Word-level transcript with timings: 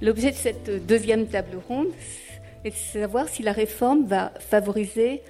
L'objet 0.00 0.30
de 0.30 0.36
cette 0.36 0.86
deuxième 0.86 1.26
table 1.26 1.58
ronde 1.68 1.88
est 2.64 2.70
de 2.70 3.00
savoir 3.00 3.28
si 3.28 3.42
la 3.42 3.50
réforme 3.50 4.06
va 4.06 4.32
favoriser 4.38 5.22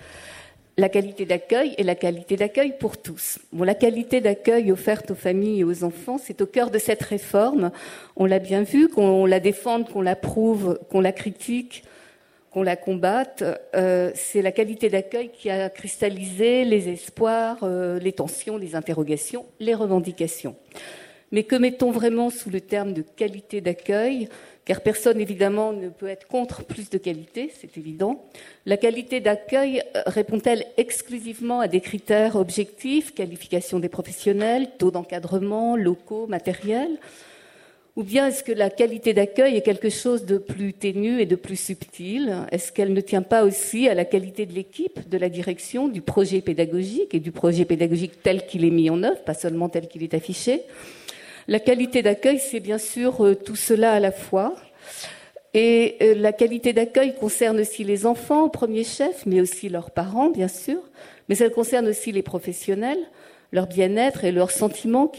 la 0.77 0.91
qualité 0.91 1.25
d'accueil 1.25 1.75
et 1.79 1.83
la 1.83 1.95
qualité 1.95 2.37
d'accueil 2.37 2.75
pour 2.79 2.99
tous. 2.99 3.39
Bon, 3.51 3.65
la 3.65 3.75
qualité 3.75 4.21
d'accueil 4.21 4.71
offerte 4.71 5.11
aux 5.11 5.15
familles 5.15 5.61
et 5.61 5.65
aux 5.65 5.85
enfants, 5.85 6.19
c'est 6.23 6.43
au 6.43 6.47
cœur 6.47 6.71
de 6.71 6.79
cette 6.79 7.03
réforme. 7.03 7.71
On 8.15 8.27
l'a 8.27 8.39
bien 8.41 8.63
vu, 8.63 8.89
qu'on 8.89 9.25
la 9.25 9.41
défende, 9.41 9.89
qu'on 9.89 10.03
l'approuve, 10.03 10.79
qu'on 10.91 11.01
la 11.01 11.13
critique, 11.13 11.83
qu'on 12.51 12.63
la 12.63 12.77
combatte. 12.77 13.43
Euh, 13.75 14.11
c'est 14.15 14.43
la 14.43 14.53
qualité 14.53 14.91
d'accueil 14.91 15.31
qui 15.33 15.49
a 15.49 15.71
cristallisé 15.71 16.67
les 16.67 16.91
espoirs, 16.91 17.57
euh, 17.63 17.99
les 17.99 18.13
tensions, 18.13 18.59
les 18.59 18.75
interrogations, 18.75 19.47
les 19.61 19.75
revendications. 19.75 20.57
Mais 21.33 21.43
que 21.43 21.57
mettons 21.57 21.91
vraiment 21.91 22.31
sous 22.31 22.51
le 22.51 22.61
terme 22.61 22.93
de 22.93 23.03
qualité 23.03 23.61
d'accueil? 23.61 24.29
Car 24.69 24.83
personne 24.83 25.19
évidemment 25.19 25.73
ne 25.73 25.89
peut 25.89 26.09
être 26.09 26.29
contre 26.29 26.63
plus 26.63 26.91
de 26.91 26.99
qualité, 26.99 27.51
c'est 27.59 27.79
évident. 27.79 28.27
La 28.67 28.77
qualité 28.77 29.19
d'accueil 29.21 29.83
euh, 29.97 30.03
répond-elle 30.05 30.67
exclusivement 30.77 31.61
à 31.61 31.69
des 31.69 31.81
critères 31.81 32.37
objectifs, 32.37 33.15
qualification 33.15 33.79
des 33.79 33.89
professionnels, 33.89 34.69
taux 34.77 34.91
d'encadrement, 34.91 35.75
locaux, 35.75 36.27
matériels? 36.27 36.99
Ou 37.97 38.03
bien 38.03 38.29
est-ce 38.29 38.45
que 38.45 38.53
la 38.53 38.69
qualité 38.69 39.15
d'accueil 39.15 39.57
est 39.57 39.63
quelque 39.63 39.89
chose 39.89 40.27
de 40.27 40.37
plus 40.37 40.75
ténu 40.75 41.19
et 41.19 41.27
de 41.27 41.35
plus 41.35 41.59
subtil? 41.59 42.37
Est-ce 42.53 42.71
qu'elle 42.71 42.93
ne 42.93 43.01
tient 43.01 43.23
pas 43.23 43.45
aussi 43.45 43.89
à 43.89 43.95
la 43.95 44.05
qualité 44.05 44.45
de 44.45 44.53
l'équipe, 44.53 45.09
de 45.09 45.17
la 45.17 45.31
direction, 45.31 45.89
du 45.89 46.03
projet 46.03 46.43
pédagogique 46.43 47.15
et 47.15 47.21
du 47.21 47.33
projet 47.33 47.65
pédagogique 47.65 48.23
tel 48.23 48.47
qu'il 48.47 48.67
est 48.67 48.71
mis 48.71 48.91
en 48.91 49.03
œuvre, 49.03 49.25
pas 49.25 49.33
seulement 49.33 49.71
tel 49.71 49.89
qu'il 49.89 50.03
est 50.03 50.13
affiché? 50.13 50.61
La 51.49 51.61
qualité 51.61 52.03
d'accueil, 52.03 52.39
c'est 52.39 52.61
bien 52.61 52.77
sûr 52.77 53.25
euh, 53.25 53.35
tout 53.35 53.57
cela 53.57 53.93
à 53.93 54.01
la 54.01 54.13
fois. 54.13 54.55
Et 55.55 55.97
euh, 56.03 56.15
la 56.15 56.33
qualité 56.33 56.75
d'accueil 56.75 57.15
concerne 57.15 57.61
aussi 57.61 57.85
les 57.85 58.05
enfants 58.05 58.43
au 58.43 58.49
premier 58.51 58.85
chef, 58.85 59.25
mais 59.25 59.41
aussi 59.41 59.71
leurs 59.71 59.91
parents, 59.91 60.29
bien 60.29 60.47
sûr. 60.47 60.79
Mais 61.29 61.39
elle 61.39 61.51
concerne 61.51 61.89
aussi 61.89 62.13
les 62.13 62.23
professionnels, 62.23 62.99
leur 63.51 63.67
bien-être 63.67 64.25
et 64.25 64.31
leur 64.31 64.51
sentiment 64.51 65.11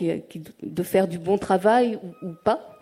de 0.62 0.84
faire 0.84 1.08
du 1.08 1.18
bon 1.18 1.40
travail 1.40 1.98
ou, 2.22 2.34
pas. 2.46 2.78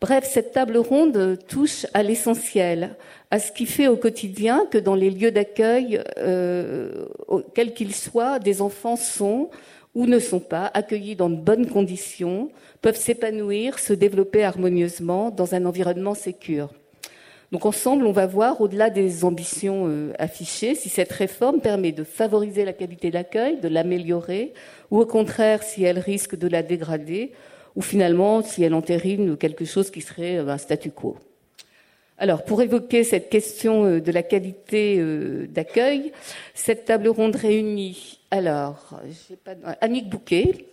Bref, 0.00 0.28
cette 0.28 0.52
table 0.52 0.76
ronde 0.76 1.38
touche 1.46 1.86
à 1.94 2.02
l'essentiel, 2.02 2.96
à 3.30 3.38
ce 3.38 3.52
qui 3.52 3.66
fait 3.66 3.86
au 3.86 3.96
quotidien 3.96 4.66
que 4.68 4.78
dans 4.78 4.96
les 4.96 5.10
lieux 5.10 5.30
d'accueil, 5.30 6.02
euh, 6.18 7.06
quels 7.54 7.72
qu'ils 7.72 7.94
soient, 7.94 8.40
des 8.40 8.60
enfants 8.60 8.96
sont 8.96 9.48
ou 9.94 10.06
ne 10.06 10.18
sont 10.18 10.40
pas 10.40 10.70
accueillis 10.74 11.16
dans 11.16 11.30
de 11.30 11.36
bonnes 11.36 11.68
conditions, 11.68 12.50
peuvent 12.82 12.96
s'épanouir, 12.96 13.78
se 13.78 13.92
développer 13.92 14.44
harmonieusement 14.44 15.30
dans 15.30 15.54
un 15.54 15.64
environnement 15.64 16.14
sécure. 16.14 16.70
Donc 17.52 17.66
ensemble, 17.66 18.06
on 18.06 18.12
va 18.12 18.26
voir, 18.26 18.60
au-delà 18.60 18.90
des 18.90 19.24
ambitions 19.24 19.86
euh, 19.86 20.12
affichées, 20.18 20.74
si 20.74 20.88
cette 20.88 21.12
réforme 21.12 21.60
permet 21.60 21.92
de 21.92 22.02
favoriser 22.02 22.64
la 22.64 22.72
qualité 22.72 23.12
d'accueil, 23.12 23.60
de 23.60 23.68
l'améliorer, 23.68 24.54
ou 24.90 24.98
au 24.98 25.06
contraire, 25.06 25.62
si 25.62 25.84
elle 25.84 26.00
risque 26.00 26.36
de 26.36 26.48
la 26.48 26.64
dégrader, 26.64 27.30
ou 27.76 27.82
finalement, 27.82 28.42
si 28.42 28.64
elle 28.64 28.74
entérine 28.74 29.36
quelque 29.36 29.64
chose 29.64 29.90
qui 29.90 30.00
serait 30.00 30.38
euh, 30.38 30.48
un 30.48 30.58
statu 30.58 30.90
quo. 30.90 31.16
Alors, 32.18 32.44
pour 32.44 32.62
évoquer 32.62 33.04
cette 33.04 33.28
question 33.28 33.84
euh, 33.84 34.00
de 34.00 34.12
la 34.12 34.22
qualité 34.22 35.02
d'accueil, 35.48 36.12
cette 36.54 36.84
table 36.84 37.08
ronde 37.08 37.36
réunit 37.36 38.20
alors. 38.30 39.00
Annick 39.80 40.08
Bouquet, 40.08 40.66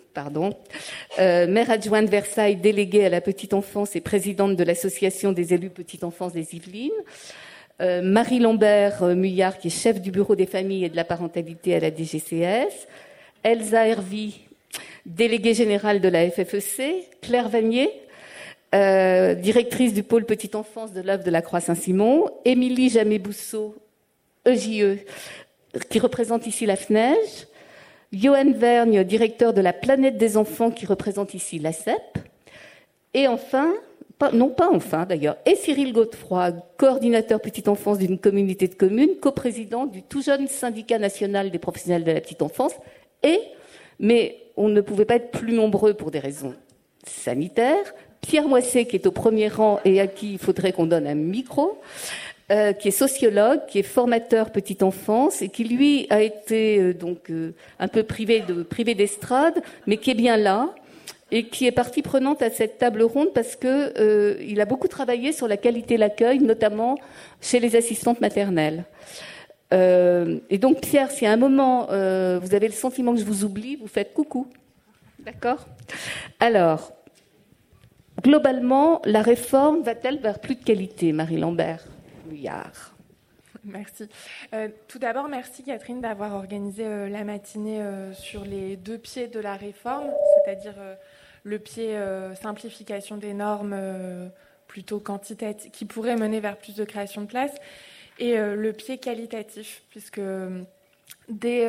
euh, 1.20 1.48
maire 1.48 1.70
adjointe 1.70 2.06
de 2.06 2.12
Versailles, 2.12 2.56
déléguée 2.56 3.06
à 3.06 3.10
la 3.10 3.22
petite 3.22 3.54
enfance 3.54 3.96
et 3.96 4.02
présidente 4.02 4.56
de 4.56 4.64
l'association 4.64 5.32
des 5.32 5.54
élus 5.54 5.70
petite 5.70 6.04
enfance 6.04 6.34
des 6.34 6.56
Yvelines. 6.56 6.92
Euh, 7.82 8.02
Marie 8.02 8.40
Lambert 8.40 9.04
euh, 9.04 9.16
Muyard, 9.16 9.58
qui 9.58 9.68
est 9.68 9.72
chef 9.72 10.02
du 10.02 10.12
bureau 10.12 10.36
des 10.36 10.46
familles 10.46 10.86
et 10.86 10.90
de 10.90 10.96
la 10.96 11.04
parentalité 11.04 11.76
à 11.76 11.80
la 11.80 11.90
DGCS. 11.90 12.88
Elsa 13.44 13.88
Hervy, 13.88 14.42
déléguée 15.06 15.54
générale 15.54 16.00
de 16.02 16.10
la 16.10 16.30
FFEC. 16.30 17.10
Claire 17.22 17.50
Vanier, 17.50 17.90
directrice 18.74 19.94
du 19.94 20.04
pôle 20.04 20.26
petite 20.26 20.56
enfance 20.56 20.94
de 20.94 21.02
l'œuvre 21.02 21.24
de 21.24 21.32
la 21.32 21.42
Croix 21.42 21.60
Saint-Simon. 21.60 22.30
Émilie 22.46 22.90
Jamet-Bousseau, 22.90 23.76
EJE, 24.46 25.00
qui 25.90 26.00
représente 26.00 26.48
ici 26.48 26.66
la 26.66 26.76
FNEJ. 26.76 27.48
Johan 28.14 28.52
Vergne, 28.52 29.04
directeur 29.04 29.54
de 29.54 29.62
la 29.62 29.72
planète 29.72 30.18
des 30.18 30.36
enfants 30.36 30.72
qui 30.72 30.86
représente 30.86 31.34
ici 31.34 31.60
la 31.60 31.72
CEP. 31.72 32.20
Et 33.14 33.28
enfin, 33.28 33.74
non 34.34 34.50
pas 34.50 34.70
enfin 34.72 35.06
d'ailleurs, 35.06 35.38
et 35.46 35.56
Cyril 35.56 35.94
Godefroy, 35.94 36.52
coordinateur 36.78 37.42
petite 37.42 37.68
enfance 37.68 37.98
d'une 37.98 38.20
communauté 38.20 38.68
de 38.68 38.76
communes, 38.76 39.16
coprésident 39.20 39.86
du 39.86 40.04
tout 40.04 40.22
jeune 40.22 40.48
syndicat 40.48 41.00
national 41.00 41.52
des 41.52 41.60
professionnels 41.60 42.04
de 42.04 42.12
la 42.12 42.22
petite 42.22 42.42
enfance, 42.42 42.74
et, 43.24 43.40
mais 44.00 44.38
on 44.58 44.70
ne 44.70 44.82
pouvait 44.82 45.06
pas 45.06 45.16
être 45.16 45.32
plus 45.32 45.54
nombreux 45.54 45.94
pour 45.94 46.12
des 46.12 46.20
raisons 46.20 46.54
sanitaires, 47.06 47.94
Pierre 48.22 48.48
Moisset 48.48 48.86
qui 48.86 48.96
est 48.96 49.08
au 49.08 49.12
premier 49.12 49.48
rang 49.48 49.80
et 49.84 50.00
à 50.00 50.08
qui 50.08 50.34
il 50.34 50.40
faudrait 50.40 50.72
qu'on 50.72 50.86
donne 50.86 51.08
un 51.08 51.16
micro, 51.16 51.82
euh, 52.52 52.74
qui 52.74 52.90
est 52.90 52.92
sociologue, 52.92 53.62
qui 53.68 53.80
est 53.80 53.84
formateur 53.84 54.52
petite 54.52 54.84
enfance 54.84 55.42
et 55.42 55.48
qui 55.48 55.64
lui 55.64 56.06
a 56.10 56.22
été 56.22 56.80
euh, 56.80 56.94
donc 56.94 57.30
euh, 57.30 57.54
un 57.80 57.88
peu 57.88 58.04
privé 58.04 58.42
de 58.42 58.64
privé 58.64 58.94
d'estrade, 58.94 59.62
mais 59.88 59.96
qui 59.96 60.12
est 60.12 60.16
bien 60.16 60.36
là 60.36 60.70
et 61.32 61.48
qui 61.48 61.66
est 61.66 61.72
partie 61.72 62.02
prenante 62.02 62.42
à 62.42 62.50
cette 62.50 62.78
table 62.78 63.04
ronde 63.04 63.30
parce 63.34 63.56
que 63.56 64.38
il 64.46 64.60
a 64.60 64.66
beaucoup 64.66 64.90
travaillé 64.90 65.32
sur 65.32 65.48
la 65.48 65.56
qualité 65.56 65.96
de 65.96 66.02
l'accueil, 66.02 66.40
notamment 66.40 66.98
chez 67.40 67.62
les 67.62 67.78
assistantes 67.78 68.20
maternelles. 68.20 68.84
et 69.72 70.58
donc 70.60 70.82
Pierre, 70.82 71.10
si 71.10 71.26
à 71.26 71.32
un 71.32 71.38
moment 71.38 71.86
vous 71.86 72.54
avez 72.54 72.68
le 72.68 72.74
sentiment 72.74 73.14
que 73.14 73.20
je 73.22 73.24
vous 73.24 73.46
oublie, 73.46 73.78
vous 73.78 73.88
faites 73.88 74.14
coucou, 74.14 74.46
d'accord? 75.20 75.66
Alors. 76.42 76.92
Globalement, 78.22 79.02
la 79.06 79.22
réforme 79.22 79.82
va-t-elle 79.82 80.20
vers 80.20 80.40
plus 80.40 80.56
de 80.56 80.64
qualité, 80.64 81.12
Marie 81.12 81.38
Lambert 81.38 81.86
Merci. 83.64 84.10
Euh, 84.54 84.70
tout 84.88 85.00
d'abord, 85.00 85.28
merci 85.28 85.64
Catherine 85.64 86.02
d'avoir 86.02 86.34
organisé 86.34 86.86
euh, 86.86 87.10
la 87.10 87.24
matinée 87.24 87.82
euh, 87.82 88.14
sur 88.14 88.44
les 88.44 88.76
deux 88.76 88.98
pieds 88.98 89.28
de 89.28 89.40
la 89.40 89.56
réforme, 89.56 90.10
c'est-à-dire 90.36 90.76
le 91.44 91.60
pied 91.60 91.98
simplification 92.40 93.18
des 93.18 93.34
normes 93.34 93.76
plutôt 94.68 95.00
quantitatif, 95.00 95.72
qui 95.72 95.86
pourrait 95.86 96.16
mener 96.16 96.40
vers 96.40 96.58
plus 96.58 96.76
de 96.76 96.84
création 96.84 97.22
de 97.22 97.28
places, 97.28 97.56
et 98.20 98.38
le 98.38 98.74
pied 98.74 99.00
qualitatif, 99.00 99.82
puisque 99.90 100.22
dès, 101.30 101.68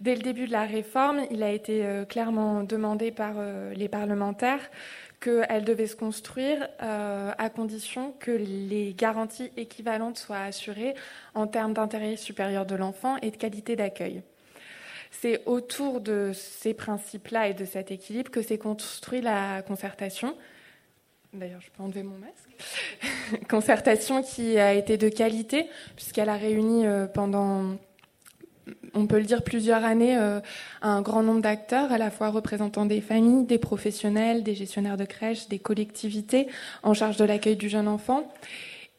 dès, 0.00 0.16
le 0.16 0.22
début 0.22 0.48
de 0.48 0.52
la 0.52 0.64
réforme, 0.64 1.20
il 1.30 1.44
a 1.44 1.52
été 1.52 1.86
clairement 2.08 2.64
demandé 2.64 3.12
par 3.12 3.34
les 3.76 3.88
parlementaires 3.88 4.68
qu'elle 5.22 5.64
devait 5.64 5.86
se 5.86 5.96
construire 5.96 6.68
euh, 6.82 7.30
à 7.38 7.48
condition 7.48 8.12
que 8.18 8.32
les 8.32 8.92
garanties 8.92 9.50
équivalentes 9.56 10.18
soient 10.18 10.42
assurées 10.42 10.94
en 11.34 11.46
termes 11.46 11.72
d'intérêt 11.72 12.16
supérieur 12.16 12.66
de 12.66 12.74
l'enfant 12.74 13.16
et 13.22 13.30
de 13.30 13.36
qualité 13.36 13.76
d'accueil. 13.76 14.22
C'est 15.12 15.42
autour 15.46 16.00
de 16.00 16.32
ces 16.34 16.74
principes-là 16.74 17.48
et 17.48 17.54
de 17.54 17.64
cet 17.64 17.90
équilibre 17.90 18.30
que 18.30 18.42
s'est 18.42 18.58
construite 18.58 19.22
la 19.22 19.62
concertation. 19.62 20.36
D'ailleurs, 21.32 21.60
je 21.60 21.70
peux 21.70 21.82
enlever 21.82 22.02
mon 22.02 22.18
masque. 22.18 23.46
concertation 23.48 24.22
qui 24.22 24.58
a 24.58 24.74
été 24.74 24.96
de 24.96 25.08
qualité, 25.08 25.68
puisqu'elle 25.96 26.28
a 26.28 26.36
réuni 26.36 26.86
euh, 26.86 27.06
pendant 27.06 27.76
on 28.94 29.06
peut 29.06 29.18
le 29.18 29.24
dire, 29.24 29.42
plusieurs 29.42 29.84
années 29.84 30.16
euh, 30.18 30.40
un 30.82 31.02
grand 31.02 31.22
nombre 31.22 31.40
d'acteurs, 31.40 31.92
à 31.92 31.98
la 31.98 32.10
fois 32.10 32.28
représentant 32.30 32.86
des 32.86 33.00
familles, 33.00 33.44
des 33.44 33.58
professionnels, 33.58 34.42
des 34.42 34.54
gestionnaires 34.54 34.96
de 34.96 35.04
crèches, 35.04 35.48
des 35.48 35.58
collectivités 35.58 36.48
en 36.82 36.94
charge 36.94 37.16
de 37.16 37.24
l'accueil 37.24 37.56
du 37.56 37.68
jeune 37.68 37.88
enfant. 37.88 38.30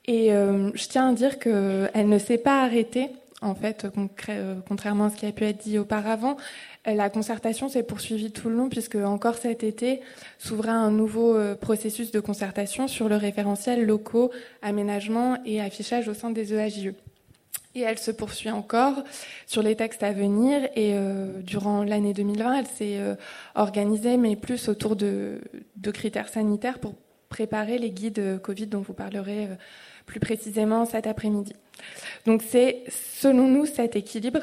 Et 0.05 0.33
euh, 0.33 0.71
je 0.75 0.87
tiens 0.87 1.09
à 1.09 1.13
dire 1.13 1.39
qu'elle 1.39 2.09
ne 2.09 2.17
s'est 2.17 2.37
pas 2.37 2.63
arrêtée, 2.63 3.09
en 3.41 3.55
fait, 3.55 3.85
euh, 4.29 4.55
contrairement 4.67 5.05
à 5.05 5.09
ce 5.09 5.15
qui 5.15 5.25
a 5.25 5.31
pu 5.31 5.45
être 5.45 5.63
dit 5.63 5.77
auparavant. 5.77 6.37
La 6.85 7.09
concertation 7.09 7.69
s'est 7.69 7.83
poursuivie 7.83 8.31
tout 8.31 8.49
le 8.49 8.55
long, 8.55 8.69
puisque 8.69 8.95
encore 8.95 9.35
cet 9.35 9.63
été 9.63 10.01
s'ouvrait 10.37 10.71
un 10.71 10.91
nouveau 10.91 11.37
processus 11.61 12.11
de 12.11 12.19
concertation 12.19 12.89
sur 12.89 13.07
le 13.07 13.15
référentiel 13.15 13.85
locaux, 13.85 14.31
aménagement 14.61 15.37
et 15.45 15.61
affichage 15.61 16.09
au 16.09 16.13
sein 16.13 16.29
des 16.31 16.53
EAJE. 16.53 16.93
Et 17.75 17.81
elle 17.81 17.97
se 17.97 18.11
poursuit 18.11 18.51
encore 18.51 19.03
sur 19.47 19.63
les 19.63 19.75
textes 19.75 20.03
à 20.03 20.11
venir. 20.11 20.63
Et 20.75 20.93
euh, 20.93 21.41
durant 21.41 21.83
l'année 21.83 22.13
2020, 22.13 22.59
elle 22.59 22.67
s'est 22.67 22.97
euh, 22.99 23.15
organisée, 23.55 24.17
mais 24.17 24.35
plus 24.35 24.69
autour 24.69 24.95
de, 24.95 25.41
de, 25.77 25.91
critères 25.91 26.29
sanitaires 26.29 26.79
pour 26.79 26.93
préparer 27.29 27.79
les 27.79 27.89
guides 27.89 28.39
Covid 28.43 28.67
dont 28.67 28.81
vous 28.81 28.93
parlerez 28.93 29.45
euh, 29.45 29.55
plus 30.05 30.19
précisément 30.19 30.85
cet 30.85 31.07
après-midi. 31.07 31.53
Donc 32.27 32.43
c'est, 32.47 32.83
selon 32.89 33.47
nous, 33.47 33.65
cet 33.65 33.95
équilibre 33.95 34.41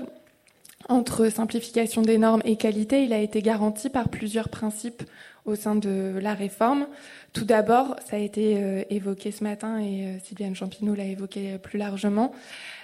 entre 0.88 1.28
simplification 1.28 2.02
des 2.02 2.18
normes 2.18 2.42
et 2.44 2.56
qualité, 2.56 3.04
il 3.04 3.12
a 3.12 3.18
été 3.18 3.42
garanti 3.42 3.90
par 3.90 4.08
plusieurs 4.08 4.48
principes 4.48 5.04
au 5.44 5.54
sein 5.54 5.76
de 5.76 6.18
la 6.20 6.34
réforme. 6.34 6.86
Tout 7.32 7.44
d'abord, 7.44 7.96
ça 8.04 8.16
a 8.16 8.18
été 8.18 8.56
euh, 8.56 8.82
évoqué 8.90 9.30
ce 9.30 9.44
matin 9.44 9.78
et 9.78 10.06
euh, 10.06 10.18
Sylviane 10.24 10.56
Champineau 10.56 10.94
l'a 10.94 11.04
évoqué 11.04 11.58
plus 11.58 11.78
largement, 11.78 12.32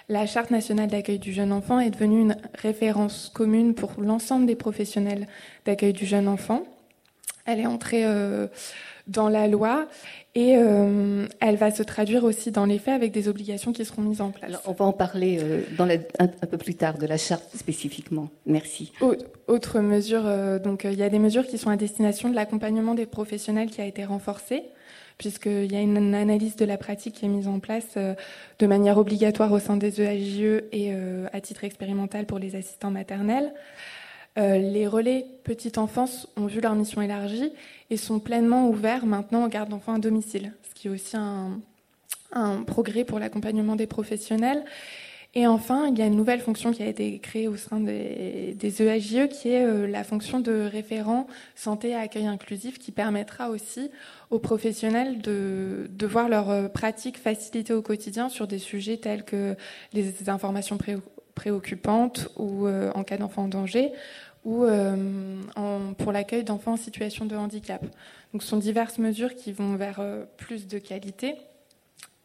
la 0.08 0.26
Charte 0.26 0.50
nationale 0.50 0.88
d'accueil 0.88 1.18
du 1.18 1.32
jeune 1.32 1.52
enfant 1.52 1.80
est 1.80 1.90
devenue 1.90 2.20
une 2.20 2.36
référence 2.54 3.30
commune 3.34 3.74
pour 3.74 3.92
l'ensemble 3.98 4.46
des 4.46 4.54
professionnels 4.54 5.26
d'accueil 5.64 5.92
du 5.92 6.06
jeune 6.06 6.28
enfant. 6.28 6.62
Elle 7.44 7.60
est 7.60 7.66
entrée 7.66 8.04
euh, 8.04 8.46
dans 9.08 9.28
la 9.28 9.48
loi 9.48 9.86
et 10.34 10.56
euh, 10.56 11.26
elle 11.40 11.56
va 11.56 11.70
se 11.70 11.82
traduire 11.82 12.24
aussi 12.24 12.50
dans 12.50 12.66
les 12.66 12.78
faits 12.78 12.94
avec 12.94 13.12
des 13.12 13.28
obligations 13.28 13.72
qui 13.72 13.84
seront 13.84 14.02
mises 14.02 14.20
en 14.20 14.30
place. 14.30 14.52
on 14.66 14.72
va 14.72 14.84
en 14.84 14.92
parler 14.92 15.38
euh, 15.40 15.62
dans 15.76 15.88
un, 15.88 16.28
peu 16.28 16.58
plus 16.58 16.74
tard 16.74 16.98
de 16.98 17.06
la 17.06 17.16
charte 17.16 17.56
spécifiquement. 17.56 18.30
Merci. 18.46 18.92
Autre 19.46 19.80
mesure, 19.80 20.24
donc 20.60 20.84
il 20.84 20.98
y 20.98 21.04
a 21.04 21.08
des 21.08 21.20
mesures 21.20 21.46
qui 21.46 21.58
sont 21.58 21.70
à 21.70 21.76
destination 21.76 22.30
de 22.30 22.34
l'accompagnement 22.34 22.94
des 22.94 23.06
professionnels 23.06 23.70
qui 23.70 23.80
a 23.80 23.86
été 23.86 24.04
renforcé 24.04 24.64
puisqu'il 25.18 25.72
y 25.72 25.76
a 25.76 25.80
une 25.80 26.14
analyse 26.14 26.56
de 26.56 26.64
la 26.64 26.76
pratique 26.76 27.14
qui 27.14 27.24
est 27.24 27.28
mise 27.28 27.48
en 27.48 27.58
place 27.58 27.94
euh, 27.96 28.14
de 28.58 28.66
manière 28.66 28.98
obligatoire 28.98 29.52
au 29.52 29.58
sein 29.58 29.76
des 29.76 30.00
EAJE 30.00 30.64
et 30.72 30.92
euh, 30.92 31.26
à 31.32 31.40
titre 31.40 31.64
expérimental 31.64 32.26
pour 32.26 32.38
les 32.38 32.54
assistants 32.56 32.90
maternels. 32.90 33.52
Euh, 34.38 34.58
les 34.58 34.86
relais 34.86 35.24
petite 35.44 35.78
enfance 35.78 36.28
ont 36.36 36.46
vu 36.46 36.60
leur 36.60 36.74
mission 36.74 37.00
élargie 37.00 37.50
et 37.88 37.96
sont 37.96 38.20
pleinement 38.20 38.68
ouverts 38.68 39.06
maintenant 39.06 39.46
aux 39.46 39.48
gardes 39.48 39.70
d'enfants 39.70 39.94
à 39.94 39.98
domicile, 39.98 40.52
ce 40.68 40.74
qui 40.74 40.88
est 40.88 40.90
aussi 40.90 41.16
un 41.16 42.62
progrès 42.66 43.04
pour 43.04 43.18
l'accompagnement 43.18 43.76
des 43.76 43.86
professionnels. 43.86 44.62
Et 45.38 45.46
enfin, 45.46 45.88
il 45.88 45.98
y 45.98 46.00
a 46.00 46.06
une 46.06 46.16
nouvelle 46.16 46.40
fonction 46.40 46.72
qui 46.72 46.82
a 46.82 46.86
été 46.86 47.18
créée 47.18 47.46
au 47.46 47.58
sein 47.58 47.78
des, 47.78 48.56
des 48.58 48.82
EAJE, 48.82 49.28
qui 49.28 49.50
est 49.50 49.66
euh, 49.66 49.86
la 49.86 50.02
fonction 50.02 50.40
de 50.40 50.62
référent 50.62 51.26
santé 51.54 51.90
et 51.90 51.94
accueil 51.94 52.26
inclusif, 52.26 52.78
qui 52.78 52.90
permettra 52.90 53.50
aussi 53.50 53.90
aux 54.30 54.38
professionnels 54.38 55.20
de, 55.20 55.90
voir 56.06 56.30
leurs 56.30 56.48
euh, 56.48 56.68
pratiques 56.68 57.18
facilitées 57.18 57.74
au 57.74 57.82
quotidien 57.82 58.30
sur 58.30 58.46
des 58.46 58.58
sujets 58.58 58.96
tels 58.96 59.24
que 59.24 59.56
les 59.92 60.30
informations 60.30 60.78
préoccupantes 61.34 62.30
ou 62.38 62.66
euh, 62.66 62.90
en 62.94 63.04
cas 63.04 63.18
d'enfant 63.18 63.42
en 63.42 63.48
danger 63.48 63.92
ou 64.46 64.64
pour 65.98 66.12
l'accueil 66.12 66.44
d'enfants 66.44 66.74
en 66.74 66.76
situation 66.76 67.26
de 67.26 67.34
handicap. 67.34 67.84
Donc 68.32 68.42
ce 68.44 68.48
sont 68.48 68.58
diverses 68.58 68.98
mesures 68.98 69.34
qui 69.34 69.50
vont 69.52 69.74
vers 69.74 70.00
plus 70.36 70.68
de 70.68 70.78
qualité. 70.78 71.34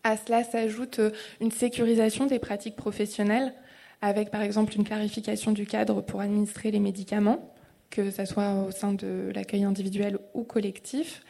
À 0.03 0.17
cela 0.17 0.43
s'ajoute 0.43 0.99
euh, 0.99 1.11
une 1.39 1.51
sécurisation 1.51 2.25
des 2.25 2.39
pratiques 2.39 2.75
professionnelles, 2.75 3.53
avec 4.01 4.31
par 4.31 4.41
exemple 4.41 4.75
une 4.75 4.83
clarification 4.83 5.51
du 5.51 5.65
cadre 5.65 6.01
pour 6.01 6.21
administrer 6.21 6.71
les 6.71 6.79
médicaments, 6.79 7.53
que 7.91 8.09
ce 8.09 8.25
soit 8.25 8.65
au 8.67 8.71
sein 8.71 8.93
de 8.93 9.31
l'accueil 9.35 9.63
individuel 9.63 10.17
ou 10.33 10.43
collectif, 10.43 11.21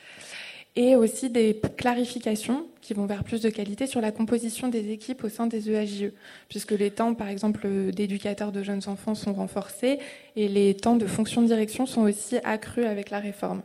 et 0.77 0.95
aussi 0.95 1.29
des 1.29 1.59
clarifications 1.77 2.65
qui 2.79 2.94
vont 2.94 3.06
vers 3.06 3.25
plus 3.25 3.41
de 3.41 3.50
qualité 3.50 3.88
sur 3.88 4.00
la 4.00 4.12
composition 4.12 4.69
des 4.69 4.91
équipes 4.91 5.25
au 5.25 5.29
sein 5.29 5.47
des 5.47 5.69
EAJE, 5.69 6.13
puisque 6.47 6.71
les 6.71 6.91
temps, 6.91 7.13
par 7.13 7.27
exemple, 7.27 7.68
d'éducateurs 7.91 8.53
de 8.53 8.63
jeunes 8.63 8.83
enfants 8.88 9.15
sont 9.15 9.33
renforcés 9.33 10.00
et 10.38 10.47
les 10.47 10.73
temps 10.73 10.95
de 10.95 11.06
fonction 11.06 11.41
de 11.41 11.47
direction 11.47 11.85
sont 11.85 12.03
aussi 12.03 12.38
accrus 12.45 12.85
avec 12.85 13.09
la 13.09 13.19
réforme, 13.19 13.63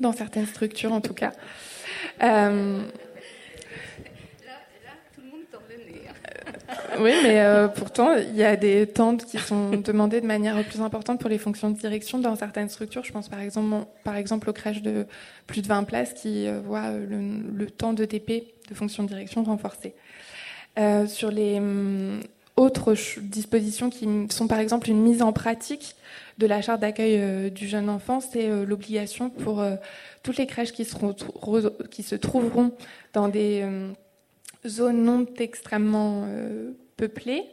dans 0.00 0.12
certaines 0.12 0.46
structures 0.46 0.94
en 0.94 1.02
tout 1.02 1.14
cas. 1.14 1.32
Euh, 2.22 2.80
Oui, 6.98 7.12
mais 7.22 7.40
euh, 7.40 7.68
pourtant, 7.68 8.14
il 8.14 8.36
y 8.36 8.44
a 8.44 8.56
des 8.56 8.86
tentes 8.86 9.24
qui 9.24 9.38
sont 9.38 9.70
demandées 9.70 10.20
de 10.20 10.26
manière 10.26 10.62
plus 10.64 10.80
importante 10.80 11.20
pour 11.20 11.30
les 11.30 11.38
fonctions 11.38 11.70
de 11.70 11.76
direction 11.76 12.18
dans 12.18 12.36
certaines 12.36 12.68
structures. 12.68 13.04
Je 13.04 13.12
pense 13.12 13.28
par 13.28 13.40
exemple, 13.40 13.86
par 14.04 14.16
exemple 14.16 14.50
aux 14.50 14.52
crèches 14.52 14.82
de 14.82 15.06
plus 15.46 15.62
de 15.62 15.66
20 15.66 15.84
places 15.84 16.12
qui 16.12 16.46
euh, 16.46 16.60
voient 16.64 16.90
le, 16.92 17.66
temps 17.66 17.92
de 17.92 18.04
TP, 18.04 18.54
de 18.68 18.74
fonction 18.74 19.02
de 19.02 19.08
direction, 19.08 19.42
renforcé. 19.44 19.94
Euh, 20.78 21.06
sur 21.06 21.30
les 21.30 21.58
hum, 21.58 22.20
autres 22.56 22.94
dispositions 23.20 23.90
qui 23.90 24.08
sont 24.30 24.46
par 24.46 24.58
exemple 24.58 24.88
une 24.90 25.02
mise 25.02 25.22
en 25.22 25.32
pratique 25.32 25.96
de 26.38 26.46
la 26.46 26.62
charte 26.62 26.80
d'accueil 26.80 27.50
du 27.50 27.68
jeune 27.68 27.88
enfant, 27.88 28.20
c'est 28.20 28.48
l'obligation 28.64 29.30
pour 29.30 29.64
toutes 30.24 30.36
les 30.36 30.46
crèches 30.46 30.72
qui, 30.72 30.84
qui 31.90 32.02
se 32.02 32.14
trouveront 32.16 32.72
dans 33.12 33.28
des 33.28 33.64
zones 34.66 35.02
non 35.02 35.26
extrêmement 35.38 36.26
peuplées 36.96 37.44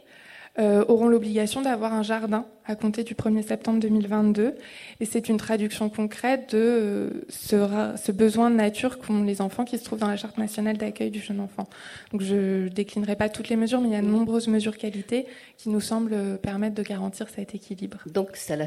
euh, 0.58 0.84
auront 0.88 1.08
l'obligation 1.08 1.62
d'avoir 1.62 1.94
un 1.94 2.02
jardin 2.02 2.44
à 2.66 2.76
compter 2.76 3.04
du 3.04 3.14
1er 3.14 3.42
septembre 3.42 3.80
2022. 3.80 4.54
Et 5.00 5.04
c'est 5.06 5.28
une 5.28 5.38
traduction 5.38 5.88
concrète 5.88 6.54
de 6.54 6.58
euh, 6.58 7.10
ce, 7.30 7.56
ce, 7.96 8.12
besoin 8.12 8.50
de 8.50 8.56
nature 8.56 8.98
qu'ont 8.98 9.22
les 9.22 9.40
enfants 9.40 9.64
qui 9.64 9.78
se 9.78 9.84
trouvent 9.84 9.98
dans 9.98 10.08
la 10.08 10.16
Charte 10.16 10.36
nationale 10.36 10.76
d'accueil 10.76 11.10
du 11.10 11.20
jeune 11.20 11.40
enfant. 11.40 11.66
Donc 12.12 12.20
je 12.20 12.68
déclinerai 12.68 13.16
pas 13.16 13.30
toutes 13.30 13.48
les 13.48 13.56
mesures, 13.56 13.80
mais 13.80 13.88
il 13.88 13.92
y 13.94 13.96
a 13.96 14.02
de 14.02 14.06
nombreuses 14.06 14.46
mesures 14.46 14.76
qualité 14.76 15.26
qui 15.56 15.70
nous 15.70 15.80
semblent 15.80 16.38
permettre 16.42 16.74
de 16.74 16.82
garantir 16.82 17.28
cet 17.30 17.54
équilibre. 17.54 17.98
Donc 18.06 18.36
ça, 18.36 18.54
la 18.56 18.66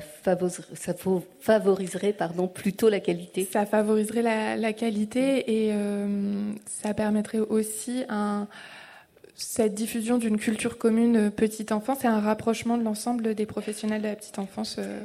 ça 0.74 0.96
favoriserait 1.40 2.14
pardon, 2.14 2.48
plutôt 2.48 2.90
la 2.90 3.00
qualité 3.00 3.48
Ça 3.52 3.66
favoriserait 3.66 4.24
la, 4.24 4.58
la 4.58 4.74
qualité 4.74 5.66
et 5.66 5.72
euh, 5.74 6.52
ça 6.66 6.94
permettrait 6.94 7.40
aussi 7.40 8.04
un 8.10 8.48
cette 9.36 9.74
diffusion 9.74 10.18
d'une 10.18 10.38
culture 10.38 10.78
commune 10.78 11.18
euh, 11.18 11.30
petite 11.30 11.72
enfance 11.72 12.04
et 12.06 12.08
un 12.08 12.20
rapprochement 12.20 12.78
de 12.78 12.84
l'ensemble 12.84 13.36
des 13.36 13.46
professionnels 13.46 14.02
de 14.02 14.08
la 14.08 14.16
petite 14.16 14.40
enfance 14.40 14.78
euh, 14.80 15.02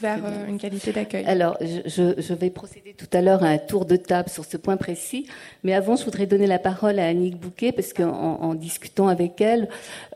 vers 0.00 0.24
euh, 0.24 0.46
une 0.48 0.58
qualité 0.58 0.90
d'accueil. 0.92 1.24
Alors, 1.26 1.58
je, 1.60 2.34
vais 2.34 2.48
procéder 2.48 2.94
tout 2.94 3.08
à 3.12 3.20
l'heure 3.20 3.44
à 3.44 3.48
un 3.48 3.58
tour 3.58 3.84
de 3.84 3.96
table 3.96 4.30
sur 4.30 4.46
ce 4.46 4.56
point 4.56 4.78
précis, 4.78 5.28
mais 5.62 5.74
avant, 5.74 5.96
je 5.96 6.04
voudrais 6.04 6.26
donner 6.26 6.46
la 6.46 6.58
parole 6.58 6.98
à 6.98 7.06
Annick 7.06 7.36
Bouquet, 7.36 7.72
parce 7.72 7.92
qu'en 7.92 8.38
en 8.40 8.54
discutant 8.54 9.08
avec 9.08 9.40
elle, 9.40 9.68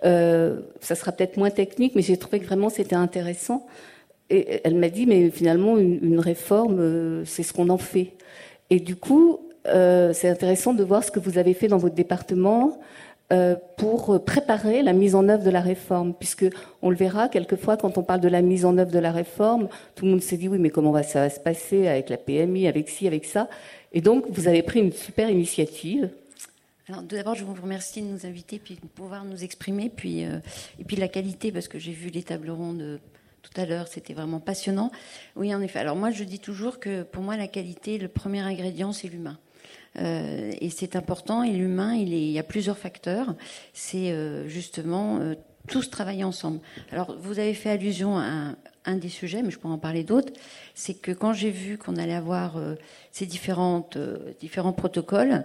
ça 0.02 0.94
sera 0.94 1.12
peut-être 1.12 1.36
moins 1.36 1.50
technique, 1.50 1.94
mais 1.94 2.02
j'ai 2.02 2.16
trouvé 2.16 2.40
que 2.40 2.46
vraiment 2.46 2.70
c'était 2.70 2.96
intéressant. 2.96 3.66
Et 4.30 4.60
elle 4.64 4.74
m'a 4.74 4.88
dit, 4.88 5.06
mais 5.06 5.30
finalement, 5.30 5.78
une, 5.78 5.98
une 6.02 6.20
réforme, 6.20 7.24
c'est 7.24 7.42
ce 7.42 7.52
qu'on 7.52 7.68
en 7.68 7.78
fait. 7.78 8.14
Et 8.70 8.80
du 8.80 8.96
coup, 8.96 9.38
c'est 9.64 10.28
intéressant 10.28 10.74
de 10.74 10.82
voir 10.82 11.04
ce 11.04 11.12
que 11.12 11.20
vous 11.20 11.38
avez 11.38 11.54
fait 11.54 11.68
dans 11.68 11.78
votre 11.78 11.94
département, 11.94 12.80
pour 13.76 14.24
préparer 14.24 14.82
la 14.82 14.94
mise 14.94 15.14
en 15.14 15.28
œuvre 15.28 15.44
de 15.44 15.50
la 15.50 15.60
réforme, 15.60 16.14
puisque 16.14 16.46
on 16.80 16.88
le 16.88 16.96
verra 16.96 17.28
quelquefois 17.28 17.76
quand 17.76 17.98
on 17.98 18.02
parle 18.02 18.20
de 18.20 18.28
la 18.28 18.40
mise 18.40 18.64
en 18.64 18.78
œuvre 18.78 18.90
de 18.90 18.98
la 18.98 19.12
réforme, 19.12 19.68
tout 19.94 20.06
le 20.06 20.12
monde 20.12 20.22
s'est 20.22 20.38
dit 20.38 20.48
oui, 20.48 20.58
mais 20.58 20.70
comment 20.70 21.02
ça 21.02 21.20
va 21.20 21.30
se 21.30 21.38
passer 21.38 21.88
avec 21.88 22.08
la 22.08 22.16
PMI, 22.16 22.68
avec 22.68 22.88
ci, 22.88 23.06
avec 23.06 23.26
ça, 23.26 23.48
et 23.92 24.00
donc 24.00 24.24
vous 24.30 24.48
avez 24.48 24.62
pris 24.62 24.80
une 24.80 24.92
super 24.92 25.28
initiative. 25.28 26.10
Alors, 26.88 27.02
d'abord, 27.02 27.34
je 27.34 27.44
vous 27.44 27.54
remercie 27.60 28.00
de 28.00 28.06
nous 28.06 28.24
inviter, 28.24 28.58
puis 28.58 28.76
de 28.76 28.86
pouvoir 28.86 29.24
nous 29.26 29.44
exprimer, 29.44 29.90
puis 29.94 30.24
euh, 30.24 30.38
et 30.78 30.84
puis 30.84 30.96
la 30.96 31.08
qualité, 31.08 31.52
parce 31.52 31.68
que 31.68 31.78
j'ai 31.78 31.92
vu 31.92 32.08
les 32.08 32.22
tables 32.22 32.50
rondes 32.50 32.80
euh, 32.80 32.98
tout 33.42 33.60
à 33.60 33.66
l'heure, 33.66 33.88
c'était 33.88 34.14
vraiment 34.14 34.40
passionnant. 34.40 34.90
Oui, 35.36 35.54
en 35.54 35.60
effet. 35.60 35.80
Alors 35.80 35.96
moi, 35.96 36.10
je 36.10 36.24
dis 36.24 36.38
toujours 36.38 36.80
que 36.80 37.02
pour 37.02 37.22
moi, 37.22 37.36
la 37.36 37.46
qualité, 37.46 37.98
le 37.98 38.08
premier 38.08 38.40
ingrédient, 38.40 38.92
c'est 38.92 39.08
l'humain. 39.08 39.38
Euh, 39.96 40.52
et 40.60 40.70
c'est 40.70 40.96
important. 40.96 41.42
Et 41.42 41.52
l'humain, 41.52 41.94
il, 41.94 42.12
il, 42.12 42.30
y 42.30 42.38
a 42.38 42.42
plusieurs 42.42 42.78
facteurs. 42.78 43.34
C'est 43.72 44.12
euh, 44.12 44.46
justement 44.48 45.18
euh, 45.18 45.34
tous 45.68 45.90
travailler 45.90 46.24
ensemble. 46.24 46.60
Alors, 46.92 47.16
vous 47.18 47.38
avez 47.38 47.54
fait 47.54 47.70
allusion 47.70 48.18
à 48.18 48.54
un, 48.88 48.96
des 48.96 49.08
sujets, 49.08 49.42
mais 49.42 49.50
je 49.50 49.58
pourrais 49.58 49.74
en 49.74 49.78
parler 49.78 50.04
d'autres, 50.04 50.32
c'est 50.74 50.94
que 50.94 51.12
quand 51.12 51.32
j'ai 51.32 51.50
vu 51.50 51.78
qu'on 51.78 51.96
allait 51.96 52.14
avoir 52.14 52.56
euh, 52.56 52.74
ces 53.12 53.26
différentes, 53.26 53.96
euh, 53.96 54.32
différents 54.40 54.72
protocoles, 54.72 55.44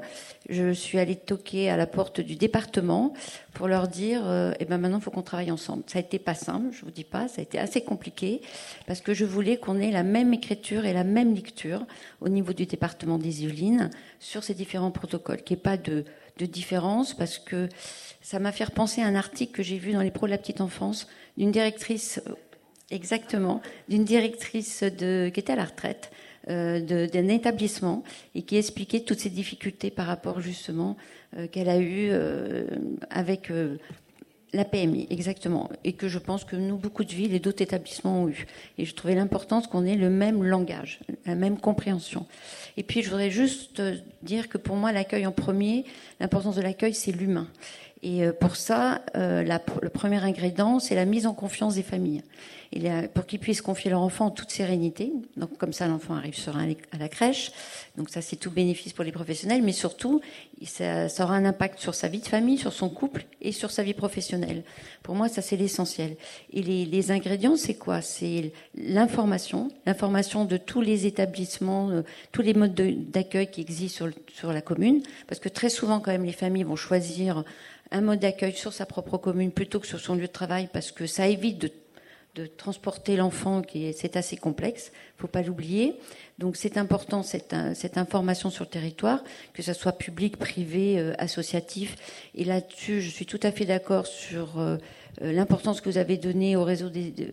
je 0.50 0.72
suis 0.72 0.98
allée 0.98 1.16
toquer 1.16 1.70
à 1.70 1.78
la 1.78 1.88
porte 1.88 2.22
du 2.22 2.36
département 2.36 3.14
pour 3.54 3.68
leur 3.68 3.88
dire, 3.88 4.22
euh, 4.26 4.54
eh 4.60 4.66
ben 4.66 4.78
maintenant, 4.78 4.98
il 4.98 5.04
faut 5.04 5.12
qu'on 5.12 5.22
travaille 5.22 5.52
ensemble. 5.52 5.84
Ça 5.88 6.00
a 6.00 6.02
été 6.02 6.20
pas 6.20 6.36
simple, 6.36 6.68
je 6.72 6.84
vous 6.86 6.92
dis 6.92 7.04
pas, 7.04 7.28
ça 7.28 7.40
a 7.40 7.44
été 7.44 7.60
assez 7.60 7.82
compliqué, 7.82 8.42
parce 8.88 9.02
que 9.02 9.14
je 9.14 9.26
voulais 9.26 9.58
qu'on 9.58 9.80
ait 9.80 9.92
la 9.92 10.04
même 10.04 10.34
écriture 10.34 10.86
et 10.86 10.94
la 10.94 11.04
même 11.04 11.36
lecture 11.36 11.86
au 12.22 12.30
niveau 12.30 12.54
du 12.54 12.66
département 12.66 13.18
des 13.18 13.44
Yvelines 13.44 13.90
sur 14.20 14.44
ces 14.44 14.54
différents 14.54 14.92
protocoles, 14.92 15.44
qu'il 15.44 15.56
n'y 15.56 15.60
ait 15.60 15.64
pas 15.64 15.78
de, 15.78 16.06
de 16.38 16.46
différence, 16.46 17.14
parce 17.14 17.38
que 17.38 17.70
ça 18.22 18.40
m'a 18.40 18.52
fait 18.52 18.64
repenser 18.64 19.02
à 19.02 19.06
un 19.06 19.16
article 19.16 19.52
que 19.52 19.64
j'ai 19.64 19.78
vu 19.78 19.94
dans 19.94 20.02
les 20.02 20.12
pros 20.12 20.26
de 20.26 20.32
la 20.32 20.38
petite 20.38 20.62
enfance 20.62 21.08
d'une 21.38 21.52
directrice 21.52 22.22
Exactement, 22.94 23.60
d'une 23.90 24.04
directrice 24.04 24.84
qui 24.98 25.40
était 25.40 25.52
à 25.52 25.56
la 25.56 25.66
retraite 25.66 26.12
euh, 26.48 27.08
d'un 27.08 27.28
établissement 27.30 28.04
et 28.36 28.44
qui 28.44 28.56
expliquait 28.58 29.00
toutes 29.00 29.20
ces 29.20 29.32
difficultés 29.32 29.90
par 29.90 30.06
rapport 30.06 30.42
justement 30.42 30.96
euh, 31.36 31.48
qu'elle 31.48 31.70
a 31.70 31.80
eues 31.80 32.10
euh, 32.12 32.66
avec 33.10 33.52
la 34.54 34.64
PMI, 34.64 35.08
exactement, 35.10 35.72
et 35.84 35.94
que 35.94 36.08
je 36.08 36.20
pense 36.20 36.44
que 36.44 36.56
nous, 36.56 36.78
beaucoup 36.78 37.04
de 37.04 37.12
villes 37.12 37.34
et 37.34 37.40
d'autres 37.40 37.64
établissements 37.64 38.24
ont 38.24 38.28
eu. 38.28 38.46
Et 38.78 38.86
je 38.86 38.94
trouvais 38.94 39.16
l'importance 39.16 39.66
qu'on 39.66 39.86
ait 39.86 39.96
le 39.96 40.12
même 40.12 40.44
langage, 40.44 41.00
la 41.26 41.34
même 41.34 41.58
compréhension. 41.58 42.28
Et 42.78 42.84
puis, 42.84 43.02
je 43.02 43.10
voudrais 43.10 43.32
juste 43.32 43.82
dire 44.22 44.50
que 44.50 44.60
pour 44.60 44.76
moi, 44.76 44.92
l'accueil 44.92 45.26
en 45.26 45.32
premier, 45.32 45.86
l'importance 46.20 46.58
de 46.58 46.62
l'accueil, 46.62 46.94
c'est 46.94 47.12
l'humain. 47.12 47.48
Et 48.04 48.24
pour 48.42 48.58
ça, 48.58 49.02
le 49.16 49.88
premier 49.88 50.18
ingrédient, 50.18 50.80
c'est 50.80 50.94
la 50.94 51.06
mise 51.06 51.26
en 51.26 51.34
confiance 51.34 51.76
des 51.76 51.84
familles 51.84 52.22
pour 53.14 53.26
qu'ils 53.26 53.40
puissent 53.40 53.62
confier 53.62 53.92
leur 53.92 54.02
enfant 54.02 54.28
en 54.28 54.32
toute 54.32 54.52
sérénité. 54.52 55.12
Donc 55.38 55.58
comme 55.58 55.74
ça, 55.74 55.88
l'enfant 55.88 56.16
arrive 56.16 56.36
serein 56.36 56.74
à 56.92 56.98
la 56.98 57.10
crèche. 57.10 57.52
Donc 57.98 58.10
ça, 58.10 58.22
c'est 58.22 58.36
tout 58.36 58.52
bénéfice 58.52 58.94
pour 58.94 59.04
les 59.04 59.12
professionnels, 59.12 59.62
mais 59.62 59.72
surtout, 59.72 60.22
ça, 60.66 61.08
aura 61.20 61.36
un 61.36 61.46
impact 61.46 61.80
sur 61.80 61.94
sa 61.94 62.08
vie 62.08 62.20
de 62.20 62.28
famille, 62.28 62.58
sur 62.58 62.74
son 62.74 62.90
couple 62.90 63.26
et 63.42 63.52
sur 63.52 63.72
sa 63.72 63.84
vie 63.84 63.94
professionnelle. 63.94 64.64
Pour 65.04 65.16
moi, 65.16 65.30
ça, 65.30 65.42
c'est 65.42 65.58
l'essentiel. 65.58 66.16
Et 66.52 66.62
les, 66.62 67.12
ingrédients, 67.12 67.58
c'est 67.58 67.76
quoi? 67.76 68.02
C'est 68.02 68.54
l'information, 68.76 69.70
l'information 69.86 70.46
de 70.46 70.58
tous 70.58 70.82
les 70.82 71.06
établissements, 71.06 71.90
euh, 71.90 72.02
tous 72.32 72.42
les 72.42 72.54
modes 72.54 72.74
d'accueil 73.12 73.48
qui 73.48 73.62
existent 73.62 74.06
sur 74.34 74.54
la 74.54 74.62
commune, 74.62 75.02
parce 75.28 75.40
que 75.40 75.50
très 75.50 75.70
souvent, 75.70 76.00
quand 76.00 76.12
même, 76.12 76.26
les 76.26 76.32
familles 76.32 76.64
vont 76.64 76.76
choisir 76.76 77.44
un 77.92 78.02
mode 78.02 78.20
d'accueil 78.20 78.54
sur 78.54 78.74
sa 78.74 78.86
propre 78.86 79.18
commune 79.18 79.52
plutôt 79.52 79.80
que 79.80 79.88
sur 79.88 80.00
son 80.00 80.16
lieu 80.16 80.22
de 80.22 80.28
travail 80.28 80.68
parce 80.74 80.92
que 80.92 81.06
ça 81.06 81.28
évite 81.28 81.60
de 81.60 81.72
de 82.36 82.48
transporter 82.48 83.16
l'enfant, 83.16 83.62
qui 83.62 83.94
c'est 83.94 84.18
assez 84.18 84.38
complexe, 84.38 84.92
faut 85.18 85.28
pas 85.28 85.44
l'oublier. 85.44 85.96
Donc 86.40 86.56
c'est 86.56 86.78
important 86.78 87.22
cette, 87.22 87.56
cette, 87.76 87.98
information 87.98 88.50
sur 88.50 88.64
le 88.64 88.70
territoire, 88.70 89.24
que 89.54 89.62
ce 89.62 89.74
soit 89.74 89.92
public, 89.92 90.38
privé, 90.38 91.00
euh, 91.00 91.14
associatif. 91.20 91.96
Et 92.34 92.44
là-dessus, 92.44 93.02
je 93.02 93.10
suis 93.10 93.28
tout 93.28 93.40
à 93.44 93.52
fait 93.52 93.66
d'accord 93.66 94.08
sur 94.08 94.60
euh, 94.60 94.78
euh, 95.22 95.32
l'importance 95.32 95.80
que 95.80 95.90
vous 95.90 96.00
avez 96.00 96.18
donnée 96.18 96.56
au 96.56 96.64
réseau 96.64 96.90
des 96.90 97.12
de, 97.12 97.30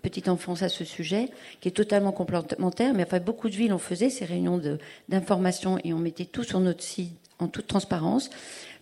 petite 0.00 0.28
enfance 0.28 0.62
à 0.62 0.70
ce 0.70 0.84
sujet, 0.84 1.28
qui 1.60 1.68
est 1.68 1.72
totalement 1.72 2.12
complémentaire. 2.12 2.94
Mais 2.94 3.02
enfin, 3.02 3.20
beaucoup 3.20 3.50
de 3.50 3.54
villes 3.54 3.74
ont 3.74 3.78
faisait 3.78 4.08
ces 4.08 4.24
réunions 4.24 4.62
d'information 5.10 5.78
et 5.84 5.92
on 5.92 5.98
mettait 5.98 6.24
tout 6.24 6.44
sur 6.44 6.60
notre 6.60 6.82
site 6.82 7.12
en 7.38 7.48
toute 7.48 7.66
transparence. 7.66 8.30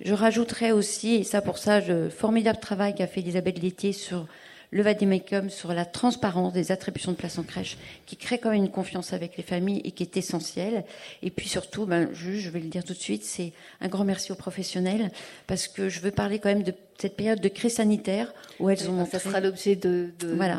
Je 0.01 0.15
rajouterais 0.15 0.71
aussi, 0.71 1.15
et 1.17 1.25
ça 1.25 1.43
pour 1.43 1.59
ça, 1.59 1.81
le 1.81 2.09
formidable 2.09 2.61
travail 2.61 2.95
qu'a 2.95 3.09
fait 3.09 3.21
Elisabeth 3.21 3.61
Létier 3.61 3.93
sur 3.93 4.27
le 4.71 4.83
vademecum 4.83 5.51
sur 5.51 5.73
la 5.73 5.85
transparence 5.85 6.53
des 6.53 6.73
attributions 6.73 7.13
de 7.13 7.17
place 7.17 7.39
en 7.39 7.43
crèche, 7.43 7.79
qui 8.07 8.17
crée 8.17 8.39
quand 8.39 8.51
même 8.51 8.65
une 8.65 8.71
confiance 8.71 9.13
avec 9.13 9.37
les 9.37 9.43
familles 9.43 9.81
et 9.85 9.93
qui 9.93 10.03
est 10.03 10.17
essentielle. 10.17 10.85
Et 11.23 11.31
puis 11.31 11.49
surtout, 11.49 11.87
ben, 11.87 12.09
je, 12.13 12.33
je 12.33 12.51
vais 12.51 12.61
le 12.61 12.69
dire 12.69 12.85
tout 12.85 12.95
de 12.95 12.99
suite, 12.99 13.25
c'est 13.25 13.53
un 13.81 13.89
grand 13.89 14.05
merci 14.05 14.33
aux 14.33 14.37
professionnels, 14.37 15.11
parce 15.47 15.69
que 15.69 15.89
je 15.89 16.01
veux 16.01 16.11
parler 16.11 16.39
quand 16.39 16.49
même 16.49 16.63
de 16.63 16.75
cette 16.99 17.17
période 17.17 17.41
de 17.41 17.49
crise 17.49 17.75
sanitaire 17.75 18.33
où 18.59 18.71
elles 18.71 18.89
ont 18.89 18.93
montré... 18.93 19.19
Ça 19.19 19.25
sera 19.25 19.41
l'objet 19.41 19.77
de, 19.77 20.11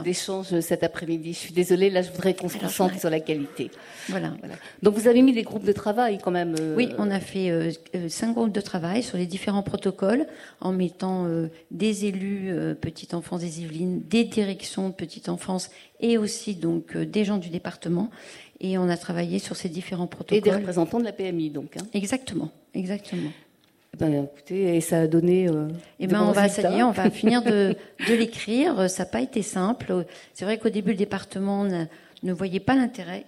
d'échanges 0.03 0.59
cet 0.59 0.83
après-midi. 0.83 1.33
Je 1.33 1.37
suis 1.37 1.53
désolée, 1.53 1.89
là 1.89 2.01
je 2.01 2.11
voudrais 2.11 2.33
qu'on 2.35 2.49
se 2.49 2.57
concentre 2.57 2.99
sur 2.99 3.09
la 3.09 3.19
qualité. 3.19 3.71
Voilà. 4.09 4.33
Donc 4.83 4.95
vous 4.95 5.07
avez 5.07 5.21
mis 5.21 5.33
des 5.33 5.43
groupes 5.43 5.65
de 5.65 5.71
travail 5.71 6.19
quand 6.23 6.31
même 6.31 6.55
euh, 6.59 6.75
Oui, 6.75 6.89
on 6.97 7.09
a 7.09 7.19
fait 7.19 7.49
euh, 7.49 7.71
euh, 7.95 8.09
cinq 8.09 8.33
groupes 8.33 8.51
de 8.51 8.61
travail 8.61 9.03
sur 9.03 9.17
les 9.17 9.25
différents 9.25 9.63
protocoles 9.63 10.25
en 10.61 10.71
mettant 10.71 11.27
des 11.71 12.05
élus 12.05 12.53
petite 12.79 13.13
enfance 13.13 13.41
des 13.41 13.61
Yvelines, 13.61 14.01
des 14.07 14.23
directions 14.23 14.89
de 14.89 14.93
petite 14.93 15.29
enfance 15.29 15.69
et 15.99 16.17
aussi 16.17 16.55
donc 16.55 16.95
des 16.95 17.25
gens 17.25 17.37
du 17.37 17.49
département. 17.49 18.09
Et 18.59 18.77
on 18.77 18.89
a 18.89 18.97
travaillé 18.97 19.39
sur 19.39 19.55
ces 19.55 19.69
différents 19.69 20.07
protocoles. 20.07 20.37
Et 20.37 20.41
des 20.41 20.51
représentants 20.51 20.99
de 20.99 21.05
la 21.05 21.11
PMI 21.11 21.51
donc. 21.51 21.77
Hein. 21.77 21.85
Exactement, 21.93 22.49
exactement. 22.73 23.29
Ben, 23.99 24.27
écoutez, 24.31 24.75
et 24.75 24.81
ça 24.81 25.01
a 25.01 25.07
donné. 25.07 25.47
Euh, 25.47 25.67
eh 25.99 26.05
ben, 26.05 26.21
on 26.21 26.31
va, 26.31 26.47
ça 26.49 26.69
on 26.71 26.91
va 26.91 27.09
finir 27.11 27.41
de, 27.41 27.75
de 28.07 28.13
l'écrire. 28.13 28.89
Ça 28.89 29.03
n'a 29.03 29.09
pas 29.09 29.21
été 29.21 29.41
simple. 29.41 30.05
C'est 30.33 30.45
vrai 30.45 30.59
qu'au 30.59 30.69
début, 30.69 30.91
le 30.91 30.97
département 30.97 31.63
ne, 31.63 31.85
ne 32.23 32.33
voyait 32.33 32.59
pas 32.59 32.75
l'intérêt. 32.75 33.25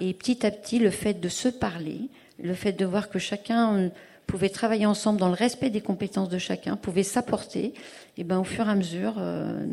Et 0.00 0.12
petit 0.14 0.44
à 0.44 0.50
petit, 0.50 0.78
le 0.78 0.90
fait 0.90 1.14
de 1.14 1.28
se 1.28 1.48
parler, 1.48 2.08
le 2.42 2.54
fait 2.54 2.72
de 2.72 2.84
voir 2.84 3.08
que 3.08 3.18
chacun 3.18 3.90
pouvait 4.28 4.50
travailler 4.50 4.86
ensemble 4.86 5.18
dans 5.18 5.28
le 5.28 5.34
respect 5.34 5.70
des 5.70 5.80
compétences 5.80 6.28
de 6.28 6.38
chacun, 6.38 6.76
pouvait 6.76 7.02
s'apporter. 7.02 7.72
Et 8.18 8.24
ben, 8.24 8.38
au 8.38 8.44
fur 8.44 8.68
et 8.68 8.70
à 8.70 8.74
mesure, 8.74 9.14
euh, 9.18 9.64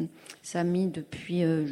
ça 0.41 0.61
a 0.61 0.63
mis 0.63 0.87
depuis 0.87 1.43
euh, 1.43 1.67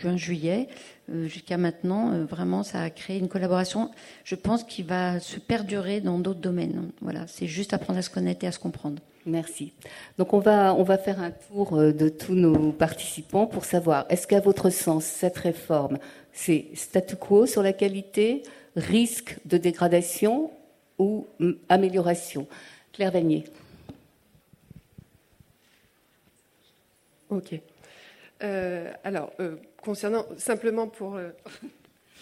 juin-juillet 0.00 0.68
euh, 1.10 1.26
jusqu'à 1.26 1.56
maintenant, 1.56 2.24
vraiment, 2.26 2.62
ça 2.62 2.82
a 2.82 2.90
créé 2.90 3.18
une 3.18 3.28
collaboration, 3.28 3.90
je 4.22 4.34
pense, 4.34 4.64
qui 4.64 4.82
va 4.82 5.18
se 5.18 5.40
perdurer 5.40 6.00
dans 6.00 6.18
d'autres 6.18 6.40
domaines. 6.40 6.90
Voilà, 7.00 7.26
c'est 7.26 7.46
juste 7.46 7.72
apprendre 7.72 7.98
à 7.98 8.02
se 8.02 8.10
connaître 8.10 8.44
et 8.44 8.48
à 8.48 8.52
se 8.52 8.58
comprendre. 8.58 9.00
Merci. 9.24 9.72
Donc 10.18 10.34
on 10.34 10.38
va, 10.38 10.74
on 10.74 10.82
va 10.82 10.98
faire 10.98 11.20
un 11.20 11.30
tour 11.30 11.76
de 11.76 12.08
tous 12.08 12.34
nos 12.34 12.70
participants 12.70 13.46
pour 13.46 13.64
savoir, 13.64 14.04
est-ce 14.10 14.26
qu'à 14.26 14.40
votre 14.40 14.68
sens, 14.70 15.04
cette 15.04 15.38
réforme, 15.38 15.98
c'est 16.32 16.66
statu 16.74 17.16
quo 17.16 17.46
sur 17.46 17.62
la 17.62 17.72
qualité, 17.72 18.42
risque 18.76 19.38
de 19.46 19.56
dégradation 19.56 20.50
ou 20.98 21.26
amélioration 21.68 22.46
Claire 22.92 23.12
Vanier. 23.12 23.44
Ok. 27.28 27.60
alors, 28.40 29.32
concernant 29.86 30.26
simplement 30.36 30.88
pour 30.88 31.14
euh, 31.14 31.30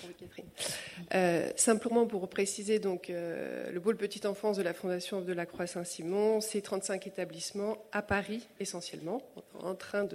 euh, 1.14 1.50
simplement 1.56 2.06
pour 2.06 2.28
préciser 2.28 2.78
donc 2.78 3.08
euh, 3.08 3.70
le 3.70 3.80
pôle 3.80 3.96
petite 3.96 4.26
enfance 4.26 4.58
de 4.58 4.62
la 4.62 4.74
Fondation 4.74 5.22
de 5.22 5.32
la 5.32 5.46
Croix 5.46 5.66
Saint-Simon, 5.66 6.42
c'est 6.42 6.60
35 6.60 7.06
établissements 7.06 7.78
à 7.90 8.02
Paris 8.02 8.46
essentiellement, 8.60 9.22
en 9.60 9.74
train 9.74 10.06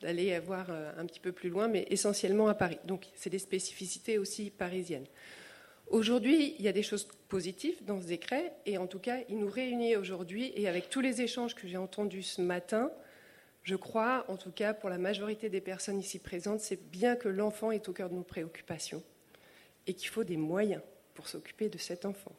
d'aller 0.00 0.38
voir 0.38 0.70
un 0.70 1.04
petit 1.04 1.20
peu 1.20 1.32
plus 1.32 1.50
loin, 1.50 1.68
mais 1.68 1.86
essentiellement 1.90 2.48
à 2.48 2.54
Paris. 2.54 2.78
Donc 2.86 3.08
c'est 3.14 3.30
des 3.30 3.38
spécificités 3.38 4.16
aussi 4.16 4.50
parisiennes. 4.50 5.06
Aujourd'hui, 5.88 6.54
il 6.58 6.64
y 6.64 6.68
a 6.68 6.72
des 6.72 6.82
choses 6.82 7.06
positives 7.28 7.84
dans 7.84 8.00
ce 8.00 8.06
décret, 8.06 8.52
et 8.66 8.78
en 8.78 8.86
tout 8.86 8.98
cas, 8.98 9.18
il 9.28 9.38
nous 9.38 9.50
réunit 9.50 9.96
aujourd'hui, 9.96 10.52
et 10.56 10.68
avec 10.68 10.88
tous 10.88 11.00
les 11.00 11.20
échanges 11.20 11.54
que 11.54 11.68
j'ai 11.68 11.76
entendus 11.76 12.22
ce 12.22 12.40
matin, 12.40 12.90
je 13.64 13.76
crois, 13.76 14.24
en 14.28 14.36
tout 14.36 14.50
cas 14.50 14.74
pour 14.74 14.90
la 14.90 14.98
majorité 14.98 15.48
des 15.48 15.60
personnes 15.60 15.98
ici 15.98 16.18
présentes, 16.18 16.60
c'est 16.60 16.90
bien 16.90 17.16
que 17.16 17.28
l'enfant 17.28 17.70
est 17.70 17.88
au 17.88 17.92
cœur 17.92 18.10
de 18.10 18.14
nos 18.14 18.22
préoccupations 18.22 19.02
et 19.86 19.94
qu'il 19.94 20.08
faut 20.08 20.24
des 20.24 20.36
moyens 20.36 20.82
pour 21.14 21.28
s'occuper 21.28 21.70
de 21.70 21.78
cet 21.78 22.04
enfant. 22.04 22.32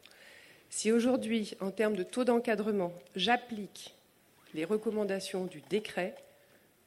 Si 0.70 0.92
aujourd'hui, 0.92 1.56
en 1.62 1.72
termes 1.72 1.96
de 1.96 2.04
taux 2.04 2.26
d'encadrement, 2.26 2.94
j'applique 3.16 3.96
les 4.54 4.66
recommandations 4.66 5.46
du 5.46 5.62
décret, 5.70 6.16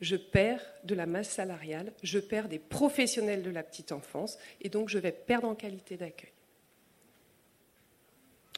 je 0.00 0.16
perds 0.16 0.64
de 0.84 0.94
la 0.94 1.06
masse 1.06 1.30
salariale, 1.30 1.92
je 2.04 2.18
perds 2.20 2.48
des 2.48 2.60
professionnels 2.60 3.42
de 3.42 3.50
la 3.50 3.64
petite 3.64 3.90
enfance 3.90 4.38
et 4.60 4.68
donc 4.68 4.88
je 4.88 4.98
vais 4.98 5.12
perdre 5.12 5.48
en 5.48 5.54
qualité 5.56 5.96
d'accueil. 5.96 6.30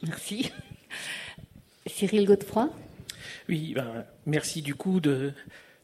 Merci. 0.03 0.51
Cyril 1.87 2.27
Godefroy 2.27 2.71
Oui, 3.49 3.75
ben, 3.75 4.05
merci 4.27 4.63
du 4.63 4.75
coup 4.75 5.01
de, 5.01 5.33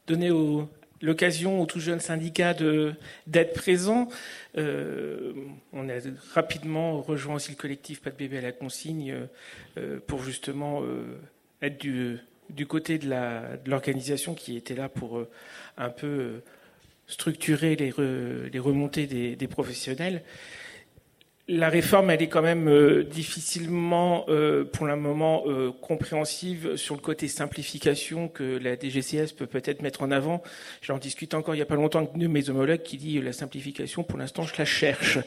donner 0.07 0.31
l'occasion 1.01 1.61
aux 1.61 1.65
tout 1.65 1.79
jeunes 1.79 1.99
syndicats 1.99 2.55
d'être 3.27 3.53
présents. 3.53 4.07
Euh, 4.57 5.33
on 5.73 5.87
a 5.89 5.93
rapidement 6.33 7.01
rejoint 7.01 7.35
aussi 7.35 7.51
le 7.51 7.57
collectif 7.57 8.01
Pas 8.01 8.09
de 8.09 8.15
bébé 8.15 8.39
à 8.39 8.41
la 8.41 8.51
consigne 8.51 9.27
euh, 9.77 9.99
pour 10.07 10.23
justement 10.23 10.81
euh, 10.81 11.19
être 11.61 11.79
du, 11.79 12.19
côté 12.67 12.97
de 12.97 13.09
l'organisation 13.69 14.33
qui 14.33 14.55
était 14.57 14.75
là 14.75 14.89
pour 14.89 15.23
un 15.77 15.89
peu 15.89 16.41
structurer 17.05 17.75
les, 17.75 18.59
remontées 18.59 19.05
des 19.35 19.47
professionnels 19.47 20.23
la 21.49 21.69
réforme, 21.69 22.09
elle 22.09 22.21
est 22.21 22.27
quand 22.27 22.41
même 22.41 22.67
euh, 22.67 23.03
difficilement, 23.03 24.25
euh, 24.27 24.65
pour 24.65 24.85
le 24.85 24.97
moment, 24.97 25.43
euh, 25.47 25.71
compréhensive 25.81 26.75
sur 26.75 26.95
le 26.95 26.99
côté 26.99 27.29
simplification 27.29 28.27
que 28.27 28.59
la 28.61 28.75
DGCS 28.75 29.31
peut 29.31 29.45
peut-être 29.45 29.81
mettre 29.81 30.01
en 30.01 30.11
avant. 30.11 30.43
J'en 30.81 30.97
discute 30.97 31.33
encore 31.33 31.55
il 31.55 31.59
n'y 31.59 31.61
a 31.61 31.65
pas 31.65 31.75
longtemps 31.75 31.99
avec 31.99 32.17
de 32.17 32.27
mes 32.27 32.49
homologues 32.49 32.81
qui 32.81 32.97
dit 32.97 33.21
la 33.21 33.31
simplification, 33.31 34.03
pour 34.03 34.19
l'instant, 34.19 34.43
je 34.43 34.53
la 34.57 34.65
cherche, 34.65 35.19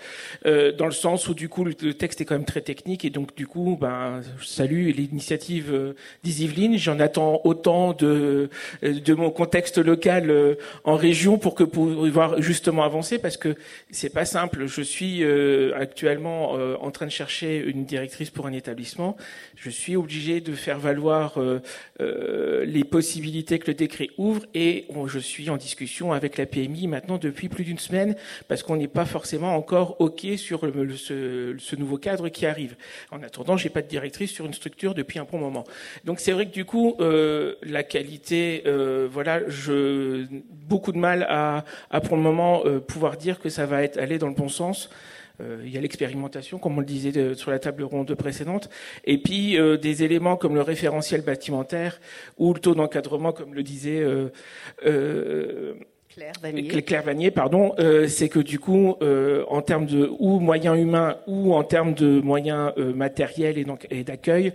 dans 0.44 0.86
le 0.86 0.92
sens 0.92 1.28
où 1.28 1.34
du 1.34 1.48
coup 1.48 1.64
le, 1.64 1.74
texte 1.74 2.20
est 2.20 2.24
quand 2.24 2.34
même 2.34 2.44
très 2.44 2.60
technique 2.60 3.04
et 3.04 3.10
donc 3.10 3.34
du 3.34 3.46
coup, 3.46 3.78
ben, 3.80 4.20
je 4.38 4.46
salue 4.46 4.90
l'initiative 4.90 5.94
d'Isyveline. 6.22 6.76
J'en 6.76 7.00
attends 7.00 7.40
autant 7.44 7.92
de 7.92 8.50
de 8.82 9.14
mon 9.14 9.30
contexte 9.30 9.78
local 9.78 10.56
en 10.84 10.96
région 10.96 11.38
pour 11.38 11.54
que 11.54 11.64
pour 11.64 11.86
pouvoir 11.86 12.40
justement 12.42 12.84
avancer 12.84 13.18
parce 13.18 13.36
que 13.36 13.54
c'est 13.90 14.12
pas 14.12 14.24
simple. 14.24 14.66
Je 14.66 14.82
suis 14.82 15.24
actuellement 15.74 16.09
euh, 16.18 16.76
en 16.80 16.90
train 16.90 17.06
de 17.06 17.10
chercher 17.10 17.58
une 17.58 17.84
directrice 17.84 18.30
pour 18.30 18.46
un 18.46 18.52
établissement, 18.52 19.16
je 19.56 19.70
suis 19.70 19.96
obligé 19.96 20.40
de 20.40 20.52
faire 20.52 20.78
valoir 20.78 21.38
euh, 21.38 21.60
euh, 22.00 22.64
les 22.64 22.84
possibilités 22.84 23.58
que 23.58 23.68
le 23.68 23.74
décret 23.74 24.10
ouvre 24.18 24.46
et 24.54 24.86
je 25.06 25.18
suis 25.18 25.50
en 25.50 25.56
discussion 25.56 26.12
avec 26.12 26.36
la 26.36 26.46
PMI 26.46 26.86
maintenant 26.86 27.18
depuis 27.18 27.48
plus 27.48 27.64
d'une 27.64 27.78
semaine 27.78 28.16
parce 28.48 28.62
qu'on 28.62 28.76
n'est 28.76 28.88
pas 28.88 29.04
forcément 29.04 29.54
encore 29.56 30.00
OK 30.00 30.26
sur 30.36 30.60
ce, 30.60 31.76
nouveau 31.76 31.98
cadre 31.98 32.28
qui 32.28 32.46
arrive. 32.46 32.76
En 33.10 33.22
attendant, 33.22 33.56
j'ai 33.56 33.70
pas 33.70 33.82
de 33.82 33.88
directrice 33.88 34.32
sur 34.32 34.46
une 34.46 34.54
structure 34.54 34.94
depuis 34.94 35.18
un 35.18 35.26
bon 35.30 35.38
moment. 35.38 35.64
Donc 36.04 36.20
c'est 36.20 36.32
vrai 36.32 36.46
que 36.46 36.52
du 36.52 36.64
coup, 36.64 36.96
la 36.98 37.82
qualité, 37.82 38.64
voilà, 39.10 39.48
je 39.48 40.26
beaucoup 40.68 40.92
de 40.92 40.98
mal 40.98 41.26
à, 41.28 41.64
à 41.90 42.00
pour 42.00 42.16
le 42.16 42.22
moment 42.22 42.62
pouvoir 42.86 43.16
dire 43.16 43.40
que 43.40 43.48
ça 43.48 43.66
va 43.66 43.82
être 43.82 43.98
aller 43.98 44.18
dans 44.18 44.28
le 44.28 44.34
bon 44.34 44.48
sens. 44.48 44.90
Il 45.64 45.70
y 45.70 45.78
a 45.78 45.80
l'expérimentation, 45.80 46.58
comme 46.58 46.76
on 46.76 46.80
le 46.80 46.86
disait 46.86 47.34
sur 47.34 47.50
la 47.50 47.58
table 47.58 47.82
ronde 47.82 48.14
précédente, 48.14 48.68
et 49.04 49.18
puis 49.18 49.56
des 49.80 50.02
éléments 50.02 50.36
comme 50.36 50.54
le 50.54 50.62
référentiel 50.62 51.22
bâtimentaire 51.22 52.00
ou 52.38 52.52
le 52.54 52.60
taux 52.60 52.74
d'encadrement, 52.74 53.32
comme 53.32 53.54
le 53.54 53.62
disait 53.62 54.04
Claire 56.08 56.32
Vanier. 56.42 56.82
Claire 56.82 57.02
Vanier, 57.04 57.30
pardon, 57.30 57.74
c'est 58.08 58.28
que 58.28 58.40
du 58.40 58.58
coup, 58.58 58.96
en 59.48 59.62
termes 59.62 59.86
de 59.86 60.10
ou 60.18 60.40
moyens 60.40 60.78
humains 60.78 61.16
ou 61.26 61.54
en 61.54 61.62
termes 61.62 61.94
de 61.94 62.20
moyens 62.20 62.72
matériels 62.76 63.64
et 63.90 64.04
d'accueil, 64.04 64.52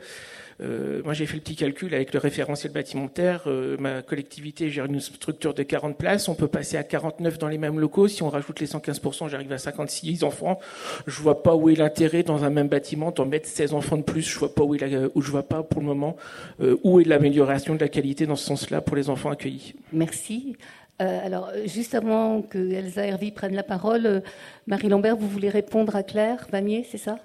euh, 0.61 1.01
moi, 1.03 1.13
j'ai 1.13 1.25
fait 1.25 1.35
le 1.35 1.41
petit 1.41 1.55
calcul 1.55 1.93
avec 1.93 2.13
le 2.13 2.19
référentiel 2.19 2.71
bâtimentaire. 2.71 3.43
Euh, 3.47 3.75
ma 3.77 4.01
collectivité 4.01 4.69
gère 4.69 4.85
une 4.85 4.99
structure 4.99 5.53
de 5.53 5.63
40 5.63 5.97
places. 5.97 6.29
On 6.29 6.35
peut 6.35 6.47
passer 6.47 6.77
à 6.77 6.83
49 6.83 7.37
dans 7.37 7.47
les 7.47 7.57
mêmes 7.57 7.79
locaux. 7.79 8.07
Si 8.07 8.23
on 8.23 8.29
rajoute 8.29 8.59
les 8.59 8.67
115%, 8.67 9.29
j'arrive 9.29 9.51
à 9.51 9.57
56 9.57 10.23
enfants. 10.23 10.59
Je 11.07 11.21
vois 11.21 11.43
pas 11.43 11.55
où 11.55 11.69
est 11.69 11.75
l'intérêt 11.75 12.23
dans 12.23 12.43
un 12.43 12.49
même 12.49 12.69
bâtiment 12.69 13.11
d'en 13.11 13.25
mettre 13.25 13.47
16 13.47 13.73
enfants 13.73 13.97
de 13.97 14.03
plus. 14.03 14.21
Je 14.21 14.39
vois 14.39 14.53
pas 14.53 14.63
où 14.63 14.75
est 14.75 14.79
la, 14.79 14.87
je 14.87 15.31
vois 15.31 15.47
pas 15.47 15.63
pour 15.63 15.81
le 15.81 15.87
moment 15.87 16.15
euh, 16.61 16.77
où 16.83 17.01
est 17.01 17.03
l'amélioration 17.05 17.75
de 17.75 17.81
la 17.81 17.89
qualité 17.89 18.25
dans 18.25 18.35
ce 18.35 18.45
sens-là 18.45 18.81
pour 18.81 18.95
les 18.95 19.09
enfants 19.09 19.31
accueillis. 19.31 19.75
Merci. 19.91 20.55
alors, 20.99 21.51
juste 21.65 21.93
avant 21.93 22.41
que 22.41 22.71
Elsa 22.71 23.05
Hervy 23.05 23.31
prenne 23.31 23.53
la 23.53 23.63
parole, 23.63 24.23
Marie 24.65 24.87
Lambert, 24.87 25.17
vous 25.17 25.27
voulez 25.27 25.49
répondre 25.49 25.93
à 25.97 26.03
Claire 26.03 26.47
Vanier, 26.49 26.85
c'est 26.89 26.97
ça? 26.97 27.17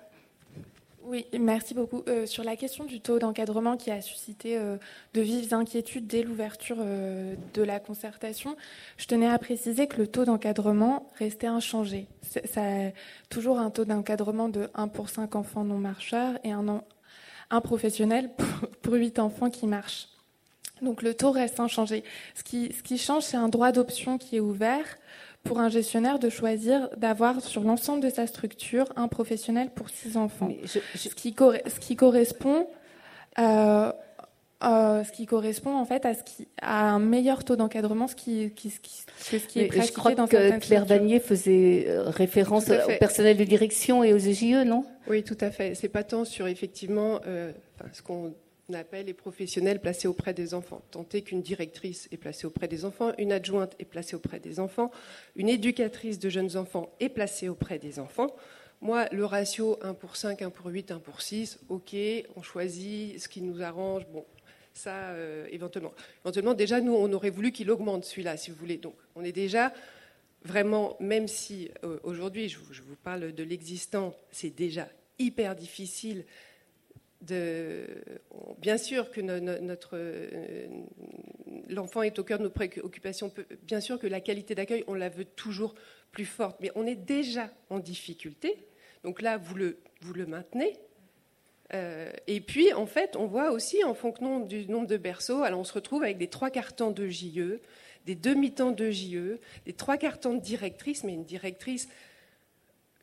Oui, 1.11 1.27
merci 1.41 1.75
beaucoup. 1.75 2.05
Euh, 2.07 2.25
sur 2.25 2.45
la 2.45 2.55
question 2.55 2.85
du 2.85 3.01
taux 3.01 3.19
d'encadrement 3.19 3.77
qui 3.77 3.91
a 3.91 4.01
suscité 4.01 4.57
euh, 4.57 4.77
de 5.13 5.21
vives 5.21 5.53
inquiétudes 5.53 6.07
dès 6.07 6.23
l'ouverture 6.23 6.77
euh, 6.79 7.35
de 7.53 7.63
la 7.63 7.81
concertation, 7.81 8.57
je 8.97 9.07
tenais 9.07 9.27
à 9.27 9.37
préciser 9.41 9.89
que 9.89 9.97
le 9.97 10.07
taux 10.07 10.25
d'encadrement 10.25 11.11
restait 11.19 11.49
inchangé. 11.49 12.07
Ça 12.23 12.63
toujours 13.29 13.59
un 13.59 13.71
taux 13.71 13.85
d'encadrement 13.85 14.49
de 14.49 14.71
1 14.75 14.87
pour 14.87 15.09
5 15.09 15.35
enfants 15.35 15.65
non 15.65 15.79
marcheurs 15.79 16.39
et 16.45 16.53
un, 16.53 16.81
professionnel 17.61 18.31
pour 18.83 18.95
8 18.95 19.19
enfants 19.19 19.51
qui 19.51 19.67
marchent. 19.67 20.07
Donc 20.81 21.03
le 21.03 21.15
taux 21.15 21.33
reste 21.33 21.59
inchangé. 21.59 22.05
Ce 22.37 22.45
qui 22.45 22.99
change, 22.99 23.25
c'est 23.25 23.37
un 23.37 23.49
droit 23.49 23.73
d'option 23.73 24.17
qui 24.17 24.37
est 24.37 24.41
ouvert 24.41 24.87
pour 25.45 25.59
un 25.59 25.69
gestionnaire 25.69 26.19
de 26.19 26.29
choisir 26.29 26.89
d'avoir 26.97 27.41
sur 27.41 27.63
l'ensemble 27.63 28.03
de 28.03 28.11
sa 28.11 28.27
structure 28.27 28.87
un 28.97 29.09
professionnel 29.09 29.71
pour 29.75 29.89
six 29.89 30.17
enfants. 30.17 30.51
Ce, 30.67 30.79
qui 31.15 31.35
ce, 31.35 31.81
qui 31.81 31.97
correspond 31.97 32.67
euh, 33.39 33.93
euh, 34.63 35.05
ce 35.05 35.13
qui 35.13 35.25
correspond 35.25 35.75
en 35.75 35.87
fait 35.87 36.05
à, 36.05 36.13
ce 36.13 36.23
qui, 36.23 36.47
à 36.61 36.91
un 36.91 36.99
meilleur 36.99 37.45
taux 37.45 37.57
d'encadrement, 37.57 38.09
ce 38.09 38.15
qui, 38.15 38.51
qui, 38.51 38.69
ce 38.69 38.79
qui 38.79 39.61
est 39.61 39.67
pratiqué 39.67 39.87
Je 39.87 39.93
crois 39.93 40.15
dans 40.15 40.27
que 40.27 40.59
Claire 40.59 40.85
Vanier 40.85 41.19
faisait 41.19 41.87
euh, 41.89 42.11
référence 42.11 42.69
au 42.69 42.99
personnel 42.99 43.39
de 43.39 43.45
direction 43.45 44.05
et 44.05 44.13
aux 44.13 44.19
EJE, 44.19 44.67
non? 44.67 44.85
Oui, 45.09 45.23
tout 45.23 45.39
à 45.41 45.51
fait. 45.51 45.75
C'est 45.75 45.89
pas 45.89 46.05
tant 46.05 46.27
sur 46.27 46.47
effectivement 46.47 47.21
ce 47.93 48.03
qu'on 48.03 48.35
appelle 48.75 49.07
les 49.07 49.15
professionnels 49.15 49.81
placés 49.81 50.09
auprès 50.09 50.35
des 50.35 50.55
enfants. 50.55 50.83
Tenter 50.91 51.23
qu'une 51.23 51.43
directrice 51.43 52.09
est 52.13 52.17
placée 52.17 52.47
auprès 52.47 52.69
des 52.69 52.85
enfants, 52.85 53.13
une 53.19 53.33
adjointe 53.33 53.75
est 53.79 53.85
placée 53.85 54.17
auprès 54.17 54.41
des 54.41 54.61
enfants, 54.61 54.91
une 55.37 55.49
éducatrice 55.49 56.19
de 56.19 56.29
jeunes 56.29 56.57
enfants 56.57 56.93
est 57.01 57.09
placée 57.09 57.49
auprès 57.49 57.79
des 57.79 57.99
enfants. 57.99 58.35
Moi, 58.81 59.07
le 59.13 59.25
ratio 59.25 59.79
1 59.83 59.95
pour 59.95 60.17
5, 60.17 60.41
1 60.43 60.51
pour 60.51 60.67
8, 60.67 60.91
1 60.91 60.99
pour 61.01 61.21
6, 61.21 61.61
ok, 61.69 61.95
on 62.37 62.43
choisit 62.43 63.21
ce 63.21 63.29
qui 63.29 63.43
nous 63.43 63.63
arrange. 63.63 64.07
Bon, 64.07 64.25
ça, 64.73 65.11
euh, 65.11 65.47
éventuellement. 65.51 65.93
Éventuellement, 66.25 66.55
déjà, 66.55 66.81
nous, 66.81 66.95
on 66.95 67.13
aurait 67.13 67.31
voulu 67.31 67.53
qu'il 67.53 67.71
augmente 67.71 68.05
celui-là, 68.05 68.37
si 68.37 68.51
vous 68.51 68.57
voulez. 68.57 68.79
Donc, 68.79 68.95
on 69.17 69.23
est 69.23 69.33
déjà 69.33 69.73
vraiment, 70.45 70.97
même 71.01 71.29
si 71.29 71.71
euh, 71.85 71.99
aujourd'hui, 72.03 72.49
je, 72.49 72.59
je 72.71 72.81
vous 72.83 72.97
parle 72.97 73.33
de 73.33 73.43
l'existant, 73.43 74.15
c'est 74.31 74.51
déjà 74.51 74.89
hyper 75.19 75.55
difficile 75.55 76.25
bien 77.23 78.79
sûr 78.79 79.11
que 79.11 79.21
notre 79.21 79.91
euh, 79.95 80.67
l'enfant 81.69 82.03
est 82.03 82.19
au 82.19 82.25
cœur 82.25 82.39
de 82.39 82.45
nos 82.45 82.51
préoccupations. 82.51 83.33
Bien 83.63 83.81
sûr 83.81 83.99
que 83.99 84.07
la 84.07 84.21
qualité 84.21 84.55
d'accueil, 84.55 84.85
on 84.87 84.95
la 84.95 85.09
veut 85.09 85.25
toujours 85.25 85.75
plus 86.13 86.25
forte, 86.25 86.59
mais 86.61 86.71
on 86.75 86.87
est 86.87 86.97
déjà 86.97 87.51
en 87.69 87.79
difficulté. 87.79 88.67
Donc 89.05 89.23
là, 89.23 89.39
vous 89.39 89.55
le, 89.55 89.79
vous 90.01 90.13
le 90.13 90.27
maintenez. 90.27 90.79
Euh, 91.73 92.11
et 92.27 92.41
puis, 92.41 92.73
en 92.73 92.87
fait, 92.87 93.17
on 93.17 93.27
voit 93.27 93.53
aussi, 93.53 93.85
en 93.85 93.95
fonction 93.95 94.41
du 94.41 94.67
nombre 94.67 94.89
de 94.89 94.97
berceaux, 94.97 95.43
alors 95.43 95.61
on 95.61 95.65
se 95.65 95.73
retrouve 95.73 96.03
avec 96.03 96.19
des 96.19 96.29
trois 96.29 96.51
quarts 96.51 96.75
temps 96.75 96.91
de 96.91 97.07
JE, 97.07 97.61
des 98.07 98.15
demi-temps 98.15 98.73
de 98.73 98.91
JE, 98.91 99.39
des 99.67 99.73
trois 99.73 99.97
quarts 99.97 100.19
temps 100.19 100.35
de 100.35 100.41
directrice, 100.41 101.05
mais 101.05 101.15
une 101.15 101.25
directrice 101.25 101.89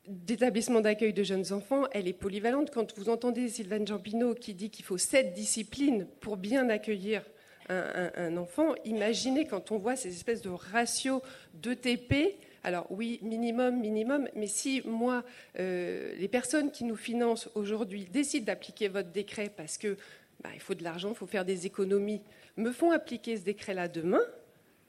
d'établissement 0.08 0.82
d'accueil 0.82 1.14
de 1.14 1.24
jeunes 1.24 1.52
enfants, 1.54 1.84
elle 1.92 2.08
est 2.08 2.14
polyvalente. 2.14 2.72
Quand 2.72 2.98
vous 2.98 3.10
entendez 3.10 3.50
Sylvain 3.50 3.86
Giambino 3.86 4.34
qui 4.34 4.54
dit 4.54 4.70
qu'il 4.70 4.86
faut 4.86 4.98
sept 4.98 5.34
disciplines 5.34 6.08
pour 6.22 6.38
bien 6.38 6.70
accueillir 6.70 7.24
un, 7.70 8.38
enfant, 8.38 8.76
imaginez 8.86 9.46
quand 9.46 9.72
on 9.72 9.78
voit 9.78 9.98
ces 9.98 10.10
espèces 10.10 10.42
de 10.42 10.50
ratios 10.50 11.22
d'ETP. 11.54 12.40
Alors 12.64 12.88
oui, 12.90 13.20
minimum, 13.22 13.80
minimum, 13.80 14.30
mais 14.36 14.48
si 14.48 14.82
moi, 14.86 15.24
euh, 15.60 16.14
les 16.18 16.28
personnes 16.28 16.72
qui 16.72 16.86
nous 16.86 16.96
financent 16.96 17.50
aujourd'hui 17.56 18.06
décident 18.06 18.46
d'appliquer 18.46 18.88
votre 18.88 19.10
décret 19.10 19.52
parce 19.56 19.78
que 19.78 19.98
bah, 20.42 20.50
il 20.54 20.60
faut 20.60 20.76
de 20.76 20.84
l'argent, 20.84 21.10
il 21.10 21.16
faut 21.16 21.28
faire 21.28 21.46
des 21.46 21.66
économies, 21.66 22.22
me 22.56 22.72
font 22.72 22.92
appliquer 22.92 23.38
ce 23.38 23.44
décret-là 23.44 23.88
demain, 23.88 24.22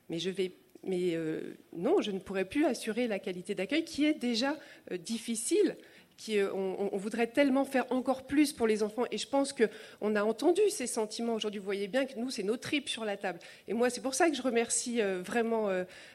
mais 0.09 0.19
je 0.19 0.31
vais 0.31 0.53
mais 0.85 1.15
euh, 1.15 1.57
non, 1.77 2.01
je 2.01 2.11
ne 2.11 2.19
pourrais 2.19 2.45
plus 2.45 2.65
assurer 2.65 3.09
la 3.09 3.19
qualité 3.19 3.55
d'accueil 3.55 3.85
qui 3.85 4.05
est 4.05 4.15
déjà 4.15 4.57
euh, 4.93 4.97
difficile. 4.97 5.77
Euh, 6.31 6.51
on, 6.53 6.97
voudrait 6.97 7.29
tellement 7.29 7.65
faire 7.65 7.85
encore 7.93 8.27
plus 8.27 8.53
pour 8.53 8.67
les 8.67 8.83
enfants. 8.83 9.05
Et 9.13 9.19
je 9.19 9.29
pense 9.29 9.53
qu'on 9.53 10.17
a 10.17 10.25
entendu 10.25 10.61
ces 10.69 10.89
sentiments 10.89 11.35
aujourd'hui. 11.35 11.61
Vous 11.61 11.65
voyez 11.65 11.87
bien 11.87 12.07
que 12.07 12.19
nous, 12.19 12.31
c'est 12.31 12.43
nos 12.43 12.57
tripes 12.57 12.89
sur 12.89 13.05
la 13.05 13.17
table. 13.17 13.39
Et 13.69 13.73
moi, 13.73 13.89
c'est 13.89 14.01
pour 14.01 14.15
ça 14.15 14.29
que 14.29 14.35
je 14.35 14.43
remercie 14.43 15.01
vraiment 15.01 15.69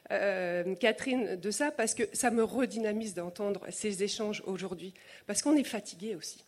Catherine 0.10 1.38
de 1.38 1.52
ça, 1.52 1.72
parce 1.72 1.94
que 1.94 2.04
ça 2.12 2.32
me 2.32 2.44
redynamise 2.44 3.14
d'entendre 3.14 3.62
ces 3.70 4.04
échanges 4.04 4.44
aujourd'hui. 4.46 4.94
Parce 5.26 5.42
qu'on 5.42 5.56
est 5.56 5.64
fatigué 5.64 6.16
aussi. 6.16 6.44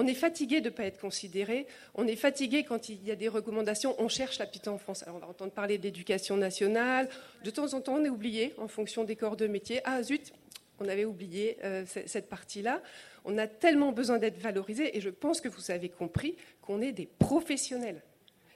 On 0.00 0.06
est 0.06 0.14
fatigué 0.14 0.60
de 0.60 0.68
ne 0.68 0.74
pas 0.74 0.84
être 0.84 1.00
considéré. 1.00 1.66
On 1.96 2.06
est 2.06 2.14
fatigué 2.14 2.62
quand 2.62 2.88
il 2.88 3.04
y 3.04 3.10
a 3.10 3.16
des 3.16 3.26
recommandations. 3.26 3.96
On 3.98 4.06
cherche 4.06 4.38
la 4.38 4.46
petite 4.46 4.68
enfance. 4.68 5.02
Alors 5.02 5.16
on 5.16 5.18
va 5.18 5.26
entendre 5.26 5.50
parler 5.50 5.76
d'éducation 5.76 6.36
nationale. 6.36 7.08
De 7.42 7.50
temps 7.50 7.74
en 7.74 7.80
temps, 7.80 7.94
on 7.94 8.04
est 8.04 8.08
oublié 8.08 8.54
en 8.58 8.68
fonction 8.68 9.02
des 9.02 9.16
corps 9.16 9.36
de 9.36 9.48
métier. 9.48 9.80
Ah 9.82 10.00
zut, 10.04 10.32
on 10.78 10.86
avait 10.86 11.04
oublié 11.04 11.58
euh, 11.64 11.84
cette 12.06 12.28
partie-là. 12.28 12.80
On 13.24 13.38
a 13.38 13.48
tellement 13.48 13.90
besoin 13.90 14.18
d'être 14.18 14.38
valorisé. 14.38 14.96
Et 14.96 15.00
je 15.00 15.10
pense 15.10 15.40
que 15.40 15.48
vous 15.48 15.72
avez 15.72 15.88
compris 15.88 16.36
qu'on 16.62 16.80
est 16.80 16.92
des 16.92 17.06
professionnels 17.06 18.00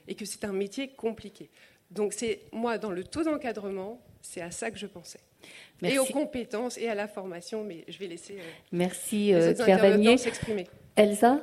et 0.07 0.15
que 0.15 0.23
c'est 0.23 0.45
un 0.45 0.53
métier 0.53 0.91
compliqué. 0.91 1.49
Donc 1.91 2.13
c'est 2.13 2.39
moi 2.53 2.77
dans 2.77 2.91
le 2.91 3.03
taux 3.03 3.23
d'encadrement, 3.23 4.01
c'est 4.21 4.39
à 4.39 4.51
ça 4.51 4.71
que 4.71 4.79
je 4.79 4.87
pensais. 4.87 5.19
Et 5.81 5.99
aux 5.99 6.05
compétences 6.05 6.77
et 6.77 6.87
à 6.87 6.95
la 6.95 7.09
formation, 7.09 7.65
mais 7.65 7.83
je 7.89 7.97
vais 7.97 8.07
laisser 8.07 8.35
euh, 8.35 8.43
Merci, 8.71 9.33
euh, 9.33 9.53
Claire 9.53 10.17
s'exprimer. 10.17 10.67
Elsa 10.95 11.41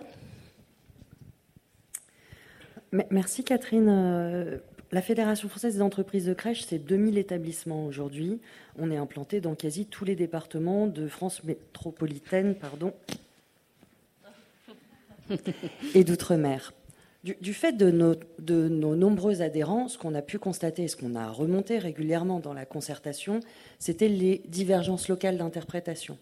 Merci 3.10 3.44
Catherine. 3.44 3.88
Euh, 3.88 4.58
la 4.92 5.02
Fédération 5.02 5.48
française 5.48 5.76
des 5.76 5.82
entreprises 5.82 6.26
de 6.26 6.34
crèche, 6.34 6.64
c'est 6.64 6.78
2000 6.78 7.18
établissements 7.18 7.86
aujourd'hui. 7.86 8.40
On 8.78 8.90
est 8.90 8.96
implanté 8.96 9.40
dans 9.40 9.54
quasi 9.54 9.86
tous 9.86 10.04
les 10.04 10.16
départements 10.16 10.86
de 10.86 11.06
France 11.06 11.44
métropolitaine 11.44 12.56
pardon, 12.56 12.92
et 15.94 16.02
d'outre-mer. 16.02 16.72
Du, 17.22 17.52
fait 17.52 17.72
de 17.72 17.90
nos, 17.90 18.14
de 18.38 18.68
nos, 18.68 18.96
nombreux 18.96 19.42
adhérents, 19.42 19.88
ce 19.88 19.98
qu'on 19.98 20.14
a 20.14 20.22
pu 20.22 20.38
constater 20.38 20.84
et 20.84 20.88
ce 20.88 20.96
qu'on 20.96 21.14
a 21.14 21.28
remonté 21.28 21.78
régulièrement 21.78 22.40
dans 22.40 22.54
la 22.54 22.64
concertation, 22.64 23.40
c'était 23.78 24.08
les 24.08 24.40
divergences 24.48 25.08
locales 25.08 25.36
d'interprétation. 25.36 26.16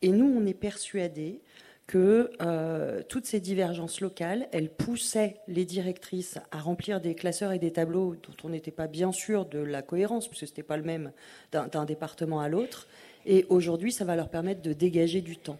Et 0.00 0.10
nous, 0.10 0.26
on 0.26 0.46
est 0.46 0.54
persuadés 0.54 1.40
que 1.88 2.30
euh, 2.42 3.02
toutes 3.08 3.24
ces 3.24 3.40
divergences 3.40 4.00
locales, 4.02 4.46
elles 4.52 4.68
poussaient 4.68 5.38
les 5.48 5.64
directrices 5.64 6.38
à 6.52 6.60
remplir 6.60 7.00
des 7.00 7.14
classeurs 7.14 7.50
et 7.52 7.58
des 7.58 7.72
tableaux 7.72 8.14
dont 8.14 8.36
on 8.44 8.50
n'était 8.50 8.70
pas 8.70 8.86
bien 8.86 9.10
sûr 9.10 9.46
de 9.46 9.58
la 9.58 9.80
cohérence, 9.80 10.28
puisque 10.28 10.46
ce 10.46 10.52
n'était 10.52 10.62
pas 10.62 10.76
le 10.76 10.82
même 10.82 11.12
d'un 11.50 11.84
département 11.86 12.40
à 12.40 12.48
l'autre. 12.48 12.86
Et 13.24 13.46
aujourd'hui, 13.48 13.90
ça 13.90 14.04
va 14.04 14.16
leur 14.16 14.28
permettre 14.28 14.60
de 14.60 14.74
dégager 14.74 15.22
du 15.22 15.38
temps. 15.38 15.58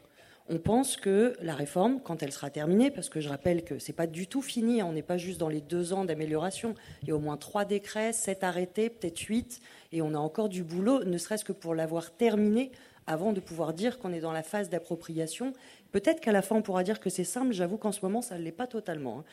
On 0.51 0.59
pense 0.59 0.97
que 0.97 1.35
la 1.41 1.55
réforme, 1.55 2.01
quand 2.03 2.23
elle 2.23 2.33
sera 2.33 2.51
terminée, 2.51 2.91
parce 2.91 3.09
que 3.09 3.21
je 3.21 3.29
rappelle 3.29 3.65
que 3.65 3.79
ce 3.79 3.91
n'est 3.91 3.97
pas 3.97 4.07
du 4.07 4.27
tout 4.27 4.43
fini, 4.43 4.81
hein, 4.81 4.87
on 4.89 4.93
n'est 4.93 5.03
pas 5.03 5.19
juste 5.19 5.39
dans 5.39 5.49
les 5.49 5.61
deux 5.63 5.95
ans 5.95 6.05
d'amélioration, 6.05 6.75
il 7.03 7.09
y 7.09 7.11
a 7.11 7.17
au 7.17 7.19
moins 7.19 7.37
trois 7.39 7.65
décrets, 7.65 8.13
sept 8.13 8.45
arrêtés, 8.45 8.91
peut-être 8.91 9.21
huit, 9.21 9.61
et 9.93 10.03
on 10.03 10.15
a 10.15 10.19
encore 10.19 10.49
du 10.49 10.63
boulot, 10.63 11.05
ne 11.05 11.19
serait-ce 11.19 11.45
que 11.45 11.53
pour 11.53 11.75
l'avoir 11.75 12.11
terminée 12.13 12.71
avant 13.09 13.33
de 13.33 13.41
pouvoir 13.41 13.73
dire 13.73 13.99
qu'on 13.99 14.13
est 14.13 14.21
dans 14.21 14.33
la 14.33 14.43
phase 14.45 14.69
d'appropriation 14.69 15.53
Peut-être 15.91 16.21
qu'à 16.21 16.33
la 16.33 16.43
fin, 16.43 16.57
on 16.57 16.63
pourra 16.63 16.85
dire 16.85 17.01
que 17.01 17.09
c'est 17.09 17.25
simple. 17.25 17.53
J'avoue 17.53 17.79
qu'en 17.79 17.93
ce 17.93 18.01
moment, 18.03 18.21
ça 18.21 18.39
ne 18.39 18.43
l'est 18.43 18.53
pas 18.53 18.67
totalement. 18.67 19.21
Hein. 19.21 19.25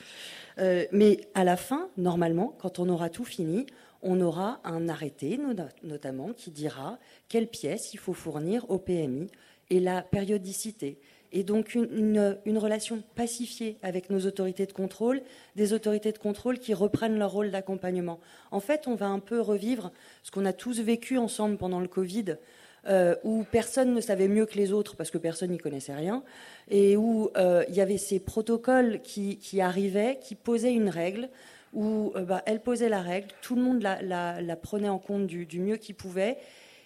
Euh, 0.59 0.85
mais 0.91 1.19
à 1.33 1.43
la 1.43 1.57
fin, 1.57 1.89
normalement, 1.97 2.55
quand 2.59 2.79
on 2.79 2.87
aura 2.87 3.09
tout 3.09 3.25
fini, 3.25 3.65
on 4.01 4.21
aura 4.21 4.61
un 4.63 4.87
arrêté, 4.87 5.39
notamment, 5.83 6.31
qui 6.31 6.51
dira 6.51 6.97
quelles 7.27 7.47
pièces 7.47 7.93
il 7.93 7.97
faut 7.97 8.13
fournir 8.13 8.69
au 8.69 8.77
PMI 8.77 9.27
et 9.69 9.79
la 9.79 10.01
périodicité. 10.01 10.97
Et 11.31 11.43
donc 11.43 11.75
une, 11.75 12.37
une, 12.45 12.57
relation 12.57 13.03
pacifiée 13.15 13.77
avec 13.81 14.09
nos 14.09 14.21
autorités 14.21 14.65
de 14.65 14.71
contrôle, 14.71 15.21
des 15.57 15.73
autorités 15.73 16.13
de 16.13 16.17
contrôle 16.17 16.59
qui 16.59 16.73
reprennent 16.73 17.17
leur 17.17 17.31
rôle 17.31 17.51
d'accompagnement. 17.51 18.21
En 18.51 18.61
fait, 18.61 18.87
on 18.87 18.95
va 18.95 19.07
un 19.07 19.19
peu 19.19 19.41
revivre 19.41 19.91
ce 20.23 20.31
qu'on 20.31 20.45
a 20.45 20.53
tous 20.53 20.79
vécu 20.79 21.17
ensemble 21.17 21.57
pendant 21.57 21.81
le 21.81 21.89
Covid, 21.89 22.37
euh, 22.87 23.15
où 23.23 23.43
personne 23.51 23.93
ne 23.93 24.01
savait 24.01 24.27
mieux 24.27 24.45
que 24.45 24.55
les 24.55 24.71
autres 24.71 24.95
parce 24.95 25.09
que 25.11 25.17
personne 25.17 25.51
n'y 25.51 25.57
connaissait 25.57 25.95
rien, 25.95 26.23
et 26.69 26.95
où 26.97 27.31
euh, 27.37 27.63
il 27.67 27.75
y 27.75 27.81
avait 27.81 27.97
ces 27.97 28.19
protocoles 28.19 29.01
qui, 29.01 29.39
arrivaient, 29.59 30.19
qui 30.21 30.35
posaient 30.35 30.73
une 30.73 30.89
règle, 30.89 31.29
où 31.73 32.13
euh, 32.15 32.21
bah, 32.21 32.43
elle 32.45 32.61
posait 32.61 32.89
la 32.89 33.01
règle, 33.01 33.29
tout 33.41 33.55
le 33.55 33.61
monde 33.61 33.81
la, 33.81 34.55
prenait 34.55 34.89
en 34.89 34.99
compte 34.99 35.27
du 35.27 35.59
mieux 35.59 35.77
qu'il 35.77 35.95
pouvait, 35.95 36.37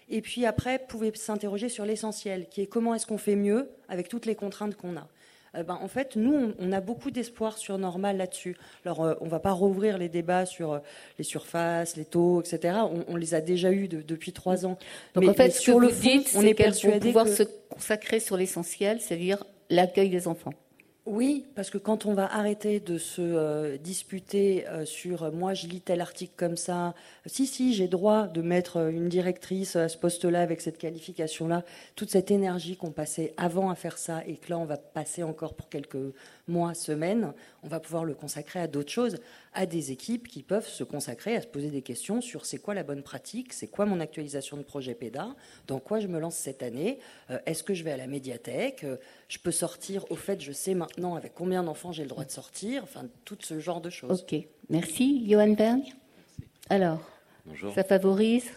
et 0.10 0.22
puis 0.22 0.46
après 0.46 0.80
pouvait 0.80 1.12
s'interroger 1.16 1.70
sur 1.70 1.86
l'essentiel, 1.86 2.48
qui 2.50 2.62
est 2.62 2.68
comment 2.68 2.96
est-ce 2.96 3.06
qu'on 3.06 3.18
fait 3.18 3.36
mieux 3.36 3.70
avec 3.88 4.10
toutes 4.10 4.26
les 4.26 4.36
contraintes 4.36 4.76
qu'on 4.76 4.98
a. 4.98 5.08
Euh, 5.56 5.64
ben, 5.64 5.78
en 5.82 5.88
fait, 5.88 6.16
nous, 6.16 6.54
on, 6.60 6.72
a 6.72 6.82
beaucoup 6.82 7.12
d'espoir 7.12 7.58
sur 7.58 7.78
Normal 7.78 8.18
là-dessus. 8.18 8.56
Alors, 8.86 9.04
euh, 9.04 9.16
on 9.22 9.26
ne 9.26 9.30
va 9.30 9.40
pas 9.40 9.52
rouvrir 9.52 9.98
les 9.98 10.10
débats 10.10 10.46
sur 10.46 10.74
euh, 10.74 10.80
les 11.18 11.24
surfaces, 11.24 11.96
les 11.96 12.06
taux, 12.06 12.42
etc. 12.42 12.80
On, 13.08 13.16
les 13.16 13.34
a 13.34 13.42
déjà 13.42 13.72
eus 13.72 13.88
depuis 13.88 14.32
trois 14.32 14.66
ans. 14.66 14.78
Donc, 15.16 15.28
en 15.28 15.34
fait, 15.34 15.52
sur 15.52 15.80
le 15.80 15.90
fond, 15.90 16.24
on 16.36 16.42
est 16.42 16.54
persuadé 16.54 17.08
pouvoir 17.08 17.28
se 17.28 17.44
consacrer 17.70 18.20
sur 18.20 18.38
l'essentiel, 18.38 19.02
c'est-à-dire 19.02 19.44
l'accueil 19.70 20.10
des 20.10 20.28
enfants. 20.28 20.54
Oui, 21.12 21.48
parce 21.56 21.72
que 21.72 21.80
quand 21.80 22.06
on 22.06 22.14
va 22.14 22.32
arrêter 22.32 22.80
de 22.80 23.00
se 23.00 23.20
euh, 23.24 23.78
disputer 23.78 24.68
euh, 24.68 24.86
sur 24.86 25.24
euh, 25.24 25.32
moi 25.32 25.56
je 25.56 25.66
lis 25.66 25.82
tel 25.82 26.02
article 26.02 26.34
comme 26.38 26.56
ça, 26.56 26.94
si 27.26 27.48
si 27.48 27.74
j'ai 27.74 27.88
droit 27.88 28.28
de 28.28 28.44
mettre 28.44 28.78
une 28.92 29.10
directrice 29.10 29.76
à 29.76 29.90
ce 29.90 29.98
poste-là 29.98 30.40
avec 30.40 30.62
cette 30.62 30.78
qualification-là, 30.78 31.64
toute 31.96 32.12
cette 32.12 32.30
énergie 32.30 32.78
qu'on 32.78 32.92
passait 32.92 33.34
avant 33.38 33.72
à 33.72 33.76
faire 33.76 33.98
ça 33.98 34.22
et 34.28 34.36
que 34.36 34.52
là 34.52 34.60
on 34.60 34.66
va 34.66 34.78
passer 34.78 35.24
encore 35.24 35.56
pour 35.56 35.68
quelques 35.68 35.98
mois, 36.50 36.74
semaines, 36.74 37.34
on 37.64 37.68
va 37.68 37.80
pouvoir 37.80 38.04
le 38.04 38.14
consacrer 38.14 38.60
à 38.60 38.68
d'autres 38.68 38.92
choses, 38.92 39.18
à 39.54 39.66
des 39.66 39.92
équipes 39.92 40.28
qui 40.28 40.44
peuvent 40.44 40.68
se 40.68 40.84
consacrer 40.84 41.36
à 41.36 41.42
se 41.42 41.48
poser 41.48 41.70
des 41.70 41.82
questions 41.82 42.22
sur 42.22 42.46
c'est 42.46 42.58
quoi 42.58 42.74
la 42.74 42.84
bonne 42.84 43.04
pratique, 43.04 43.54
c'est 43.54 43.68
quoi 43.68 43.86
mon 43.86 44.00
actualisation 44.00 44.58
de 44.58 44.64
projet 44.64 44.94
PEDA, 44.94 45.36
dans 45.68 45.80
quoi 45.80 46.00
je 46.00 46.08
me 46.08 46.20
lance 46.20 46.36
cette 46.36 46.64
année, 46.64 47.00
euh, 47.30 47.40
est-ce 47.46 47.64
que 47.64 47.74
je 47.74 47.84
vais 47.84 47.92
à 47.92 47.98
la 47.98 48.08
médiathèque, 48.08 48.84
euh, 48.84 48.98
je 49.28 49.38
peux 49.38 49.52
sortir, 49.52 50.06
au 50.12 50.16
fait, 50.16 50.42
je 50.42 50.52
sais 50.52 50.74
maintenant 50.74 51.16
avec 51.16 51.34
combien 51.34 51.64
d'enfants 51.64 51.92
j'ai 51.92 52.04
le 52.04 52.10
droit 52.10 52.26
de 52.26 52.32
sortir, 52.32 52.84
enfin, 52.84 53.06
tout 53.26 53.38
ce 53.42 53.60
genre 53.60 53.82
de 53.82 53.90
choses. 53.90 54.24
Ok, 54.24 54.36
merci. 54.70 55.24
Johan 55.30 55.54
Bergne 55.54 55.94
Alors, 56.70 57.02
Bonjour. 57.46 57.74
ça 57.74 57.84
favorise 57.84 58.50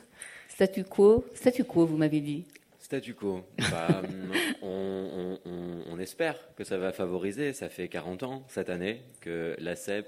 Statu 0.48 0.84
quo 0.84 1.24
Statu 1.34 1.64
quo, 1.64 1.86
vous 1.86 1.96
m'avez 1.96 2.20
dit 2.20 2.44
Statu 2.92 3.14
quo. 3.14 3.42
Bah, 3.70 4.02
on, 4.62 5.98
espère 5.98 6.36
que 6.56 6.62
ça 6.62 6.76
va 6.76 6.92
favoriser. 6.92 7.54
Ça 7.54 7.70
fait 7.70 7.88
40 7.88 8.22
ans 8.22 8.44
cette 8.48 8.68
année 8.68 9.00
que 9.22 9.56
la 9.58 9.76
CEP 9.76 10.06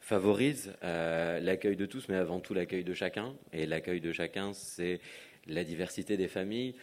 favorise 0.00 0.72
euh, 0.82 1.40
l'accueil 1.40 1.76
de 1.76 1.84
tous, 1.84 2.08
mais 2.08 2.14
avant 2.14 2.40
tout 2.40 2.54
l'accueil 2.54 2.84
de 2.84 2.94
chacun. 2.94 3.34
Et 3.52 3.66
l'accueil 3.66 4.00
de 4.00 4.12
chacun, 4.12 4.54
c'est 4.54 4.98
la 5.46 5.62
diversité 5.62 6.16
des 6.16 6.28
familles. 6.28 6.74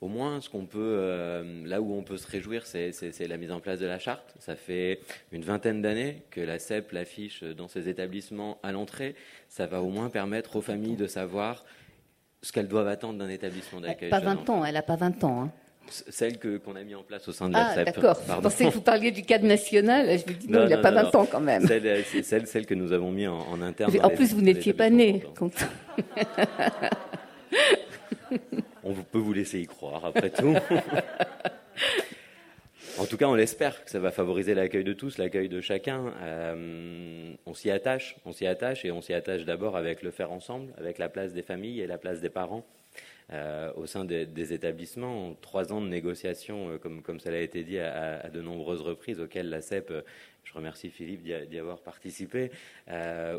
Au 0.00 0.08
moins, 0.08 0.40
ce 0.40 0.50
qu'on 0.50 0.66
peut, 0.66 0.80
euh, 0.80 1.64
là 1.66 1.80
où 1.80 1.94
on 1.94 2.02
peut 2.02 2.16
se 2.16 2.26
réjouir, 2.26 2.66
c'est 2.66 3.28
la 3.28 3.36
mise 3.36 3.52
en 3.52 3.60
place 3.60 3.78
de 3.78 3.86
la 3.86 4.00
charte. 4.00 4.34
Ça 4.40 4.56
fait 4.56 4.98
une 5.30 5.42
vingtaine 5.42 5.82
d'années 5.82 6.24
que 6.32 6.40
la 6.40 6.58
CEP 6.58 6.90
l'affiche 6.90 7.44
dans 7.44 7.68
ses 7.68 7.88
établissements 7.88 8.58
à 8.64 8.72
l'entrée. 8.72 9.14
Ça 9.48 9.68
va 9.68 9.82
au 9.82 9.90
moins 9.90 10.10
permettre 10.10 10.56
aux 10.56 10.62
familles 10.62 10.96
de 10.96 11.06
savoir 11.06 11.64
ce 12.42 12.52
qu'elles 12.52 12.68
doivent 12.68 12.88
attendre 12.88 13.18
d'un 13.18 13.28
établissement 13.28 13.80
d'accueil. 13.80 14.10
Pas 14.10 14.20
20 14.20 14.48
ans, 14.50 14.64
elle 14.64 14.74
n'a 14.74 14.82
pas 14.82 14.96
20 14.96 15.24
ans. 15.24 15.42
Hein. 15.42 15.50
Celle 15.88 16.38
qu'on 16.38 16.76
a 16.76 16.84
mis 16.84 16.94
en 16.94 17.02
place 17.02 17.26
au 17.28 17.32
sein 17.32 17.48
de 17.48 17.54
la 17.54 17.66
ah, 17.66 17.74
CEP. 17.74 17.86
d'accord. 17.86 18.16
Je 18.26 18.34
pensais 18.40 18.64
que 18.66 18.70
vous 18.70 18.80
parliez 18.80 19.10
du 19.10 19.22
cadre 19.22 19.46
national. 19.46 20.06
Je 20.06 20.32
me 20.32 20.38
dis 20.38 20.48
non, 20.48 20.62
il 20.64 20.68
n'a 20.68 20.78
pas 20.78 20.92
20 20.92 21.14
ans 21.16 21.26
quand 21.26 21.40
même. 21.40 21.66
C'est 21.66 22.22
celle, 22.22 22.46
celle, 22.46 22.66
que 22.66 22.74
nous 22.74 22.92
avons 22.92 23.10
mis 23.10 23.26
en, 23.26 23.60
interne. 23.60 23.92
En 24.02 24.10
plus, 24.10 24.32
vous 24.32 24.42
n'étiez 24.42 24.72
pas 24.72 24.88
né. 24.88 25.24
On 28.84 28.94
peut 28.94 29.18
vous 29.18 29.32
laisser 29.32 29.58
y 29.60 29.66
croire, 29.66 30.04
après 30.04 30.30
tout. 30.30 30.54
En 33.00 33.06
tout 33.06 33.16
cas, 33.16 33.28
on 33.28 33.34
l'espère 33.34 33.82
que 33.82 33.90
ça 33.90 33.98
va 33.98 34.10
favoriser 34.10 34.52
l'accueil 34.52 34.84
de 34.84 34.92
tous, 34.92 35.16
l'accueil 35.16 35.48
de 35.48 35.62
chacun. 35.62 36.12
Euh, 36.20 37.32
on 37.46 37.54
s'y 37.54 37.70
attache, 37.70 38.16
on 38.26 38.32
s'y 38.32 38.46
attache 38.46 38.84
et 38.84 38.92
on 38.92 39.00
s'y 39.00 39.14
attache 39.14 39.46
d'abord 39.46 39.74
avec 39.74 40.02
le 40.02 40.10
faire 40.10 40.30
ensemble, 40.30 40.74
avec 40.76 40.98
la 40.98 41.08
place 41.08 41.32
des 41.32 41.40
familles 41.40 41.80
et 41.80 41.86
la 41.86 41.96
place 41.96 42.20
des 42.20 42.28
parents. 42.28 42.66
Euh, 43.32 43.72
au 43.76 43.86
sein 43.86 44.04
des, 44.04 44.52
établissements, 44.52 45.34
trois 45.40 45.72
ans 45.72 45.80
de 45.80 45.86
négociations, 45.86 46.72
euh, 46.72 46.78
comme, 46.78 47.00
comme 47.00 47.20
ça 47.20 47.30
a 47.30 47.36
été 47.38 47.64
dit 47.64 47.78
à, 47.78 48.28
de 48.28 48.42
nombreuses 48.42 48.82
reprises, 48.82 49.18
auxquelles 49.18 49.48
la 49.48 49.62
CEP, 49.62 49.94
je 50.44 50.52
remercie 50.52 50.90
Philippe 50.90 51.22
d'y 51.22 51.58
avoir 51.58 51.80
participé, 51.80 52.50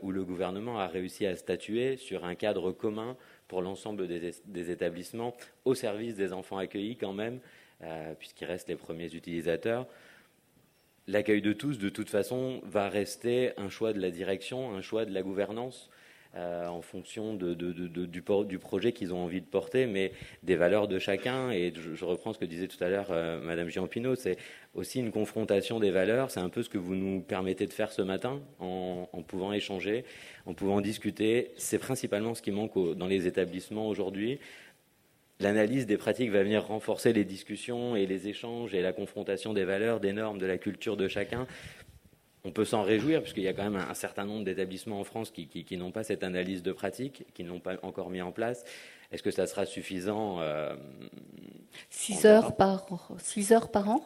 où 0.01 0.11
le 0.11 0.23
gouvernement 0.23 0.79
a 0.79 0.87
réussi 0.87 1.27
à 1.27 1.35
statuer 1.35 1.97
sur 1.97 2.25
un 2.25 2.33
cadre 2.33 2.71
commun 2.71 3.15
pour 3.47 3.61
l'ensemble 3.61 4.07
des, 4.07 4.71
établissements, 4.71 5.35
au 5.65 5.75
service 5.75 6.15
des 6.15 6.31
enfants 6.33 6.57
accueillis 6.57 6.95
quand 6.95 7.13
même, 7.13 7.41
puisqu'ils 8.19 8.45
restent 8.45 8.69
les 8.69 8.75
premiers 8.75 9.13
utilisateurs. 9.13 9.87
L'accueil 11.07 11.41
de 11.41 11.53
tous, 11.53 11.77
de 11.79 11.89
toute 11.89 12.09
façon, 12.09 12.61
va 12.63 12.87
rester 12.87 13.51
un 13.57 13.69
choix 13.69 13.91
de 13.93 13.99
la 13.99 14.11
direction, 14.11 14.73
un 14.73 14.81
choix 14.81 15.05
de 15.05 15.13
la 15.13 15.21
gouvernance. 15.21 15.89
Euh, 16.37 16.65
en 16.67 16.81
fonction 16.81 17.33
du, 17.33 18.21
projet 18.57 18.93
qu'ils 18.93 19.13
ont 19.13 19.17
envie 19.17 19.41
de 19.41 19.45
porter, 19.45 19.85
mais 19.85 20.13
des 20.43 20.55
valeurs 20.55 20.87
de 20.87 20.97
chacun. 20.97 21.51
Et 21.51 21.73
je, 21.75 22.05
reprends 22.05 22.31
ce 22.31 22.39
que 22.39 22.45
disait 22.45 22.69
tout 22.69 22.81
à 22.81 22.87
l'heure 22.87 23.07
euh, 23.09 23.41
Madame 23.41 23.67
Giampino, 23.67 24.15
c'est 24.15 24.37
aussi 24.73 24.99
une 24.99 25.11
confrontation 25.11 25.81
des 25.81 25.91
valeurs. 25.91 26.31
C'est 26.31 26.39
un 26.39 26.47
peu 26.47 26.63
ce 26.63 26.69
que 26.69 26.77
vous 26.77 26.95
nous 26.95 27.19
permettez 27.19 27.67
de 27.67 27.73
faire 27.73 27.91
ce 27.91 28.01
matin 28.01 28.39
en, 28.59 29.07
pouvant 29.27 29.51
échanger, 29.51 30.05
en 30.45 30.53
pouvant 30.53 30.79
discuter. 30.79 31.51
C'est 31.57 31.79
principalement 31.79 32.33
ce 32.33 32.41
qui 32.41 32.51
manque 32.51 32.95
dans 32.95 33.07
les 33.07 33.27
établissements 33.27 33.89
aujourd'hui 33.89 34.39
l'analyse 35.41 35.85
des 35.85 35.97
pratiques 35.97 36.31
va 36.31 36.43
venir 36.43 36.65
renforcer 36.65 37.13
les 37.13 37.25
discussions 37.25 37.95
et 37.95 38.05
les 38.05 38.27
échanges 38.27 38.73
et 38.73 38.81
la 38.81 38.93
confrontation 38.93 39.53
des 39.53 39.65
valeurs, 39.65 39.99
des 39.99 40.13
normes, 40.13 40.37
de 40.37 40.45
la 40.45 40.57
culture 40.57 40.97
de 40.97 41.07
chacun. 41.07 41.47
On 42.43 42.51
peut 42.51 42.65
s'en 42.65 42.81
réjouir, 42.81 43.21
puisqu'il 43.21 43.43
y 43.43 43.47
a 43.47 43.53
quand 43.53 43.69
même 43.69 43.75
un, 43.75 43.93
certain 43.93 44.25
nombre 44.25 44.43
d'établissements 44.43 44.99
en 44.99 45.03
France 45.03 45.31
qui, 45.31 45.77
n'ont 45.77 45.91
pas 45.91 46.03
cette 46.03 46.23
analyse 46.23 46.63
de 46.63 46.71
pratique, 46.71 47.25
qui 47.35 47.43
ne 47.43 47.49
l'ont 47.49 47.59
pas 47.59 47.75
encore 47.83 48.09
mis 48.09 48.21
en 48.21 48.31
place. 48.31 48.63
Est-ce 49.11 49.21
que 49.21 49.29
ça 49.29 49.45
sera 49.45 49.65
suffisant 49.65 50.41
euh, 50.41 50.75
Six 51.89 52.25
heures, 52.25 52.55
heures 53.51 53.71
par 53.71 53.89
an? 53.89 54.03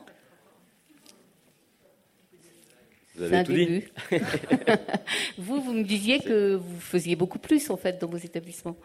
Vous 3.15 3.23
avez 3.23 3.43
tout 3.43 3.53
début. 3.53 3.79
dit. 3.79 4.17
vous, 5.37 5.61
vous 5.61 5.73
me 5.73 5.83
disiez 5.83 6.19
que 6.19 6.55
vous 6.55 6.79
faisiez 6.79 7.15
beaucoup 7.15 7.39
plus 7.39 7.69
en 7.69 7.77
fait 7.77 7.99
dans 7.99 8.07
vos 8.07 8.17
établissements. 8.17 8.77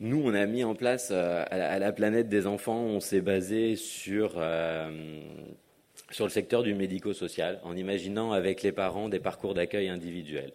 Nous, 0.00 0.22
on 0.24 0.32
a 0.32 0.46
mis 0.46 0.62
en 0.62 0.76
place 0.76 1.08
euh, 1.10 1.44
à 1.50 1.78
la 1.78 1.92
planète 1.92 2.28
des 2.28 2.46
enfants, 2.46 2.82
on 2.82 3.00
s'est 3.00 3.20
basé 3.20 3.74
sur, 3.74 4.34
euh, 4.36 5.20
sur 6.10 6.24
le 6.24 6.30
secteur 6.30 6.62
du 6.62 6.72
médico-social, 6.74 7.58
en 7.64 7.76
imaginant 7.76 8.30
avec 8.30 8.62
les 8.62 8.70
parents 8.70 9.08
des 9.08 9.18
parcours 9.18 9.54
d'accueil 9.54 9.88
individuels. 9.88 10.52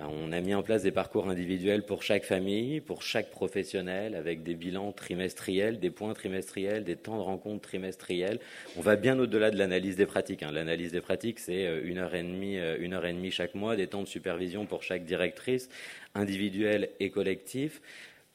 Euh, 0.00 0.04
on 0.08 0.32
a 0.32 0.40
mis 0.40 0.54
en 0.54 0.62
place 0.62 0.82
des 0.82 0.90
parcours 0.90 1.28
individuels 1.28 1.84
pour 1.84 2.02
chaque 2.02 2.24
famille, 2.24 2.80
pour 2.80 3.02
chaque 3.02 3.30
professionnel, 3.30 4.14
avec 4.14 4.42
des 4.42 4.54
bilans 4.54 4.92
trimestriels, 4.92 5.80
des 5.80 5.90
points 5.90 6.14
trimestriels, 6.14 6.84
des 6.84 6.96
temps 6.96 7.16
de 7.16 7.22
rencontre 7.22 7.62
trimestriels. 7.62 8.38
On 8.76 8.80
va 8.80 8.96
bien 8.96 9.18
au-delà 9.18 9.50
de 9.50 9.58
l'analyse 9.58 9.96
des 9.96 10.06
pratiques. 10.06 10.42
Hein. 10.42 10.52
L'analyse 10.52 10.92
des 10.92 11.00
pratiques, 11.00 11.38
c'est 11.38 11.80
une 11.82 11.98
heure 11.98 12.14
et 12.14 12.22
demie, 12.22 12.58
une 12.78 12.94
heure 12.94 13.06
et 13.06 13.12
demie 13.12 13.30
chaque 13.30 13.54
mois, 13.54 13.76
des 13.76 13.86
temps 13.86 14.02
de 14.02 14.08
supervision 14.08 14.66
pour 14.66 14.82
chaque 14.82 15.04
directrice, 15.04 15.68
individuelle 16.14 16.90
et 17.00 17.10
collectif 17.10 17.80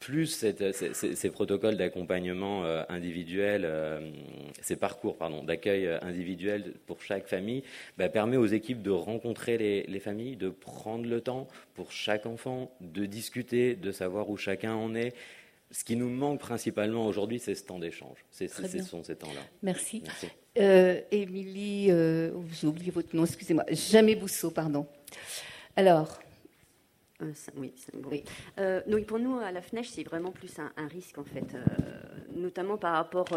plus 0.04 0.28
ces, 0.28 1.30
protocoles 1.30 1.78
d'accompagnement 1.78 2.66
euh, 2.66 2.84
individuel, 2.90 3.64
euh, 3.64 4.12
ces 4.62 4.76
parcours 4.76 5.18
d'accueil 5.48 5.88
euh, 5.88 5.98
individuel 6.02 6.74
pour 6.86 7.02
chaque 7.02 7.26
famille, 7.26 7.64
bah, 7.98 8.10
permet 8.10 8.36
aux 8.36 8.46
équipes 8.46 8.82
de 8.82 8.92
rencontrer 8.92 9.58
les, 9.88 10.00
familles, 10.02 10.36
de 10.36 10.50
prendre 10.50 11.06
le 11.06 11.22
temps 11.22 11.48
pour 11.74 11.94
chaque 11.94 12.26
enfant, 12.26 12.76
de 12.82 13.06
discuter, 13.06 13.76
de 13.76 13.94
savoir 13.94 14.30
où 14.30 14.36
chacun 14.36 14.76
en 14.76 14.94
est. 14.94 15.14
Ce 15.72 15.86
qui 15.86 15.96
nous 15.96 16.10
manque 16.10 16.42
principalement 16.42 17.08
aujourd'hui, 17.08 17.40
c'est 17.40 17.56
ce 17.56 17.64
temps 17.64 17.80
d'échange. 17.80 18.18
C'est 18.30 18.50
ce 18.50 18.84
sont 18.84 19.04
ces 19.04 19.16
temps-là. 19.16 19.42
Merci. 19.62 20.04
Émilie, 20.56 21.88
j'ai 21.88 22.68
oublié 22.68 22.92
votre 22.92 23.16
nom, 23.16 23.24
excusez-moi. 23.24 23.64
Jamais 23.72 24.16
Bousseau, 24.16 24.52
pardon. 24.52 24.86
Alors, 25.78 26.20
euh, 27.24 27.52
oui, 27.58 28.24
euh, 28.60 29.04
pour 29.06 29.20
nous, 29.20 29.38
à 29.38 29.52
la 29.52 29.62
FNECH, 29.62 29.90
c'est 29.90 30.04
vraiment 30.04 30.32
plus 30.32 30.58
un, 30.60 30.88
risque, 30.88 31.18
en 31.18 31.24
fait. 31.24 31.56
Euh, 31.56 31.60
notamment 32.36 32.78
par 32.78 32.94
rapport 32.94 33.28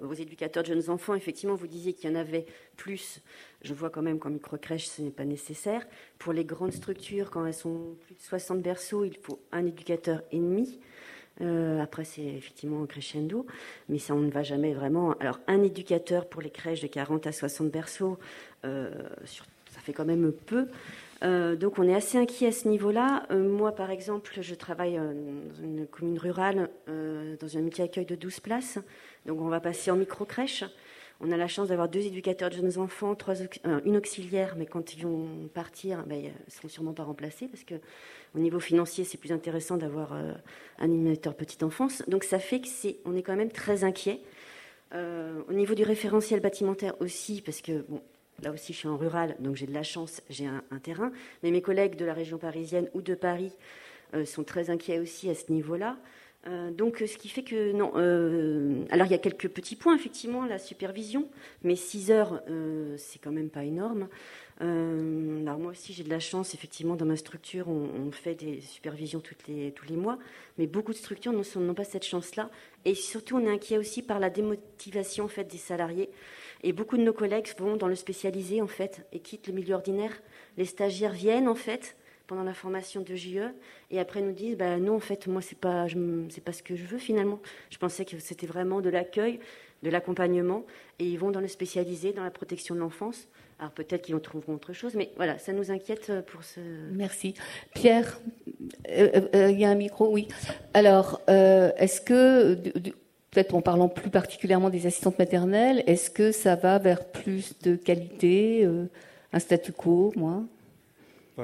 aux 0.00 0.14
éducateurs 0.14 0.62
de 0.62 0.68
jeunes 0.68 0.88
enfants. 0.90 1.14
Effectivement, 1.14 1.54
vous 1.54 1.66
disiez 1.66 1.92
qu'il 1.92 2.10
y 2.10 2.12
en 2.12 2.16
avait 2.16 2.46
plus. 2.76 3.20
Je 3.60 3.74
vois 3.74 3.90
quand 3.90 4.00
même 4.00 4.18
qu'en 4.18 4.30
micro-crèche, 4.30 4.86
ce 4.86 5.02
n'est 5.02 5.10
pas 5.10 5.26
nécessaire. 5.26 5.86
Pour 6.18 6.32
les 6.32 6.46
grandes 6.46 6.72
structures, 6.72 7.30
quand 7.30 7.44
elles 7.44 7.52
sont 7.52 7.96
plus 8.06 8.14
de 8.14 8.22
60 8.22 8.62
berceaux, 8.62 9.04
il 9.04 9.16
faut 9.16 9.38
un 9.52 9.66
éducateur 9.66 10.22
et 10.32 10.38
demi. 10.38 10.80
Après, 11.80 12.04
c'est 12.04 12.24
effectivement 12.24 12.84
crescendo, 12.86 13.46
mais 13.88 13.98
ça, 13.98 14.14
on 14.14 14.20
ne 14.20 14.30
va 14.30 14.42
jamais 14.42 14.72
vraiment. 14.72 15.12
Alors, 15.20 15.38
un 15.46 15.62
éducateur 15.62 16.26
pour 16.26 16.40
les 16.40 16.50
crèches 16.50 16.80
de 16.80 16.88
40 16.88 17.26
à 17.26 17.32
60 17.32 17.70
berceaux, 17.70 18.18
ça 18.62 19.80
fait 19.82 19.92
quand 19.92 20.06
même 20.06 20.32
peu. 20.32 20.68
Euh, 21.22 21.56
donc, 21.56 21.78
on 21.78 21.82
est 21.88 21.94
assez 21.94 22.18
inquiet 22.18 22.48
à 22.48 22.52
ce 22.52 22.68
niveau-là. 22.68 23.26
moi, 23.30 23.72
par 23.72 23.90
exemple, 23.90 24.38
je 24.40 24.54
travaille 24.54 24.96
dans 24.96 25.62
une 25.62 25.86
commune 25.86 26.18
rurale, 26.18 26.70
dans 26.86 27.56
un 27.56 27.60
multi-accueil 27.60 28.06
de 28.06 28.14
12 28.14 28.40
places. 28.40 28.78
Donc, 29.26 29.40
on 29.40 29.48
va 29.48 29.60
passer 29.60 29.90
en 29.90 29.96
micro-crèche. 29.96 30.64
On 31.20 31.32
a 31.32 31.36
la 31.36 31.48
chance 31.48 31.68
d'avoir 31.68 31.88
deux 31.88 32.06
éducateurs 32.06 32.48
de 32.48 32.54
jeunes 32.54 32.78
enfants, 32.78 33.16
une 33.84 33.96
auxiliaire, 33.96 34.54
mais 34.56 34.66
quand 34.66 34.94
ils 34.94 35.02
vont 35.02 35.48
partir, 35.52 36.04
ben, 36.06 36.16
ils 36.16 36.26
ne 36.26 36.50
seront 36.50 36.68
sûrement 36.68 36.92
pas 36.92 37.02
remplacés 37.02 37.48
parce 37.48 37.64
que 37.64 37.74
au 38.36 38.38
niveau 38.38 38.60
financier, 38.60 39.02
c'est 39.04 39.18
plus 39.18 39.32
intéressant 39.32 39.76
d'avoir 39.76 40.12
euh, 40.12 40.32
un 40.78 40.84
animateur 40.84 41.34
petite 41.34 41.64
enfance. 41.64 42.04
Donc 42.06 42.22
ça 42.22 42.38
fait 42.38 42.60
que 42.60 42.68
c'est, 42.68 42.98
on 43.04 43.16
est 43.16 43.22
quand 43.22 43.34
même 43.34 43.50
très 43.50 43.82
inquiet. 43.82 44.20
Euh, 44.94 45.42
au 45.48 45.52
niveau 45.52 45.74
du 45.74 45.82
référentiel 45.82 46.40
bâtimentaire 46.40 46.94
aussi, 47.00 47.42
parce 47.42 47.62
que 47.62 47.84
bon, 47.88 48.00
là 48.42 48.52
aussi 48.52 48.72
je 48.72 48.78
suis 48.78 48.88
en 48.88 48.96
rural, 48.96 49.36
donc 49.40 49.56
j'ai 49.56 49.66
de 49.66 49.74
la 49.74 49.82
chance, 49.82 50.22
j'ai 50.30 50.46
un, 50.46 50.78
terrain. 50.82 51.12
Mais 51.42 51.50
mes 51.50 51.62
collègues 51.62 51.96
de 51.96 52.04
la 52.04 52.14
région 52.14 52.38
parisienne 52.38 52.88
ou 52.94 53.02
de 53.02 53.14
Paris 53.14 53.52
euh, 54.14 54.24
sont 54.24 54.44
très 54.44 54.70
inquiets 54.70 54.98
aussi 54.98 55.28
à 55.30 55.34
ce 55.34 55.52
niveau-là. 55.52 55.96
donc, 56.72 57.02
ce 57.06 57.18
qui 57.18 57.28
fait 57.28 57.42
que 57.42 57.72
non. 57.72 57.92
alors, 58.90 59.06
il 59.06 59.10
y 59.10 59.14
a 59.14 59.18
quelques 59.18 59.48
petits 59.48 59.76
points 59.76 59.96
effectivement, 59.96 60.46
la 60.46 60.58
supervision, 60.58 61.28
mais 61.62 61.76
6 61.76 62.10
heures, 62.10 62.42
c'est 62.96 63.18
quand 63.18 63.32
même 63.32 63.50
pas 63.50 63.64
énorme. 63.64 64.08
Euh, 64.60 65.40
alors 65.42 65.58
moi 65.58 65.70
aussi 65.70 65.92
j'ai 65.92 66.02
de 66.02 66.10
la 66.10 66.18
chance, 66.18 66.54
effectivement 66.54 66.96
dans 66.96 67.04
ma 67.04 67.16
structure 67.16 67.68
on, 67.68 68.10
fait 68.10 68.34
des 68.34 68.60
supervisions 68.60 69.20
toutes 69.20 69.46
les, 69.46 69.70
tous 69.72 69.86
les 69.86 69.96
mois, 69.96 70.18
mais 70.56 70.66
beaucoup 70.66 70.92
de 70.92 70.96
structures 70.96 71.32
n'ont 71.32 71.74
pas 71.74 71.84
cette 71.84 72.04
chance-là. 72.04 72.50
Et 72.84 72.94
surtout 72.94 73.36
on 73.36 73.46
est 73.46 73.50
inquiet 73.50 73.78
aussi 73.78 74.02
par 74.02 74.18
la 74.18 74.30
démotivation 74.30 75.28
des 75.48 75.58
salariés. 75.58 76.10
Et 76.62 76.72
beaucoup 76.72 76.96
de 76.96 77.02
nos 77.02 77.12
collègues 77.12 77.48
vont 77.58 77.76
dans 77.76 77.88
le 77.88 77.94
spécialisé 77.94 78.60
en 78.62 78.66
fait 78.66 79.06
et 79.12 79.20
quittent 79.20 79.46
le 79.46 79.52
milieu 79.52 79.74
ordinaire. 79.74 80.12
Les 80.56 80.64
stagiaires 80.64 81.12
viennent 81.12 81.48
en 81.48 81.54
fait 81.54 81.96
pendant 82.26 82.42
la 82.42 82.54
formation 82.54 83.00
de 83.00 83.14
JE 83.14 83.54
et 83.90 83.98
après 83.98 84.20
nous 84.20 84.32
disent 84.32 84.56
bah 84.56 84.76
non 84.78 84.96
en 84.96 85.00
fait 85.00 85.26
moi 85.26 85.40
c'est 85.40 85.58
pas 85.58 85.86
pas 86.44 86.52
ce 86.52 86.62
que 86.62 86.76
je 86.76 86.84
veux 86.84 86.98
finalement. 86.98 87.40
Je 87.70 87.78
pensais 87.78 88.04
que 88.04 88.18
c'était 88.18 88.46
vraiment 88.46 88.80
de 88.80 88.90
l'accueil, 88.90 89.40
de 89.82 89.90
l'accompagnement 89.90 90.64
et 90.98 91.06
ils 91.06 91.18
vont 91.18 91.30
dans 91.30 91.40
le 91.40 91.48
spécialisé, 91.48 92.12
dans 92.12 92.24
la 92.24 92.30
protection 92.30 92.74
de 92.74 92.80
l'enfance. 92.80 93.28
Alors 93.58 93.72
peut-être 93.72 94.02
qu'ils 94.02 94.14
en 94.14 94.20
trouveront 94.20 94.54
autre 94.54 94.72
chose, 94.72 94.94
mais 94.94 95.10
voilà, 95.16 95.38
ça 95.38 95.52
nous 95.52 95.72
inquiète 95.72 96.12
pour 96.26 96.44
ce. 96.44 96.60
Merci. 96.92 97.34
Pierre, 97.74 98.20
euh, 98.88 99.28
euh, 99.34 99.50
il 99.50 99.58
y 99.58 99.64
a 99.64 99.70
un 99.70 99.74
micro, 99.74 100.08
oui. 100.12 100.28
Alors, 100.74 101.20
euh, 101.28 101.72
est-ce 101.76 102.00
que, 102.00 102.56
peut-être 103.30 103.54
en 103.54 103.62
parlant 103.62 103.88
plus 103.88 104.10
particulièrement 104.10 104.70
des 104.70 104.86
assistantes 104.86 105.18
maternelles, 105.18 105.82
est-ce 105.86 106.10
que 106.10 106.32
ça 106.32 106.56
va 106.56 106.78
vers 106.78 107.04
plus 107.04 107.58
de 107.62 107.76
qualité, 107.76 108.68
un 109.32 109.38
statu 109.38 109.72
quo, 109.72 110.12
moi? 110.16 110.44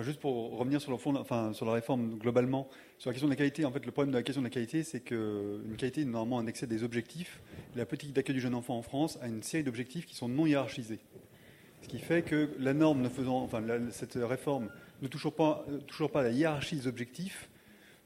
Juste 0.01 0.19
pour 0.19 0.59
revenir 0.59 0.81
sur, 0.81 0.91
le 0.91 0.97
fond, 0.97 1.15
enfin, 1.15 1.53
sur 1.53 1.67
la 1.67 1.73
réforme 1.73 2.19
globalement, 2.19 2.69
sur 2.99 3.11
la 3.11 3.15
question 3.15 3.29
de 3.29 3.33
la 3.33 3.37
qualité, 3.37 3.65
en 3.65 3.71
fait, 3.71 3.87
le 3.87 3.93
problème 3.93 4.11
de 4.11 4.17
la 4.17 4.25
question 4.25 4.43
de 4.43 4.47
la 4.47 4.51
qualité, 4.51 4.83
c'est 4.83 5.01
qu'une 5.01 5.77
qualité 5.79 6.01
est 6.01 6.05
normalement 6.05 6.41
un 6.41 6.47
excès 6.49 6.67
des 6.67 6.83
objectifs. 6.83 7.41
La 7.77 7.87
politique 7.87 8.13
d'accueil 8.13 8.35
du 8.35 8.41
jeune 8.41 8.57
enfant 8.57 8.77
en 8.77 8.83
France 8.83 9.19
a 9.23 9.29
une 9.29 9.43
série 9.43 9.63
d'objectifs 9.63 10.07
qui 10.07 10.17
sont 10.17 10.29
non 10.29 10.47
hiérarchisés. 10.47 10.99
Ce 11.83 11.89
qui 11.89 11.99
fait 11.99 12.23
que 12.23 12.51
la 12.59 12.75
norme 12.75 13.03
ne 13.03 13.09
faisant, 13.09 13.43
enfin, 13.43 13.63
cette 13.91 14.15
réforme 14.15 14.69
ne 15.01 15.07
touche 15.07 15.29
pas, 15.31 15.65
toujours 15.87 16.11
pas 16.11 16.23
la 16.23 16.31
hiérarchie 16.31 16.77
des 16.77 16.87
objectifs, 16.89 17.49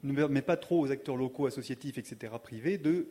ne 0.03 0.13
permet 0.13 0.43
pas 0.43 0.57
trop 0.57 0.81
aux 0.81 0.91
acteurs 0.91 1.17
locaux, 1.17 1.47
associatifs, 1.47 1.97
etc., 1.97 2.33
privés, 2.43 2.77
de 2.77 3.07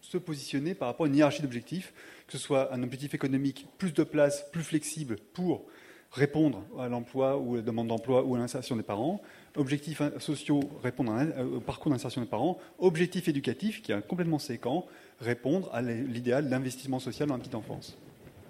se 0.00 0.18
positionner 0.18 0.74
par 0.74 0.88
rapport 0.88 1.06
à 1.06 1.08
une 1.08 1.16
hiérarchie 1.16 1.42
d'objectifs, 1.42 1.92
que 2.26 2.32
ce 2.32 2.38
soit 2.38 2.72
un 2.72 2.82
objectif 2.82 3.14
économique, 3.14 3.66
plus 3.78 3.92
de 3.92 4.04
place, 4.04 4.44
plus 4.52 4.62
flexible 4.62 5.16
pour 5.32 5.66
répondre 6.12 6.64
à 6.78 6.88
l'emploi 6.88 7.36
ou 7.36 7.54
à 7.54 7.56
la 7.58 7.62
demande 7.62 7.88
d'emploi 7.88 8.24
ou 8.24 8.34
à 8.34 8.38
l'insertion 8.38 8.76
des 8.76 8.82
parents, 8.82 9.20
objectifs 9.56 10.02
sociaux, 10.18 10.60
répondre 10.82 11.12
au 11.54 11.60
parcours 11.60 11.92
d'insertion 11.92 12.22
des 12.22 12.26
parents, 12.26 12.58
objectif 12.78 13.28
éducatif, 13.28 13.82
qui 13.82 13.92
est 13.92 14.06
complètement 14.06 14.38
séquent, 14.38 14.84
répondre 15.20 15.68
à 15.72 15.82
l'idéal 15.82 16.48
d'investissement 16.48 16.98
social 16.98 17.28
dans 17.28 17.34
la 17.34 17.40
petite 17.40 17.54
enfance. 17.54 17.98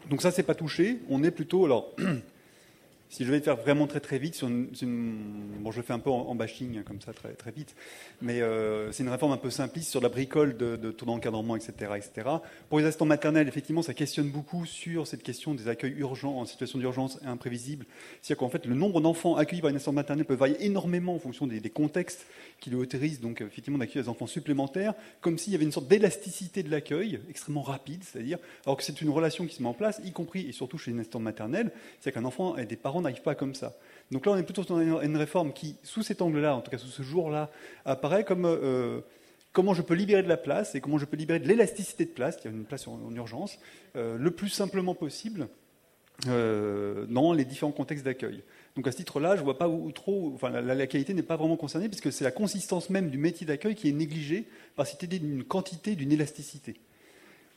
Donc 0.09 0.23
ça, 0.23 0.31
c'est 0.31 0.43
pas 0.43 0.55
touché. 0.55 1.01
On 1.09 1.23
est 1.25 1.31
plutôt 1.31 1.65
alors. 1.65 1.95
si 3.11 3.25
je 3.25 3.31
vais 3.31 3.41
faire 3.41 3.57
vraiment 3.57 3.87
très 3.87 4.01
très 4.01 4.19
vite, 4.19 4.41
bon, 4.43 5.71
je 5.71 5.77
le 5.77 5.83
fais 5.83 5.93
un 5.93 5.99
peu 5.99 6.11
en, 6.11 6.35
bashing 6.35 6.83
comme 6.85 7.01
ça 7.01 7.13
très 7.13 7.33
très 7.33 7.51
vite, 7.51 7.75
mais 8.21 8.41
euh, 8.41 8.93
c'est 8.93 9.03
une 9.03 9.09
réforme 9.09 9.33
un 9.33 9.39
peu 9.39 9.51
simpliste 9.51 9.91
sur 9.91 10.01
la 10.01 10.09
bricole 10.09 10.57
de, 10.57 10.77
de 10.77 10.91
taux 10.91 11.07
d'encadrement, 11.07 11.57
etc., 11.57 11.93
etc. 11.97 12.29
Pour 12.69 12.79
les 12.79 12.85
assistants 12.85 13.07
maternels, 13.07 13.49
effectivement, 13.49 13.83
ça 13.83 13.95
questionne 13.95 14.31
beaucoup 14.31 14.67
sur 14.67 15.07
cette 15.07 15.23
question 15.23 15.55
des 15.55 15.69
accueils 15.69 15.95
urgents 15.99 16.37
en 16.37 16.45
situation 16.45 16.79
d'urgence 16.79 17.19
imprévisible. 17.25 17.87
C'est-à-dire 18.23 18.39
qu'en 18.39 18.51
fait, 18.51 18.67
le 18.67 18.75
nombre 18.75 19.01
d'enfants 19.01 19.37
accueillis 19.37 19.63
par 19.63 19.71
une 19.71 19.77
assistante 19.77 19.95
maternelle 19.95 20.25
peut 20.25 20.35
varier 20.35 20.57
énormément 20.65 21.15
en 21.15 21.19
fonction 21.19 21.47
des, 21.47 21.61
contextes 21.71 22.27
qui 22.61 22.71
lui 22.71 22.77
autorisent 22.77 23.21
donc 23.21 23.41
effectivement 23.41 23.79
d'accueillir 23.79 24.05
des 24.05 24.09
enfants 24.09 24.27
supplémentaires, 24.27 24.95
comme 25.21 25.39
s'il 25.39 25.53
y 25.53 25.57
avait 25.57 25.65
une 25.65 25.73
sorte 25.73 25.87
d'élasticité 25.87 26.63
de 26.63 26.71
l'accueil 26.71 27.21
extrêmement 27.29 27.63
rapide, 27.63 28.03
c'est-à-dire 28.05 28.39
alors 28.65 28.77
que 28.77 28.83
c'est 28.83 29.01
une 29.01 29.11
relation 29.11 29.47
qui 29.47 29.55
se 29.55 29.63
met 29.63 29.69
en 29.69 29.75
place, 29.75 30.01
y 30.05 30.13
compris 30.13 30.47
et 30.49 30.53
surtout 30.53 30.79
chez 30.79 30.91
une 30.91 31.01
assistante 31.01 31.23
maternelle, 31.23 31.71
c'est-à-dire 32.01 32.21
qu'un 32.21 32.27
enfant 32.27 32.57
et 32.57 32.65
des 32.65 32.77
parents 32.77 32.98
n'arrivent 33.03 33.23
pas 33.23 33.35
comme 33.35 33.55
ça. 33.55 33.77
Donc 34.11 34.27
là, 34.27 34.33
on 34.33 34.37
est 34.37 34.43
plutôt 34.43 34.65
dans 34.65 35.01
une 35.01 35.17
réforme 35.17 35.53
qui, 35.53 35.77
sous 35.83 36.03
cet 36.03 36.23
angle-là, 36.23 36.55
en 36.57 36.61
tout 36.61 36.71
cas 36.71 36.79
sous 36.79 36.89
ce 36.89 37.03
jour-là, 37.03 37.51
apparaît 37.85 38.25
comme 38.25 38.47
euh, 38.47 39.01
comment 39.53 39.75
je 39.75 39.83
peux 39.83 39.95
libérer 39.95 40.23
de 40.23 40.29
la 40.29 40.37
place 40.37 40.75
et 40.75 40.81
comment 40.81 40.99
je 40.99 41.05
peux 41.05 41.17
libérer 41.17 41.41
de 41.41 41.49
l'élasticité 41.49 42.05
de 42.05 42.11
place, 42.11 42.37
qui 42.37 42.49
a 42.49 42.51
une 42.51 42.65
place 42.65 42.89
en, 42.89 43.15
urgence, 43.15 43.59
euh, 43.97 44.17
le 44.19 44.31
plus 44.31 44.49
simplement 44.49 44.95
possible 44.95 45.49
euh, 46.27 47.07
dans 47.07 47.33
les 47.33 47.45
différents 47.45 47.73
contextes 47.73 48.05
d'accueil. 48.05 48.43
Donc 48.77 48.87
à 48.87 48.93
ce 48.93 48.97
titre-là, 48.97 49.37
je 49.37 49.43
vois 49.43 49.59
pas 49.59 49.69
trop, 49.95 50.33
enfin 50.35 50.49
la, 50.49 50.87
qualité 50.87 51.13
n'est 51.13 51.23
pas 51.23 51.37
vraiment 51.37 51.57
concernée, 51.57 51.89
puisque 51.89 52.11
c'est 52.11 52.25
la 52.25 52.31
consistance 52.31 52.91
même 52.91 53.11
du 53.11 53.19
métier 53.19 53.47
d'accueil 53.47 53.75
qui 53.75 53.89
est 53.89 53.93
négligée 53.93 54.49
par 54.75 54.87
cette 54.87 55.03
idée 55.03 55.19
d'une 55.19 55.45
quantité, 55.45 55.97
d'une 55.97 56.13
élasticité 56.13 56.75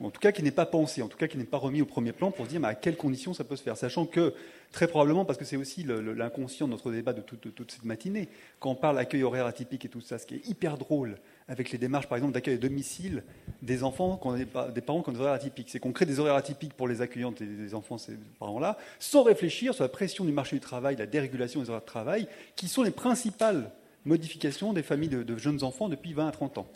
en 0.03 0.09
tout 0.09 0.19
cas 0.19 0.31
qui 0.31 0.43
n'est 0.43 0.51
pas 0.51 0.65
pensé, 0.65 1.01
en 1.01 1.07
tout 1.07 1.17
cas 1.17 1.27
qui 1.27 1.37
n'est 1.37 1.43
pas 1.43 1.57
remis 1.57 1.81
au 1.81 1.85
premier 1.85 2.11
plan 2.11 2.31
pour 2.31 2.45
se 2.45 2.51
dire 2.51 2.63
à 2.65 2.75
quelles 2.75 2.97
conditions 2.97 3.33
ça 3.33 3.43
peut 3.43 3.55
se 3.55 3.63
faire, 3.63 3.77
sachant 3.77 4.05
que 4.05 4.33
très 4.71 4.87
probablement, 4.87 5.25
parce 5.25 5.37
que 5.37 5.45
c'est 5.45 5.57
aussi 5.57 5.83
l'inconscient 5.83 6.67
de 6.67 6.71
notre 6.71 6.91
débat 6.91 7.13
de 7.13 7.21
toute, 7.21 7.71
cette 7.71 7.85
matinée, 7.85 8.29
quand 8.59 8.71
on 8.71 8.75
parle 8.75 8.95
d'accueil 8.95 9.23
horaire 9.23 9.45
atypique 9.45 9.85
et 9.85 9.89
tout 9.89 10.01
ça, 10.01 10.17
ce 10.17 10.25
qui 10.25 10.35
est 10.35 10.47
hyper 10.47 10.77
drôle 10.77 11.17
avec 11.47 11.71
les 11.71 11.77
démarches 11.77 12.07
par 12.07 12.17
exemple 12.17 12.33
d'accueil 12.33 12.55
à 12.55 12.57
domicile 12.57 13.23
des 13.61 13.83
enfants, 13.83 14.19
des, 14.35 14.45
parents 14.81 15.03
qui 15.03 15.09
ont 15.09 15.13
des 15.13 15.19
horaires 15.19 15.33
atypiques, 15.33 15.69
c'est 15.69 15.79
qu'on 15.79 15.91
crée 15.91 16.05
des 16.05 16.19
horaires 16.19 16.35
atypiques 16.35 16.73
pour 16.73 16.87
les 16.87 17.01
accueillantes 17.01 17.41
et 17.41 17.73
enfants, 17.73 17.97
ces 17.97 18.13
parents-là, 18.39 18.77
sans 18.99 19.23
réfléchir 19.23 19.73
sur 19.73 19.83
la 19.83 19.89
pression 19.89 20.25
du 20.25 20.31
marché 20.31 20.55
du 20.55 20.61
travail, 20.61 20.95
la 20.95 21.05
dérégulation 21.05 21.61
des 21.61 21.69
horaires 21.69 21.81
de 21.81 21.85
travail, 21.85 22.27
qui 22.55 22.67
sont 22.67 22.83
les 22.83 22.91
principales 22.91 23.71
modifications 24.05 24.73
des 24.73 24.83
familles 24.83 25.09
de 25.09 25.37
jeunes 25.37 25.63
enfants 25.63 25.89
depuis 25.89 26.13
20 26.13 26.27
à 26.27 26.31
30 26.31 26.57
ans. 26.57 26.67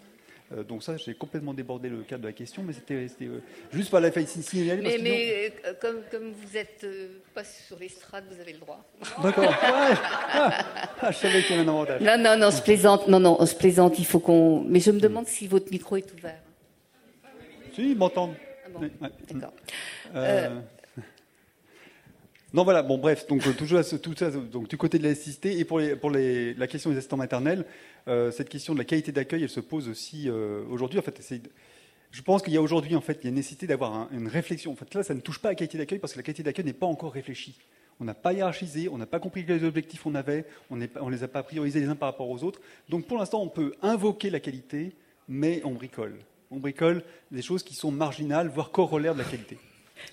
Euh, 0.55 0.63
donc 0.63 0.83
ça, 0.83 0.95
j'ai 0.97 1.13
complètement 1.13 1.53
débordé 1.53 1.89
le 1.89 1.97
cadre 2.03 2.23
de 2.23 2.27
la 2.27 2.33
question, 2.33 2.63
mais 2.63 2.73
c'était 2.73 3.07
euh, 3.21 3.41
juste 3.71 3.91
pas 3.91 3.99
la 3.99 4.11
faille 4.11 4.27
signaler. 4.27 4.81
Mais, 4.81 4.97
mais 5.01 5.53
euh, 5.65 5.73
comme, 5.81 5.97
comme, 6.11 6.31
vous 6.31 6.57
êtes 6.57 6.85
pas 7.33 7.43
sur 7.43 7.77
l'estrade, 7.79 8.23
vous 8.31 8.39
avez 8.39 8.53
le 8.53 8.59
droit. 8.59 8.83
D'accord. 9.23 9.53
Ah, 9.63 11.11
je 11.11 11.17
savais 11.17 11.41
qu'il 11.41 11.55
y 11.55 11.59
avait 11.59 11.67
un 11.67 11.73
avantage. 11.73 12.01
Non, 12.01 12.17
non, 12.17 12.37
non, 12.37 12.47
on 12.47 12.51
se 12.51 12.61
plaisante. 12.61 13.07
Non, 13.07 13.19
non, 13.19 13.37
on 13.39 13.45
se 13.45 13.55
plaisante. 13.55 13.99
Il 13.99 14.05
faut 14.05 14.19
qu'on. 14.19 14.61
Mais 14.61 14.79
je 14.79 14.91
me 14.91 14.99
demande 14.99 15.27
si 15.27 15.47
votre 15.47 15.71
micro 15.71 15.97
est 15.97 16.13
ouvert. 16.13 16.39
Si, 17.73 17.91
ils 17.91 17.97
m'entendent. 17.97 18.35
Ah 18.65 18.69
bon, 18.73 18.89
D'accord. 19.31 19.53
Non, 22.55 22.63
voilà, 22.63 22.83
bon, 22.83 22.97
bref, 22.97 23.27
donc 23.27 23.41
tout 23.57 23.67
ça, 23.67 23.97
tout 23.97 24.15
ça 24.15 24.31
donc, 24.31 24.69
du 24.69 24.77
côté 24.77 24.97
de 24.97 25.03
l'élasticité, 25.03 25.59
et 25.59 25.65
pour, 25.65 25.77
les, 25.77 25.97
pour 25.97 26.09
les, 26.09 26.53
la 26.53 26.67
question 26.67 26.89
des 26.89 26.95
assistants 26.95 27.17
maternels, 27.17 27.65
euh, 28.07 28.31
cette 28.31 28.47
question 28.47 28.71
de 28.71 28.77
la 28.77 28.85
qualité 28.85 29.11
d'accueil, 29.11 29.43
elle 29.43 29.49
se 29.49 29.59
pose 29.59 29.89
aussi 29.89 30.29
euh, 30.29 30.63
aujourd'hui. 30.69 30.97
En 30.97 31.01
fait, 31.01 31.21
je 32.11 32.21
pense 32.21 32.41
qu'il 32.41 32.53
y 32.53 32.57
a 32.57 32.61
aujourd'hui 32.61 32.95
en 32.95 33.01
fait, 33.01 33.19
il 33.23 33.25
y 33.25 33.27
a 33.27 33.31
nécessité 33.31 33.67
d'avoir 33.67 34.07
une 34.13 34.29
réflexion. 34.29 34.71
En 34.71 34.75
fait, 34.77 34.93
là, 34.93 35.03
ça 35.03 35.13
ne 35.13 35.19
touche 35.19 35.39
pas 35.39 35.49
à 35.49 35.51
la 35.51 35.55
qualité 35.55 35.77
d'accueil 35.77 35.99
parce 35.99 36.13
que 36.13 36.19
la 36.19 36.23
qualité 36.23 36.43
d'accueil 36.43 36.63
n'est 36.63 36.71
pas 36.71 36.85
encore 36.85 37.11
réfléchie. 37.11 37.57
On 37.99 38.05
n'a 38.05 38.13
pas 38.13 38.31
hiérarchisé, 38.31 38.87
on 38.87 38.97
n'a 38.97 39.05
pas 39.05 39.19
compris 39.19 39.45
quels 39.45 39.65
objectifs 39.65 40.05
on 40.05 40.15
avait, 40.15 40.45
on 40.69 40.77
ne 40.77 41.11
les 41.11 41.23
a 41.23 41.27
pas 41.27 41.43
priorisés 41.43 41.81
les 41.81 41.87
uns 41.87 41.95
par 41.97 42.07
rapport 42.07 42.29
aux 42.29 42.41
autres. 42.45 42.61
Donc, 42.87 43.05
pour 43.05 43.17
l'instant, 43.17 43.41
on 43.41 43.49
peut 43.49 43.73
invoquer 43.81 44.29
la 44.29 44.39
qualité, 44.39 44.95
mais 45.27 45.61
on 45.65 45.71
bricole. 45.71 46.15
On 46.51 46.59
bricole 46.59 47.03
des 47.31 47.41
choses 47.41 47.63
qui 47.63 47.75
sont 47.75 47.91
marginales, 47.91 48.47
voire 48.47 48.71
corollaires 48.71 49.13
de 49.13 49.19
la 49.19 49.25
qualité. 49.25 49.57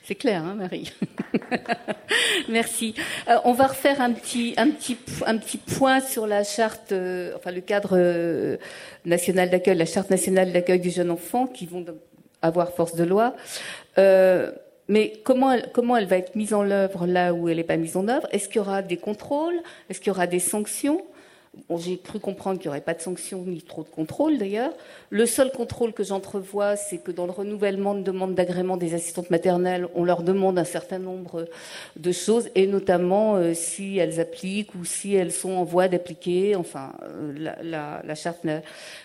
C'est 0.02 0.14
clair, 0.14 0.42
hein, 0.44 0.54
Marie 0.54 0.92
Merci. 2.48 2.94
Euh, 3.28 3.36
on 3.44 3.52
va 3.52 3.68
refaire 3.68 4.00
un 4.00 4.12
petit, 4.12 4.54
point 5.76 6.00
sur 6.00 6.26
la 6.26 6.44
charte, 6.44 6.92
euh, 6.92 7.32
enfin 7.36 7.50
le 7.50 7.60
cadre 7.60 7.90
euh, 7.94 8.56
national 9.04 9.50
d'accueil, 9.50 9.76
la 9.76 9.86
charte 9.86 10.10
nationale 10.10 10.52
d'accueil 10.52 10.80
du 10.80 10.90
jeune 10.90 11.10
enfant, 11.10 11.46
qui 11.46 11.66
vont 11.66 11.84
avoir 12.42 12.72
force 12.72 12.94
de 12.94 13.04
loi. 13.04 13.34
mais 14.88 15.12
comment 15.24 15.96
elle 15.96 16.06
va 16.06 16.16
être 16.16 16.34
mise 16.34 16.54
en 16.54 16.68
œuvre 16.70 17.06
là 17.06 17.32
où 17.32 17.48
elle 17.48 17.56
n'est 17.56 17.64
pas 17.64 17.76
mise 17.76 17.96
en 17.96 18.08
œuvre? 18.08 18.26
Est-ce 18.32 18.48
qu'il 18.48 18.56
y 18.56 18.60
aura 18.60 18.82
des 18.82 18.96
contrôles? 18.96 19.60
Est-ce 19.88 20.00
qu'il 20.00 20.08
y 20.08 20.10
aura 20.10 20.26
des 20.26 20.40
sanctions? 20.40 21.02
J'ai 21.76 21.98
cru 21.98 22.18
comprendre 22.18 22.58
qu'il 22.58 22.68
n'y 22.68 22.70
aurait 22.70 22.80
pas 22.80 22.94
de 22.94 23.00
sanctions 23.02 23.42
ni 23.46 23.60
trop 23.60 23.82
de 23.82 23.88
contrôle 23.88 24.38
d'ailleurs. 24.38 24.72
Le 25.10 25.26
seul 25.26 25.52
contrôle 25.52 25.92
que 25.92 26.02
j'entrevois, 26.02 26.76
c'est 26.76 26.98
que 26.98 27.10
dans 27.10 27.26
le 27.26 27.32
renouvellement 27.32 27.94
de 27.94 28.00
demande 28.00 28.34
d'agrément 28.34 28.78
des 28.78 28.94
assistantes 28.94 29.30
maternelles, 29.30 29.86
on 29.94 30.04
leur 30.04 30.22
demande 30.22 30.58
un 30.58 30.64
certain 30.64 30.98
nombre 30.98 31.46
de 31.96 32.12
choses, 32.12 32.48
et 32.54 32.66
notamment 32.66 33.36
euh, 33.36 33.52
si 33.52 33.98
elles 33.98 34.18
appliquent 34.18 34.74
ou 34.74 34.84
si 34.84 35.14
elles 35.14 35.32
sont 35.32 35.52
en 35.52 35.64
voie 35.64 35.88
d'appliquer, 35.88 36.56
enfin, 36.56 36.92
euh, 37.02 37.52
la, 37.62 38.14
charte 38.14 38.46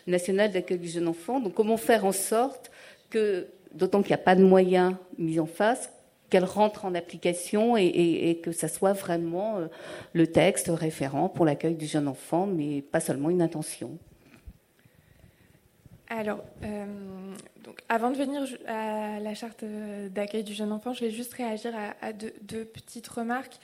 nationale 0.06 0.52
d'accueil 0.52 0.80
du 0.80 0.88
jeune 0.88 1.08
enfant. 1.08 1.40
Donc 1.40 1.54
comment 1.54 1.78
faire 1.78 2.06
en 2.06 2.12
sorte 2.14 2.72
que, 3.10 3.48
d'autant 3.74 4.02
qu'il 4.02 4.10
n'y 4.10 4.22
a 4.22 4.24
pas 4.24 4.36
de 4.36 4.44
moyens 4.44 4.96
mis 5.18 5.40
en 5.40 5.48
face, 5.48 5.90
qu'elle 6.30 6.46
rentre 6.46 6.86
en 6.86 6.96
application 6.96 7.78
et, 7.78 8.40
que 8.44 8.52
ça 8.52 8.68
soit 8.68 8.94
vraiment 8.94 9.58
euh, 9.58 9.68
le 10.13 10.28
texte 10.28 10.70
référent 10.70 11.30
pour 11.30 11.46
l'accueil 11.46 11.76
du 11.76 11.86
jeune 11.86 12.08
enfant, 12.08 12.48
mais 12.48 12.82
pas 12.82 13.00
seulement 13.00 13.30
une 13.30 13.42
intention. 13.42 13.98
Alors, 16.10 16.42
euh, 16.63 16.86
donc, 17.63 17.82
avant 17.90 18.12
de 18.12 18.18
venir 18.18 18.44
à 18.66 19.20
la 19.20 19.34
charte 19.34 19.66
d'accueil 20.12 20.44
du 20.44 20.54
jeune 20.54 20.72
enfant, 20.72 20.94
je 20.94 21.02
vais 21.02 21.12
juste 21.12 21.34
réagir 21.34 21.74
à, 22.02 22.13
deux, 22.13 22.63
petites 22.63 23.08
remarques 23.08 23.60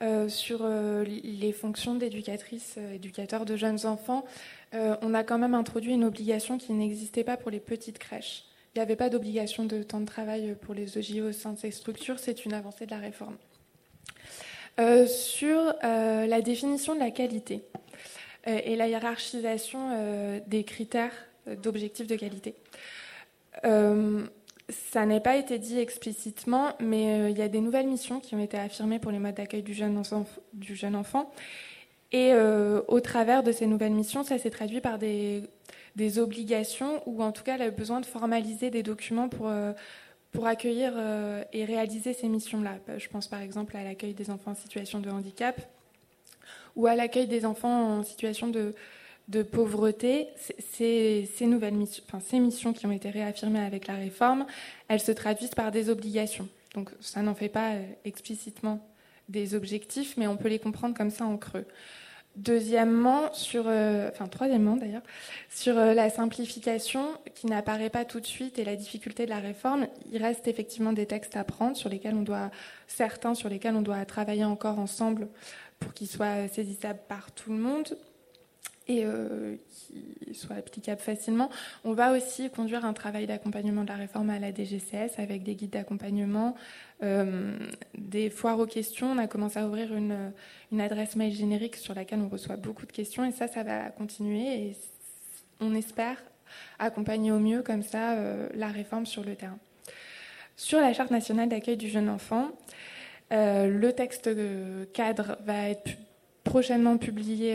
euh, 0.00 0.28
sur 0.28 0.64
les 0.68 1.52
fonctions 1.52 1.96
d'éducatrice, 1.96 2.78
éducateur 2.94 3.44
de 3.44 3.56
jeunes 3.56 3.84
enfants. 3.84 4.24
on 4.72 5.12
a 5.12 5.24
quand 5.24 5.38
même 5.38 5.54
introduit 5.54 5.92
une 5.92 6.04
obligation 6.04 6.56
qui 6.56 6.72
n'existait 6.72 7.24
pas 7.24 7.36
pour 7.36 7.50
les 7.50 7.60
petites 7.60 7.98
crèches. 7.98 8.47
Il 8.78 8.82
n'y 8.82 8.84
avait 8.84 8.94
pas 8.94 9.08
d'obligation 9.08 9.64
de 9.64 9.82
temps 9.82 9.98
de 9.98 10.06
travail 10.06 10.54
pour 10.60 10.72
les 10.72 10.96
EJO 10.96 11.30
au 11.30 11.32
sein 11.32 11.52
de 11.52 11.58
ces 11.58 11.72
structures, 11.72 12.20
c'est 12.20 12.44
une 12.44 12.52
avancée 12.54 12.86
de 12.86 12.92
la 12.92 12.98
réforme. 12.98 13.36
Euh, 14.78 15.08
sur 15.08 15.74
euh, 15.82 16.26
la 16.26 16.40
définition 16.42 16.94
de 16.94 17.00
la 17.00 17.10
qualité 17.10 17.64
euh, 18.46 18.60
et 18.64 18.76
la 18.76 18.86
hiérarchisation 18.86 20.40
des 20.46 20.62
critères 20.62 21.10
d'objectifs 21.60 22.06
de 22.06 22.14
qualité. 22.14 22.54
ça 23.64 25.06
n'a 25.06 25.18
pas 25.18 25.34
été 25.34 25.58
dit 25.58 25.80
explicitement, 25.80 26.74
mais 26.78 27.32
il 27.32 27.36
y 27.36 27.42
a 27.42 27.48
des 27.48 27.60
nouvelles 27.60 27.88
missions 27.88 28.20
qui 28.20 28.36
ont 28.36 28.40
été 28.40 28.58
affirmées 28.58 29.00
pour 29.00 29.10
les 29.10 29.18
modes 29.18 29.34
d'accueil 29.34 29.64
du, 29.64 29.74
du, 30.52 30.76
jeune 30.76 30.94
enfant. 30.94 31.32
Et 32.12 32.32
au 32.32 33.00
travers 33.00 33.42
de 33.42 33.50
ces 33.50 33.66
nouvelles 33.66 33.90
missions, 33.90 34.22
ça 34.22 34.38
s'est 34.38 34.50
traduit 34.50 34.80
par 34.80 35.00
des 35.00 35.42
des 35.98 36.20
obligations 36.20 37.02
ou 37.06 37.22
en 37.22 37.32
tout 37.32 37.42
cas 37.42 37.58
le 37.58 37.70
besoin 37.70 38.00
de 38.00 38.06
formaliser 38.06 38.70
des 38.70 38.84
documents 38.84 39.28
pour, 39.28 39.48
euh, 39.48 39.72
pour 40.30 40.46
accueillir 40.46 40.92
euh, 40.96 41.42
et 41.52 41.64
réaliser 41.64 42.14
ces 42.14 42.28
missions-là. 42.28 42.76
Je 42.96 43.08
pense 43.08 43.26
par 43.26 43.42
exemple 43.42 43.76
à 43.76 43.82
l'accueil 43.82 44.14
des 44.14 44.30
enfants 44.30 44.52
en 44.52 44.54
situation 44.54 45.00
de 45.00 45.10
handicap 45.10 45.60
ou 46.76 46.86
à 46.86 46.94
l'accueil 46.94 47.26
des 47.26 47.44
enfants 47.44 47.98
en 47.98 48.02
situation 48.04 48.46
de, 48.46 48.76
de 49.26 49.42
pauvreté. 49.42 50.28
Ces, 50.72 51.28
ces, 51.34 51.46
nouvelles 51.46 51.74
missions, 51.74 52.04
enfin, 52.06 52.20
ces 52.24 52.38
missions 52.38 52.72
qui 52.72 52.86
ont 52.86 52.92
été 52.92 53.10
réaffirmées 53.10 53.58
avec 53.60 53.88
la 53.88 53.96
réforme, 53.96 54.46
elles 54.86 55.00
se 55.00 55.12
traduisent 55.12 55.56
par 55.56 55.72
des 55.72 55.90
obligations. 55.90 56.48
Donc 56.74 56.90
ça 57.00 57.22
n'en 57.22 57.34
fait 57.34 57.48
pas 57.48 57.72
euh, 57.72 57.82
explicitement 58.04 58.86
des 59.28 59.56
objectifs, 59.56 60.16
mais 60.16 60.28
on 60.28 60.36
peut 60.36 60.48
les 60.48 60.60
comprendre 60.60 60.96
comme 60.96 61.10
ça 61.10 61.24
en 61.24 61.36
creux. 61.36 61.66
Deuxièmement, 62.38 63.32
sur, 63.32 63.64
euh, 63.66 64.10
enfin 64.12 64.28
troisièmement 64.28 64.76
d'ailleurs, 64.76 65.02
sur 65.50 65.76
euh, 65.76 65.92
la 65.92 66.08
simplification 66.08 67.08
qui 67.34 67.48
n'apparaît 67.48 67.90
pas 67.90 68.04
tout 68.04 68.20
de 68.20 68.26
suite 68.26 68.60
et 68.60 68.64
la 68.64 68.76
difficulté 68.76 69.24
de 69.24 69.30
la 69.30 69.40
réforme, 69.40 69.88
il 70.12 70.22
reste 70.22 70.46
effectivement 70.46 70.92
des 70.92 71.04
textes 71.04 71.36
à 71.36 71.42
prendre 71.42 71.76
sur 71.76 71.88
lesquels 71.88 72.14
on 72.14 72.22
doit, 72.22 72.52
certains 72.86 73.34
sur 73.34 73.48
lesquels 73.48 73.74
on 73.74 73.82
doit 73.82 74.04
travailler 74.04 74.44
encore 74.44 74.78
ensemble 74.78 75.26
pour 75.80 75.92
qu'ils 75.94 76.06
soient 76.06 76.46
saisissables 76.46 77.00
par 77.08 77.32
tout 77.32 77.50
le 77.50 77.58
monde 77.58 77.98
et 78.88 79.04
euh, 79.04 79.56
qui 79.68 80.34
soient 80.34 80.56
applicables 80.56 81.00
facilement. 81.00 81.50
On 81.84 81.92
va 81.92 82.12
aussi 82.12 82.50
conduire 82.50 82.86
un 82.86 82.94
travail 82.94 83.26
d'accompagnement 83.26 83.82
de 83.82 83.88
la 83.88 83.96
réforme 83.96 84.30
à 84.30 84.38
la 84.38 84.50
DGCS 84.52 85.18
avec 85.18 85.42
des 85.42 85.54
guides 85.54 85.70
d'accompagnement, 85.70 86.54
euh, 87.02 87.56
des 87.96 88.30
foires 88.30 88.58
aux 88.58 88.66
questions. 88.66 89.12
On 89.12 89.18
a 89.18 89.26
commencé 89.26 89.58
à 89.58 89.66
ouvrir 89.66 89.94
une, 89.94 90.32
une, 90.72 90.80
adresse 90.80 91.16
mail 91.16 91.32
générique 91.34 91.76
sur 91.76 91.94
laquelle 91.94 92.20
on 92.20 92.28
reçoit 92.28 92.56
beaucoup 92.56 92.86
de 92.86 92.92
questions 92.92 93.26
et 93.26 93.32
ça, 93.32 93.46
ça 93.46 93.62
va 93.62 93.90
continuer 93.90 94.68
et 94.68 94.76
on 95.60 95.74
espère 95.74 96.16
accompagner 96.78 97.30
au 97.30 97.38
mieux 97.38 97.62
comme 97.62 97.82
ça 97.82 98.14
euh, 98.14 98.48
la 98.54 98.68
réforme 98.68 99.04
sur 99.04 99.22
le 99.22 99.36
terrain. 99.36 99.58
Sur 100.56 100.80
la 100.80 100.94
charte 100.94 101.10
nationale 101.10 101.50
d'accueil 101.50 101.76
du 101.76 101.88
jeune 101.88 102.08
enfant, 102.08 102.50
le 103.30 103.90
texte 103.90 104.30
cadre 104.92 105.36
va 105.44 105.68
être 105.68 105.90
prochainement 106.42 106.96
publié 106.96 107.54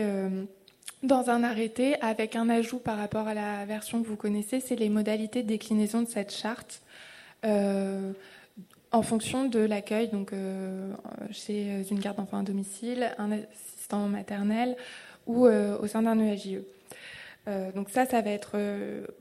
dans 1.04 1.30
un 1.30 1.44
arrêté 1.44 2.00
avec 2.00 2.34
un 2.34 2.48
ajout 2.48 2.78
par 2.78 2.96
rapport 2.96 3.28
à 3.28 3.34
la 3.34 3.64
version 3.66 4.02
que 4.02 4.08
vous 4.08 4.16
connaissez, 4.16 4.60
c'est 4.60 4.76
les 4.76 4.88
modalités 4.88 5.42
de 5.42 5.48
déclinaison 5.48 6.02
de 6.02 6.08
cette 6.08 6.32
charte 6.32 6.82
euh, 7.44 8.12
en 8.90 9.02
fonction 9.02 9.44
de 9.46 9.58
l'accueil, 9.58 10.08
donc 10.08 10.32
euh, 10.32 10.92
chez 11.30 11.84
une 11.90 11.98
garde 11.98 12.16
d'enfants 12.16 12.38
à 12.38 12.42
domicile, 12.42 13.12
un 13.18 13.32
assistant 13.32 14.06
maternel 14.08 14.76
ou 15.26 15.46
euh, 15.46 15.78
au 15.78 15.86
sein 15.86 16.02
d'un 16.02 16.18
EAJE. 16.18 16.62
donc 17.74 17.90
ça, 17.90 18.06
ça 18.06 18.22
va 18.22 18.30
être 18.30 18.56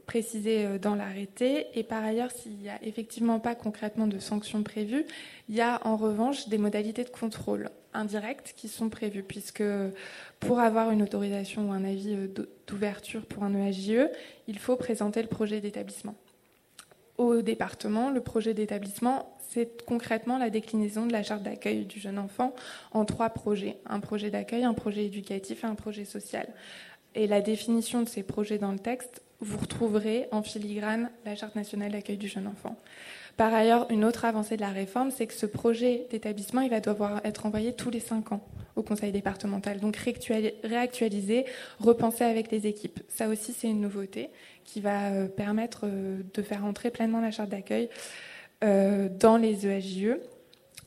précisé 0.06 0.80
dans 0.80 0.96
l'arrêté. 0.96 1.68
Et 1.74 1.84
par 1.84 2.04
ailleurs, 2.04 2.32
s'il 2.32 2.54
n'y 2.54 2.70
a 2.70 2.82
effectivement 2.84 3.40
pas 3.40 3.56
concrètement 3.56 4.08
de 4.08 4.20
sanctions 4.20 4.64
prévues, 4.64 5.06
il 5.50 5.56
y 5.56 5.62
a 5.62 5.82
en 5.86 5.98
revanche 5.98 6.48
des 6.48 6.58
modalités 6.58 7.04
de 7.04 7.10
contrôle 7.10 7.70
indirect 7.94 8.54
qui 8.56 8.68
sont 8.68 8.90
prévues, 8.90 9.24
puisque 9.24 9.64
pour 10.46 10.60
avoir 10.60 10.92
une 10.92 11.02
autorisation 11.02 11.70
ou 11.70 11.72
un 11.72 11.84
avis 11.84 12.16
euh, 12.16 12.28
d'ouverture 12.68 13.26
pour 13.26 13.44
un 13.44 13.54
EAJE, 13.54 14.10
il 14.48 14.60
faut 14.60 14.76
présenter 14.76 15.22
le 15.22 15.28
projet 15.28 15.62
d'établissement. 15.62 16.16
Au 17.18 17.42
département, 17.42 18.10
le 18.10 18.22
projet 18.22 18.54
d'établissement, 18.54 19.38
c'est 19.50 19.86
concrètement 19.86 20.38
la 20.38 20.50
déclinaison 20.50 21.06
de 21.06 21.12
la 21.12 21.24
charte 21.24 21.44
d'accueil 21.44 21.86
du 21.86 22.00
jeune 22.00 22.18
enfant 22.18 22.54
en 22.92 23.06
trois 23.06 23.30
projets. 23.30 23.78
Un 23.86 24.00
projet 24.00 24.32
d'accueil, 24.32 24.64
un 24.64 24.74
projet 24.74 25.06
éducatif 25.06 25.64
et 25.64 25.68
un 25.68 25.76
projet 25.76 26.06
social. 26.06 26.48
Et 27.16 27.28
la 27.28 27.42
définition 27.42 28.02
de 28.02 28.10
ces 28.10 28.24
projets 28.24 28.58
dans 28.58 28.72
le 28.72 28.80
texte, 28.80 29.22
vous 29.40 29.58
retrouverez 29.58 30.28
en 30.32 30.42
filigrane 30.42 31.12
la 31.26 31.36
charte 31.36 31.56
nationale 31.56 31.92
d'accueil 31.92 32.18
du 32.18 32.28
jeune 32.28 32.48
enfant. 32.48 32.78
Par 33.38 33.54
ailleurs, 33.54 33.88
une 33.90 34.06
autre 34.06 34.26
avancée 34.26 34.58
de 34.58 34.62
la 34.62 34.70
réforme, 34.70 35.10
c'est 35.10 35.26
que 35.26 35.34
ce 35.34 35.46
projet 35.46 36.08
d'établissement, 36.12 36.62
il 36.62 36.70
va 36.70 36.80
devoir 36.80 37.22
être 37.24 37.46
envoyé 37.46 37.74
tous 37.74 37.90
les 37.90 38.00
cinq 38.00 38.32
ans 38.32 38.46
au 38.76 38.84
conseil 38.84 39.12
départemental. 39.12 39.80
Donc 39.80 39.98
réactualiser, 39.98 41.46
repenser 41.80 42.24
avec 42.24 42.52
les 42.52 42.68
équipes. 42.68 43.00
Ça 43.08 43.28
aussi, 43.28 43.54
c'est 43.54 43.68
une 43.68 43.82
nouveauté 43.82 44.30
qui 44.64 44.82
va 44.82 45.12
euh, 45.12 45.28
permettre 45.28 45.82
euh, 45.84 46.22
de 46.34 46.42
faire 46.42 46.64
entrer 46.64 46.92
pleinement 46.92 47.22
la 47.22 47.32
charte 47.32 47.50
d'accueil 47.50 47.90
euh, 48.64 49.10
dans 49.10 49.38
les 49.38 49.66
EAJE. 49.66 50.18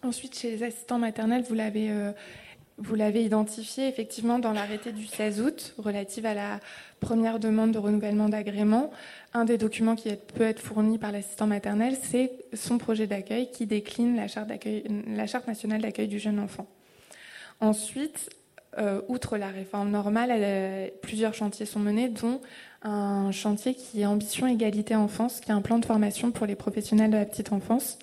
Ensuite, 0.03 0.39
chez 0.39 0.51
les 0.51 0.63
assistants 0.63 0.99
maternels, 0.99 1.45
vous 1.49 1.55
l'avez 1.55 1.91
vous 2.79 2.95
l'avez 2.95 3.25
identifié 3.25 3.89
effectivement 3.89 4.39
dans 4.39 4.53
l'arrêté 4.53 4.93
du 4.93 5.07
16 5.07 5.41
août 5.41 5.75
relative 5.79 6.27
à 6.27 6.35
la 6.35 6.61
première 7.01 7.39
demande 7.39 7.73
de 7.73 7.79
renouvellement 7.79 8.29
d'agrément. 8.29 8.91
Un 9.37 9.45
des 9.45 9.59
documents 9.59 9.97
qui 9.97 10.09
peut 10.35 10.45
être 10.45 10.61
fourni 10.61 10.97
par 10.97 11.13
l'assistant 11.13 11.47
maternel, 11.47 11.95
c'est 12.03 12.33
son 12.55 12.79
projet 12.79 13.07
d'accueil 13.07 13.51
qui 13.51 13.67
décline 13.67 14.17
la 14.17 14.29
charte, 14.29 14.49
nationale 15.47 15.83
d'accueil 15.83 16.09
du 16.09 16.19
jeune 16.19 16.39
enfant. 16.39 16.67
Ensuite, 17.61 18.31
euh, 18.79 19.03
outre 19.09 19.37
la 19.37 19.49
réforme 19.49 19.91
normale, 19.91 20.91
plusieurs 21.03 21.35
chantiers 21.35 21.67
sont 21.67 21.81
menés, 21.81 22.09
dont 22.09 22.41
un 22.83 23.31
chantier 23.31 23.75
qui 23.75 24.01
est 24.01 24.07
Ambition 24.07 24.47
Égalité 24.47 24.95
Enfance, 24.95 25.41
qui 25.41 25.51
est 25.51 25.55
un 25.55 25.61
plan 25.61 25.79
de 25.81 25.85
formation 25.85 26.31
pour 26.31 26.47
les 26.47 26.57
professionnels 26.57 27.11
de 27.11 27.19
la 27.19 27.27
petite 27.27 27.53
enfance 27.53 27.99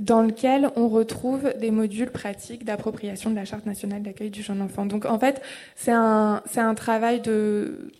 dans 0.00 0.22
lequel 0.22 0.70
on 0.76 0.88
retrouve 0.88 1.52
des 1.58 1.72
modules 1.72 2.12
pratiques 2.12 2.64
d'appropriation 2.64 3.30
de 3.30 3.34
la 3.34 3.44
Charte 3.44 3.66
nationale 3.66 4.04
d'accueil 4.04 4.30
du 4.30 4.44
jeune 4.44 4.62
enfant. 4.62 4.86
Donc 4.86 5.04
en 5.04 5.18
fait, 5.18 5.42
c'est 5.74 5.90
un 5.90 6.74
travail 6.76 7.20
de, 7.20 7.90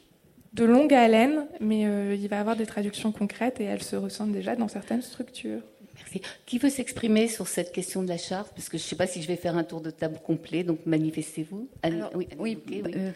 de 0.59 0.65
longue 0.65 0.93
haleine, 0.93 1.47
mais 1.61 1.87
euh, 1.87 2.17
il 2.19 2.29
va 2.29 2.37
y 2.37 2.39
avoir 2.39 2.57
des 2.57 2.67
traductions 2.67 3.13
concrètes 3.13 3.61
et 3.61 3.65
elles 3.65 3.83
se 3.83 3.97
ressentent 3.97 4.33
déjà 4.33 4.57
dans 4.57 4.69
certaines 4.69 5.03
structures. 5.03 5.61
Merci. 5.97 6.21
Qui 6.47 6.59
veut 6.59 6.71
s'exprimer 6.71 7.29
sur 7.29 7.49
cette 7.49 7.73
question 7.73 8.03
de 8.03 8.09
la 8.09 8.19
charte? 8.19 8.53
Parce 8.55 8.69
que 8.69 8.79
je 8.79 8.83
ne 8.83 8.89
sais 8.89 8.97
pas 8.97 9.07
si 9.07 9.23
je 9.23 9.29
vais 9.29 9.37
faire 9.37 9.57
un 9.57 9.65
tour 9.65 9.81
de 9.81 9.91
table 9.91 10.19
complet, 10.25 10.63
donc 10.65 10.79
manifestez-vous. 10.87 11.69
oui, 12.15 12.29
oui, 12.39 12.59
euh, 12.87 13.11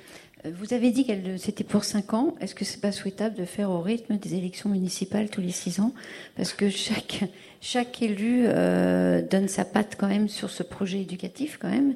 vous 0.51 0.75
avez 0.75 0.91
dit 0.91 1.07
que 1.07 1.37
c'était 1.37 1.65
pour 1.65 1.85
5 1.85 2.15
ans. 2.15 2.35
Est-ce 2.41 2.55
que 2.55 2.65
c'est 2.65 2.81
pas 2.81 2.93
souhaitable 2.93 3.37
de 3.37 3.45
faire 3.45 3.71
au 3.71 3.81
rythme 3.81 4.17
des 4.19 4.35
élections 4.35 4.69
municipales 4.69 5.31
tous 5.31 5.41
les 5.41 5.53
6 5.53 5.81
ans? 5.81 5.93
Parce 6.37 6.53
que 6.53 6.69
chaque, 6.71 7.25
chaque 7.61 8.03
élu 8.03 8.45
euh, 8.47 9.23
donne 9.23 9.49
sa 9.49 9.65
patte 9.65 9.97
quand 9.99 10.09
même 10.09 10.29
sur 10.29 10.51
ce 10.51 10.63
projet 10.63 11.01
éducatif 11.01 11.59
quand 11.61 11.71
même. 11.71 11.95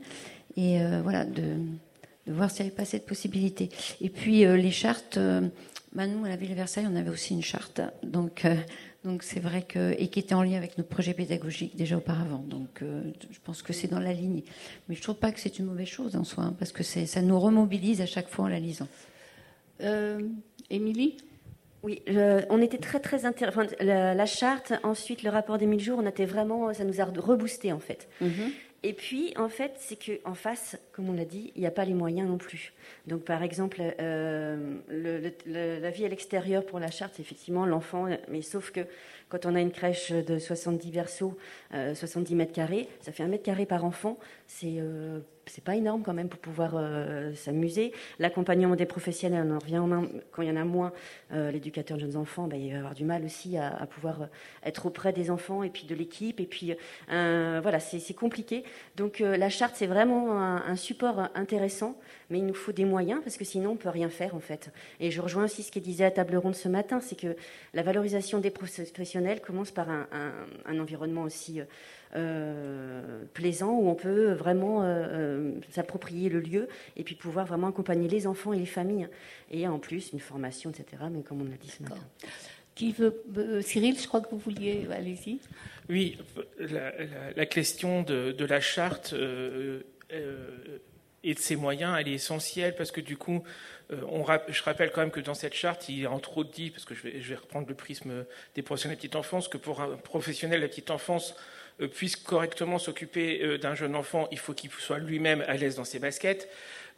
Et 0.57 0.81
euh, 0.81 1.01
voilà, 1.03 1.25
de, 1.25 1.43
de 2.27 2.33
voir 2.33 2.51
s'il 2.51 2.65
n'y 2.65 2.69
avait 2.69 2.77
pas 2.77 2.85
cette 2.85 3.07
possibilité. 3.07 3.69
Et 4.01 4.11
puis 4.11 4.45
euh, 4.45 4.57
les 4.57 4.71
chartes, 4.71 5.19
bah, 5.93 6.07
nous 6.07 6.25
à 6.25 6.29
la 6.29 6.37
ville 6.37 6.51
de 6.51 6.55
Versailles, 6.55 6.87
on 6.91 6.97
avait 6.97 7.11
aussi 7.11 7.35
une 7.35 7.43
charte. 7.43 7.81
Donc 8.03 8.45
Donc 9.07 9.23
c'est 9.23 9.39
vrai 9.39 9.63
que 9.63 9.95
et 10.01 10.09
qui 10.09 10.19
était 10.19 10.35
en 10.35 10.43
lien 10.43 10.57
avec 10.57 10.79
notre 10.79 10.91
projet 10.91 11.15
pédagogique 11.15 11.77
déjà 11.77 11.97
auparavant. 11.97 12.45
Donc 12.49 12.83
euh, 12.83 13.05
je 13.31 13.39
pense 13.45 13.63
que 13.63 13.73
c'est 13.73 13.87
dans 13.87 14.01
la 14.01 14.13
ligne. 14.13 14.43
Mais 14.89 14.97
je 14.97 15.03
trouve 15.03 15.15
pas 15.15 15.31
que 15.31 15.39
c'est 15.39 15.61
une 15.61 15.67
mauvaise 15.67 15.87
chose 15.87 16.17
en 16.17 16.25
soi, 16.25 16.43
hein, 16.43 16.57
parce 16.59 16.73
que 16.73 16.83
ça 16.83 17.23
nous 17.23 17.39
remobilise 17.39 18.01
à 18.01 18.07
chaque 18.07 18.29
fois 18.29 18.47
en 18.47 18.49
la 18.49 18.59
lisant. 18.59 18.89
Euh, 19.81 20.21
Émilie? 20.71 21.19
Oui, 21.85 22.03
on 22.51 22.61
était 22.61 22.79
très 22.79 22.99
très 22.99 23.27
intéressés. 23.27 23.77
la, 23.81 24.27
charte, 24.27 24.73
ensuite 24.83 25.23
le 25.23 25.31
rapport 25.31 25.57
des 25.57 25.67
1000 25.67 25.79
jours, 25.79 26.01
on 26.03 26.07
était 26.09 26.25
vraiment, 26.25 26.75
ça 26.75 26.83
nous 26.83 27.01
a 27.01 27.05
reboosté 27.05 27.73
en 27.73 27.79
fait. 27.79 28.09
Mhm. 28.21 28.51
Et 28.87 28.93
puis, 28.93 29.35
en 29.37 29.49
fait, 29.49 29.73
c'est 29.81 29.97
qu'en 29.97 30.35
face, 30.35 30.79
comme 30.93 31.09
on 31.09 31.13
l'a 31.13 31.25
dit, 31.25 31.51
il 31.57 31.61
n'y 31.61 31.67
a 31.67 31.73
pas 31.73 31.85
les 31.85 31.93
moyens 31.93 32.29
non 32.29 32.39
plus. 32.39 32.73
Donc, 33.09 33.25
par 33.25 33.43
exemple, 33.43 33.83
euh, 33.99 34.77
la 35.45 35.91
vie 35.91 36.05
à 36.05 36.09
l'extérieur 36.09 36.65
pour 36.65 36.79
la 36.79 36.93
charte, 36.93 37.19
effectivement 37.19 37.67
l'enfant, 37.67 38.07
mais 38.29 38.43
sauf 38.43 38.71
que 38.71 38.87
quand 39.29 39.45
on 39.45 39.57
a 39.57 39.61
une 39.61 39.73
crèche 39.73 40.13
de 40.13 40.39
70 40.39 40.93
berceaux, 40.93 41.37
70 41.73 42.33
euh, 42.33 42.37
mètres 42.37 42.53
carrés, 42.53 42.89
ça 43.01 43.11
fait 43.11 43.25
un 43.25 43.27
mètre 43.27 43.43
carré 43.43 43.67
par 43.67 43.85
enfant, 43.85 44.21
c'est 44.47 44.77
euh, 44.79 45.19
c'est 45.47 45.63
pas 45.63 45.77
énorme 45.77 46.03
quand 46.03 46.13
même 46.13 46.29
pour 46.29 46.41
pouvoir 46.41 46.73
euh, 46.75 47.33
s'amuser. 47.35 47.93
L'accompagnement 48.19 48.75
des 48.75 48.87
professionnels, 48.87 49.47
on 49.47 49.55
en 49.55 49.59
revient 49.59 49.83
quand 50.33 50.43
il 50.43 50.49
y 50.49 50.51
en 50.51 50.57
a 50.57 50.65
moins, 50.65 50.93
euh, 51.33 51.51
l'éducateur 51.51 51.97
de 51.97 52.03
jeunes 52.03 52.17
enfants, 52.17 52.49
bah, 52.49 52.57
il 52.57 52.73
va 52.73 52.79
avoir 52.79 52.95
du 52.95 53.05
mal 53.05 53.25
aussi 53.25 53.57
à, 53.57 53.87
pouvoir 53.87 54.23
euh, 54.23 54.27
être 54.65 54.87
auprès 54.87 55.13
des 55.13 55.31
enfants 55.31 55.63
et 55.63 55.71
puis 55.71 55.87
de 55.87 55.95
l'équipe. 55.95 56.41
Et 56.41 56.47
puis 56.47 56.75
voilà, 57.09 57.81
c'est 57.81 58.15
compliqué. 58.15 58.65
Donc 58.97 59.21
la 59.21 59.49
charte, 59.49 59.75
c'est 59.77 59.87
vraiment 59.87 60.41
un, 60.41 60.77
support 60.77 61.29
intéressant, 61.35 61.97
mais 62.31 62.39
il 62.39 62.47
nous 62.47 62.55
faut 62.55 62.73
des 62.73 62.85
moyens 62.85 63.21
parce 63.23 63.37
que 63.37 63.45
sinon 63.45 63.71
on 63.73 63.77
peut 63.77 63.89
rien 63.89 64.09
faire 64.09 64.35
en 64.35 64.41
fait. 64.41 64.71
Et 65.01 65.11
je 65.11 65.21
rejoins 65.21 65.45
aussi 65.45 65.63
ce 65.63 65.73
qu'elle 65.73 65.83
disait 65.83 66.05
à 66.05 66.11
table 66.11 66.37
ronde 66.37 66.55
ce 66.55 66.69
matin, 66.69 67.01
c'est 67.01 67.19
que 67.19 67.37
la 67.73 67.83
valorisation 67.83 68.39
des 68.39 68.51
professionnels 68.51 69.41
commence 69.41 69.71
par 69.71 69.89
un 69.91 70.79
environnement 70.79 71.23
aussi 71.23 71.61
euh, 72.17 73.25
plaisant 73.35 73.73
où 73.73 73.89
on 73.89 73.95
peut 73.95 74.33
vraiment 74.33 74.83
euh, 74.83 74.87
euh, 74.87 75.53
s'approprier 75.71 76.31
le 76.31 76.41
lieu 76.41 76.69
et 76.97 77.05
puis 77.05 77.15
pouvoir 77.15 77.45
vraiment 77.45 77.67
accompagner 77.69 78.09
les 78.09 78.27
enfants 78.27 78.55
et 78.55 78.59
les 78.59 78.65
familles. 78.65 79.09
Et 79.51 79.69
en 79.69 79.79
plus, 79.79 80.13
une 80.13 80.21
formation, 80.21 80.71
etc. 80.71 81.03
Mais 81.11 81.23
comme 81.23 81.43
on 81.43 81.45
l'a 81.45 81.59
dit 81.61 81.69
ce 81.69 81.83
matin. 81.83 82.01
Qui 82.75 82.93
veut, 82.93 83.23
Cyril, 83.63 83.99
je 83.99 84.07
crois 84.07 84.21
que 84.21 84.31
vous 84.31 84.39
vouliez, 84.39 84.87
allez-y. 84.91 85.41
Oui, 85.89 86.19
la, 86.59 87.47
question 87.47 88.03
de, 88.03 88.45
la 88.45 88.61
charte 88.61 89.15
et 91.25 91.35
de 91.35 91.39
ses 91.39 91.57
moyens, 91.57 91.97
elle 91.99 92.09
est 92.09 92.15
essentielle 92.15 92.75
parce 92.77 92.91
que 92.91 93.01
du 93.01 93.17
coup, 93.17 93.43
on, 93.91 94.25
je 94.49 94.63
rappelle 94.63 94.91
quand 94.91 95.01
même 95.01 95.11
que 95.11 95.21
dans 95.21 95.33
cette 95.33 95.55
charte, 95.55 95.89
il 95.89 96.03
est 96.03 96.07
entre 96.07 96.37
autres 96.37 96.51
dit, 96.51 96.71
parce 96.71 96.85
que 96.85 96.95
je 96.95 97.03
vais, 97.03 97.23
je 97.23 97.29
vais 97.31 97.37
reprendre 97.37 97.67
le 97.67 97.75
prisme 97.75 98.27
des 98.55 98.61
professionnels 98.61 98.97
de 98.97 99.01
petite 99.01 99.17
enfance, 99.17 99.49
que 99.49 99.57
pour 99.57 99.81
un 99.81 99.97
professionnel 99.97 100.61
de 100.61 100.65
la 100.65 100.69
petite 100.69 100.91
enfance, 100.91 101.35
euh, 101.35 101.56
puisse 101.85 102.17
correctement 102.17 102.79
s'occuper 102.79 103.43
euh, 103.43 103.59
d'un 103.59 103.75
jeune 103.75 103.95
enfant, 103.95 104.29
il 104.31 104.39
faut 104.39 104.55
qu'il 104.55 104.71
soit 104.71 104.99
lui-même 104.99 105.45
à 105.47 105.57
l'aise 105.57 105.77
dans 105.77 105.85
ses 105.85 105.99
baskets. 105.99 106.49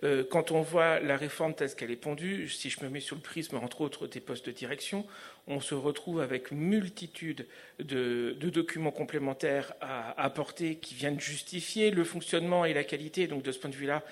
Euh, 0.05 0.23
quand 0.31 0.53
on 0.53 0.63
voit 0.63 1.01
la 1.01 1.17
réforme 1.17 1.55
telle 1.55 1.75
qu'elle 1.75 1.91
est 1.91 1.97
pondue, 1.97 2.49
si 2.49 2.71
je 2.71 2.85
me 2.85 2.89
mets 2.89 3.01
sur 3.01 3.17
le 3.17 3.23
prisme, 3.23 3.57
entre 3.57 3.81
autres, 3.81 4.07
des 4.07 4.21
postes 4.21 4.47
de 4.47 4.53
direction, 4.53 5.05
on 5.49 5.61
se 5.61 5.75
retrouve 5.75 6.21
avec 6.21 6.53
multitude 6.53 7.47
de, 7.81 8.37
documents 8.41 8.93
complémentaires 8.93 9.73
à 9.81 10.23
apporter 10.23 10.77
qui 10.77 10.95
viennent 10.95 11.19
justifier 11.19 11.91
le 11.91 12.05
fonctionnement 12.05 12.65
et 12.65 12.75
la 12.75 12.85
qualité. 12.85 13.27
Donc, 13.27 13.43
de 13.43 13.51
ce 13.51 13.59
point 13.59 13.71
de 13.71 13.75
vue-là, 13.75 14.05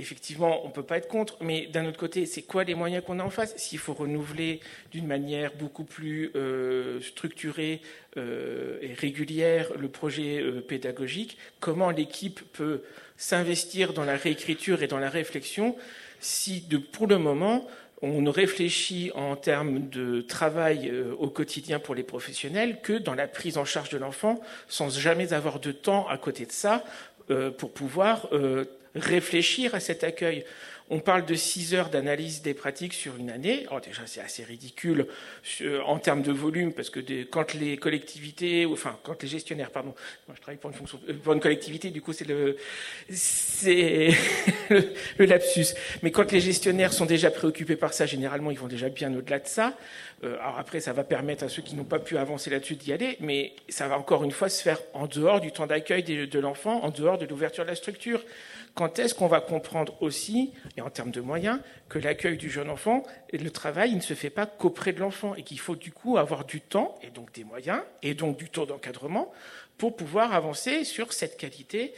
effectivement, 0.00 0.64
on 0.64 0.68
ne 0.68 0.72
peut 0.72 0.82
pas 0.82 0.96
être 0.96 1.08
contre, 1.08 1.36
mais 1.40 1.66
d'un 1.66 1.86
autre 1.86 1.98
côté, 1.98 2.26
c'est 2.26 2.42
quoi 2.42 2.64
les 2.64 2.74
moyens 2.74 3.04
qu'on 3.04 3.18
a 3.20 3.22
en 3.22 3.30
face? 3.30 3.54
S'il 3.56 3.78
faut 3.78 3.94
renouveler 3.94 4.60
d'une 4.90 5.06
manière 5.06 5.52
beaucoup 5.54 5.84
plus 5.84 6.30
euh, 6.34 7.00
structurée 7.00 7.80
euh, 8.16 8.78
et 8.82 8.94
régulière 8.94 9.68
le 9.78 9.88
projet 9.88 10.40
euh, 10.40 10.60
pédagogique, 10.60 11.36
comment 11.60 11.90
l'équipe 11.90 12.40
peut 12.52 12.82
s'investir 13.16 13.92
dans 13.92 14.04
la 14.04 14.16
réécriture 14.16 14.82
et 14.82 14.88
dans 14.88 14.98
la 14.98 15.10
réflexion 15.10 15.76
si, 16.18 16.66
pour 16.92 17.06
le 17.06 17.16
moment, 17.16 17.66
on 18.02 18.20
ne 18.20 18.30
réfléchit 18.30 19.10
en 19.14 19.36
termes 19.36 19.88
de 19.88 20.20
travail 20.20 20.92
au 21.18 21.28
quotidien 21.30 21.78
pour 21.78 21.94
les 21.94 22.02
professionnels 22.02 22.80
que 22.82 22.92
dans 22.92 23.14
la 23.14 23.26
prise 23.26 23.56
en 23.56 23.64
charge 23.64 23.88
de 23.88 23.96
l'enfant, 23.96 24.38
sans 24.68 24.90
jamais 24.90 25.32
avoir 25.32 25.60
de 25.60 25.72
temps 25.72 26.06
à 26.08 26.18
côté 26.18 26.44
de 26.44 26.52
ça 26.52 26.84
pour 27.56 27.72
pouvoir 27.72 28.28
réfléchir 28.94 29.74
à 29.74 29.80
cet 29.80 30.04
accueil. 30.04 30.44
On 30.92 30.98
parle 30.98 31.24
de 31.24 31.36
6 31.36 31.74
heures 31.74 31.88
d'analyse 31.88 32.42
des 32.42 32.52
pratiques 32.52 32.94
sur 32.94 33.14
une 33.16 33.30
année. 33.30 33.64
Alors 33.68 33.80
déjà, 33.80 34.02
c'est 34.06 34.20
assez 34.20 34.42
ridicule 34.42 35.06
en 35.86 36.00
termes 36.00 36.22
de 36.22 36.32
volume, 36.32 36.72
parce 36.72 36.90
que 36.90 36.98
quand 37.30 37.54
les 37.54 37.76
collectivités, 37.76 38.66
enfin, 38.66 38.98
quand 39.04 39.22
les 39.22 39.28
gestionnaires, 39.28 39.70
pardon, 39.70 39.94
moi 40.26 40.34
je 40.36 40.40
travaille 40.40 40.58
pour 40.58 40.68
une, 40.68 40.76
fonction, 40.76 41.00
euh, 41.08 41.14
pour 41.22 41.32
une 41.32 41.38
collectivité, 41.38 41.90
du 41.90 42.02
coup 42.02 42.12
c'est 42.12 42.26
le, 42.26 42.56
c'est 43.08 44.10
le, 44.70 45.24
lapsus. 45.26 45.76
Mais 46.02 46.10
quand 46.10 46.32
les 46.32 46.40
gestionnaires 46.40 46.92
sont 46.92 47.06
déjà 47.06 47.30
préoccupés 47.30 47.76
par 47.76 47.94
ça, 47.94 48.04
généralement, 48.04 48.50
ils 48.50 48.58
vont 48.58 48.66
déjà 48.66 48.88
bien 48.88 49.14
au-delà 49.14 49.38
de 49.38 49.46
ça. 49.46 49.76
Euh, 50.24 50.40
alors 50.40 50.58
après, 50.58 50.80
ça 50.80 50.92
va 50.92 51.04
permettre 51.04 51.44
à 51.44 51.48
ceux 51.48 51.62
qui 51.62 51.76
n'ont 51.76 51.84
pas 51.84 52.00
pu 52.00 52.16
avancer 52.16 52.50
là-dessus 52.50 52.74
d'y 52.74 52.92
aller, 52.92 53.16
mais 53.20 53.52
ça 53.68 53.86
va 53.86 53.96
encore 53.96 54.24
une 54.24 54.32
fois 54.32 54.48
se 54.48 54.60
faire 54.60 54.80
en 54.92 55.06
dehors 55.06 55.40
du 55.40 55.52
temps 55.52 55.68
d'accueil 55.68 56.02
de 56.02 56.38
l'enfant, 56.40 56.82
en 56.82 56.90
dehors 56.90 57.16
de 57.16 57.26
l'ouverture 57.26 57.62
de 57.62 57.68
la 57.68 57.76
structure. 57.76 58.24
Quand 58.74 58.98
est-ce 58.98 59.14
qu'on 59.14 59.26
va 59.26 59.40
comprendre 59.40 60.00
aussi, 60.00 60.52
et 60.76 60.80
en 60.80 60.90
termes 60.90 61.10
de 61.10 61.20
moyens, 61.20 61.60
que 61.88 61.98
l'accueil 61.98 62.36
du 62.36 62.48
jeune 62.48 62.70
enfant 62.70 63.02
le 63.32 63.50
travail, 63.50 63.90
il 63.90 63.96
ne 63.96 64.02
se 64.02 64.14
fait 64.14 64.30
pas 64.30 64.46
qu'auprès 64.46 64.92
de 64.92 65.00
l'enfant 65.00 65.34
et 65.34 65.42
qu'il 65.42 65.58
faut 65.58 65.76
du 65.76 65.92
coup 65.92 66.18
avoir 66.18 66.44
du 66.44 66.60
temps 66.60 66.96
et 67.02 67.10
donc 67.10 67.32
des 67.32 67.44
moyens 67.44 67.80
et 68.02 68.14
donc 68.14 68.36
du 68.36 68.48
temps 68.48 68.66
d'encadrement 68.66 69.32
pour 69.78 69.96
pouvoir 69.96 70.34
avancer 70.34 70.84
sur 70.84 71.12
cette 71.12 71.36
qualité 71.36 71.94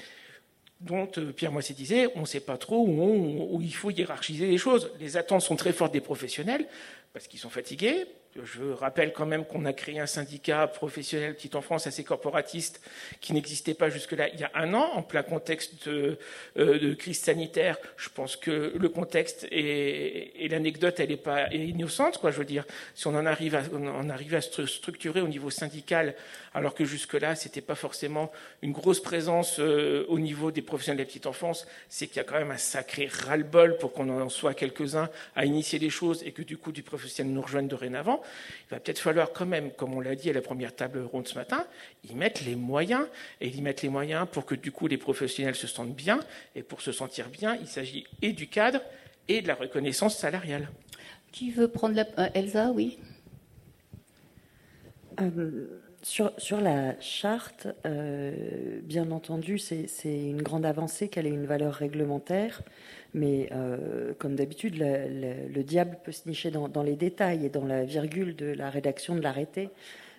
dont 0.81 1.09
euh, 1.19 1.33
Pierre 1.33 1.53
Moisset 1.53 1.75
disait, 1.75 2.09
on 2.17 2.23
ne 2.23 2.27
sait 2.27 2.41
pas 2.41 2.57
trop 2.57 2.85
où, 2.87 3.57
où, 3.57 3.61
il 3.61 3.75
faut 3.75 3.91
hiérarchiser 3.91 4.47
les 4.47 4.59
choses. 4.59 4.91
Les 4.99 5.17
attentes 5.17 5.43
sont 5.43 5.57
très 5.57 5.73
fortes 5.73 5.93
des 5.93 6.01
professionnels 6.01 6.67
parce 7.13 7.29
qu'ils 7.29 7.39
sont 7.39 7.51
fatigués, 7.51 8.07
je 8.43 8.63
rappelle 8.73 9.13
quand 9.13 9.27
même 9.27 9.45
qu'on 9.45 9.67
a 9.67 9.75
créé 9.75 10.01
un 10.01 10.07
syndicat 10.07 10.67
professionnel 10.67 11.35
petite 11.35 11.55
enfance 11.55 11.87
assez 11.87 12.03
corporatiste 12.03 12.81
qui 13.21 13.35
n'existait 13.35 13.75
pas 13.75 13.91
jusque-là 13.91 14.29
il 14.33 14.41
y 14.41 14.45
a 14.45 14.51
un 14.55 14.73
an, 14.73 14.91
en 14.95 15.03
plein 15.03 15.23
contexte 15.23 15.87
de, 15.87 16.19
euh, 16.57 16.95
crise 16.95 17.21
sanitaire. 17.21 17.77
Je 17.97 18.09
pense 18.09 18.37
que 18.37 18.73
le 18.79 18.89
contexte 18.89 19.47
et, 19.51 20.49
l'anecdote, 20.49 20.99
elle 21.01 21.11
n'est 21.11 21.17
pas 21.17 21.53
innocente, 21.53 22.19
quoi. 22.19 22.31
Je 22.31 22.39
veux 22.39 22.45
dire, 22.45 22.65
si 22.95 23.07
on 23.07 23.15
en 23.15 23.27
arrive 23.27 23.55
à, 23.55 23.63
on 23.73 24.09
arrive 24.09 24.35
à 24.35 24.41
structurer 24.41 25.21
au 25.21 25.29
niveau 25.29 25.51
syndical, 25.51 26.15
alors 26.55 26.75
que 26.75 26.85
jusque-là, 26.85 27.35
c'était 27.35 27.61
pas 27.61 27.75
forcément 27.75 28.31
une 28.63 28.73
grosse 28.73 29.01
présence 29.01 29.57
euh, 29.59 30.05
au 30.09 30.19
niveau 30.19 30.51
des 30.51 30.63
professionnels 30.63 30.99
de 30.99 31.03
la 31.03 31.07
petite 31.07 31.27
enfance, 31.27 31.67
c'est 31.89 32.07
qu'il 32.07 32.17
y 32.17 32.21
a 32.21 32.25
quand 32.25 32.39
même 32.39 32.51
un 32.51 32.59
sacré 32.59 33.09
ras-le-bol 33.11 33.77
pour 33.79 33.93
qu'on 33.93 34.09
en 34.09 34.29
soit 34.29 34.55
quelques-uns 34.55 35.09
à 35.37 35.45
initier 35.45 35.79
les 35.79 35.91
choses 35.91 36.23
et 36.25 36.33
que 36.33 36.43
du 36.43 36.57
coup, 36.57 36.73
du 36.73 36.83
professionnel 36.83 37.33
nous 37.33 37.43
rejoignent 37.43 37.69
dorénavant 37.69 38.22
il 38.69 38.71
va 38.71 38.81
peut-être 38.81 38.99
falloir 38.99 39.33
quand 39.33 39.47
même, 39.47 39.71
comme 39.73 39.95
on 39.95 40.01
l'a 40.01 40.15
dit 40.15 40.31
à 40.31 40.33
la 40.33 40.43
première 40.43 40.75
table 40.75 41.01
ronde 41.01 41.29
ce 41.29 41.35
matin, 41.35 41.67
y 42.09 42.15
mettre 42.15 42.43
les 42.45 42.57
moyens, 42.57 43.07
et 43.41 43.49
y 43.49 43.61
mettre 43.61 43.83
les 43.85 43.89
moyens 43.89 44.27
pour 44.31 44.47
que 44.47 44.55
du 44.55 44.73
coup 44.73 44.87
les 44.87 44.99
professionnels 44.99 45.55
se 45.55 45.67
sentent 45.67 45.95
bien, 45.95 46.21
et 46.55 46.63
pour 46.63 46.81
se 46.81 46.93
sentir 46.93 47.29
bien, 47.29 47.57
il 47.61 47.67
s'agit 47.67 48.07
et 48.21 48.33
du 48.33 48.49
cadre 48.49 48.81
et 49.29 49.43
de 49.43 49.49
la 49.49 49.55
reconnaissance 49.55 50.17
salariale. 50.17 50.69
Qui 51.31 51.51
veut 51.51 51.69
prendre 51.69 51.95
la... 51.95 52.07
Euh, 52.19 52.29
Elsa, 52.35 52.71
oui? 52.73 52.99
Euh, 55.21 55.81
sur, 56.03 56.33
sur, 56.39 56.61
la 56.61 56.99
charte, 57.01 57.69
euh, 57.87 58.81
bien 58.83 59.11
entendu, 59.11 59.59
c'est 59.59 59.87
une 60.05 60.43
grande 60.43 60.67
avancée 60.67 61.09
qu'elle 61.09 61.27
ait 61.27 61.31
une 61.31 61.47
valeur 61.47 61.75
réglementaire. 61.75 62.63
Mais 63.15 63.49
euh, 63.53 64.15
comme 64.19 64.37
d'habitude, 64.37 64.77
le, 64.79 65.63
diable 65.63 65.99
peut 66.03 66.13
se 66.13 66.27
nicher 66.29 66.51
dans, 66.51 66.83
les 66.83 66.97
détails 66.97 67.45
et 67.45 67.51
dans 67.51 67.67
la 67.67 67.85
virgule 67.85 68.35
de 68.37 68.47
la 68.47 68.71
rédaction 68.71 69.15
de 69.15 69.21
l'arrêté. 69.21 69.69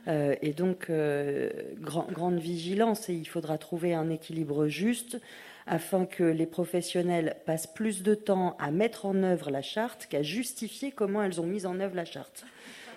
Euh, 0.07 0.35
et 0.41 0.53
donc, 0.53 0.89
euh, 0.89 1.49
grande 1.79 2.39
vigilance, 2.39 3.09
et 3.09 3.13
il 3.13 3.27
faudra 3.27 3.57
trouver 3.57 3.93
un 3.93 4.09
équilibre 4.09 4.67
juste 4.67 5.19
afin 5.65 6.05
que 6.05 6.23
les 6.23 6.45
professionnels 6.45 7.37
passent 7.45 7.67
plus 7.67 8.03
de 8.03 8.15
temps 8.15 8.57
à 8.59 8.69
mettre 8.69 9.05
en 9.05 9.23
œuvre 9.23 9.49
la 9.49 9.61
charte 9.61 10.07
qu'à 10.07 10.21
justifier 10.21 10.91
comment 10.91 11.23
elles 11.23 11.39
ont 11.39 11.45
mis 11.45 11.65
en 11.65 11.79
œuvre 11.79 11.95
la 11.95 12.05
charte. 12.05 12.45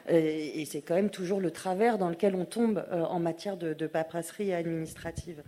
Et, 0.08 0.64
c'est 0.66 0.82
quand 0.82 0.96
même 0.96 1.10
toujours 1.10 1.40
le 1.40 1.52
travers 1.52 1.96
dans 1.96 2.08
lequel 2.08 2.34
on 2.34 2.44
tombe 2.44 2.84
en 2.90 3.18
matière 3.18 3.56
de, 3.56 3.72
de 3.72 3.86
paperasserie 3.86 4.52
administrative. 4.52 5.42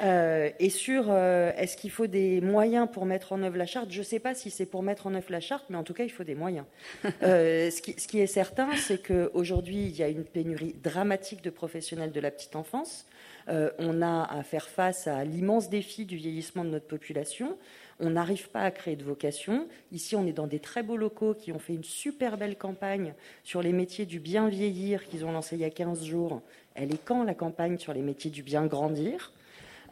Euh, 0.00 0.50
et 0.58 0.70
sur 0.70 1.06
euh, 1.08 1.52
est-ce 1.56 1.76
qu'il 1.76 1.90
faut 1.90 2.06
des 2.06 2.40
moyens 2.40 2.88
pour 2.90 3.04
mettre 3.04 3.32
en 3.32 3.42
œuvre 3.42 3.56
la 3.56 3.66
charte? 3.66 3.90
Je 3.90 3.98
ne 3.98 4.04
sais 4.04 4.20
pas 4.20 4.34
si 4.34 4.50
c'est 4.50 4.66
pour 4.66 4.82
mettre 4.82 5.06
en 5.06 5.14
œuvre 5.14 5.30
la 5.30 5.40
charte, 5.40 5.64
mais 5.70 5.76
en 5.76 5.82
tout 5.82 5.94
cas, 5.94 6.04
il 6.04 6.10
faut 6.10 6.24
des 6.24 6.34
moyens. 6.34 6.66
Euh, 7.22 7.70
ce, 7.70 7.82
qui, 7.82 7.94
ce, 7.98 8.06
qui, 8.06 8.20
est 8.20 8.26
certain, 8.26 8.68
c'est 8.76 9.02
qu'aujourd'hui, 9.02 9.86
il 9.86 9.96
y 9.96 10.02
a 10.02 10.08
une 10.08 10.24
pénurie 10.24 10.74
dramatique 10.82 11.42
de 11.42 11.50
professionnels 11.50 12.12
de 12.12 12.20
la 12.20 12.30
petite 12.30 12.54
enfance. 12.54 13.06
on 13.48 14.02
a 14.02 14.24
à 14.24 14.42
faire 14.42 14.68
face 14.68 15.06
à 15.06 15.24
l'immense 15.24 15.68
défi 15.68 16.04
du 16.04 16.16
vieillissement 16.16 16.64
de 16.64 16.70
notre 16.70 16.86
population. 16.86 17.56
On 18.00 18.10
n'arrive 18.10 18.50
pas 18.50 18.60
à 18.60 18.70
créer 18.70 18.94
de 18.94 19.02
vocation. 19.02 19.66
Ici, 19.90 20.14
on 20.14 20.26
est 20.26 20.32
dans 20.32 20.46
des 20.46 20.60
très 20.60 20.82
beaux 20.82 20.96
locaux 20.96 21.34
qui 21.34 21.50
ont 21.50 21.58
fait 21.58 21.74
une 21.74 21.84
super 21.84 22.36
belle 22.36 22.56
campagne 22.56 23.14
sur 23.42 23.62
les 23.62 23.72
métiers 23.72 24.06
du 24.06 24.20
bien 24.20 24.48
vieillir 24.48 25.06
qu'ils 25.08 25.24
ont 25.24 25.32
lancé 25.32 25.56
il 25.56 25.62
y 25.62 25.64
a 25.64 25.70
15 25.70 26.04
jours. 26.04 26.40
Elle 26.74 26.94
est 26.94 27.04
quand 27.04 27.24
la 27.24 27.34
campagne 27.34 27.78
sur 27.78 27.92
les 27.92 28.02
métiers 28.02 28.30
du 28.30 28.42
bien 28.42 28.66
grandir? 28.66 29.32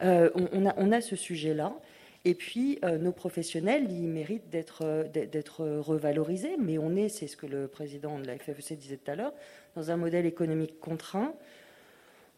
Euh, 0.03 0.29
on, 0.33 0.91
a, 0.91 1.01
ce 1.01 1.15
sujet-là. 1.15 1.73
Et 2.25 2.33
puis, 2.35 2.79
euh, 2.83 2.97
nos 2.97 3.11
professionnels, 3.11 3.87
ils 3.89 4.07
méritent 4.07 4.53
euh, 4.81 5.07
d'être 5.07 5.65
revalorisés, 5.65 6.55
mais 6.59 6.77
on 6.77 6.95
est, 6.95 7.09
c'est 7.09 7.27
ce 7.27 7.37
que 7.37 7.45
le 7.45 7.67
président 7.67 8.19
de 8.19 8.27
la 8.27 8.37
FFEC 8.37 8.77
disait 8.77 8.97
tout 8.97 9.11
à 9.11 9.15
l'heure, 9.15 9.33
dans 9.75 9.91
un 9.91 9.97
modèle 9.97 10.25
économique 10.25 10.79
contraint. 10.79 11.33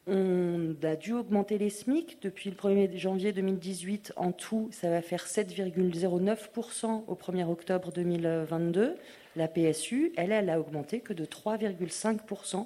On 0.08 0.76
a 0.84 0.96
dû 0.96 1.14
augmenter 1.14 1.58
les 1.58 1.70
SMIC 1.70 2.20
depuis 2.22 2.50
le 2.50 2.56
1er 2.56 2.98
janvier 2.98 3.32
2018. 3.32 4.14
En 4.16 4.32
tout, 4.32 4.70
ça 4.72 4.90
va 4.90 5.02
faire 5.02 5.26
7,09% 5.26 7.04
au 7.08 7.16
1er 7.16 7.46
octobre 7.46 7.92
2022. 7.92 8.96
La 9.36 9.48
PSU, 9.48 10.12
elle, 10.18 10.32
elle 10.32 10.50
a 10.50 10.60
augmenté 10.60 11.00
que 11.00 11.14
de 11.14 11.26
3,5%. 11.26 12.66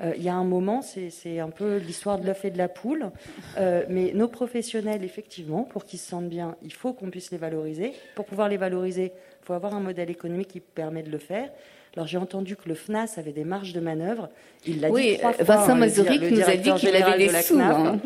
Euh, 0.00 0.12
il 0.16 0.22
y 0.22 0.28
a 0.28 0.34
un 0.34 0.44
moment, 0.44 0.80
c'est 0.82 1.40
un 1.40 1.50
peu 1.50 1.76
l'histoire 1.76 2.18
de 2.18 2.26
l'œuf 2.26 2.44
et 2.44 2.50
de 2.50 2.58
la 2.58 2.68
poule. 2.68 3.10
Euh, 3.58 3.84
mais 3.88 4.12
nos 4.14 4.28
professionnels, 4.28 5.04
effectivement, 5.04 5.64
pour 5.64 5.84
qu'ils 5.84 5.98
se 5.98 6.08
sentent 6.08 6.28
bien, 6.28 6.56
il 6.62 6.72
faut 6.72 6.92
qu'on 6.92 7.10
puisse 7.10 7.30
les 7.30 7.38
valoriser. 7.38 7.92
Pour 8.14 8.24
pouvoir 8.24 8.48
les 8.48 8.56
valoriser, 8.56 9.12
il 9.42 9.46
faut 9.46 9.54
avoir 9.54 9.74
un 9.74 9.80
modèle 9.80 10.10
économique 10.10 10.48
qui 10.48 10.60
permet 10.60 11.02
de 11.02 11.10
le 11.10 11.18
faire. 11.18 11.50
Alors 11.96 12.06
j'ai 12.06 12.18
entendu 12.18 12.54
que 12.54 12.68
le 12.68 12.74
FNAS 12.74 13.14
avait 13.16 13.32
des 13.32 13.44
marges 13.44 13.72
de 13.72 13.80
manœuvre. 13.80 14.28
Il 14.66 14.80
l'a 14.80 14.90
oui, 14.90 15.12
dit 15.12 15.18
trois 15.18 15.32
fois. 15.32 15.44
Vincent 15.44 15.70
hein, 15.70 15.74
Mazuric 15.74 16.22
nous 16.30 16.42
a 16.42 16.56
dit 16.56 16.72
qu'il 16.74 16.94
avait 16.94 17.26
des 17.26 17.42
sous. 17.42 17.58
Hein. 17.58 17.98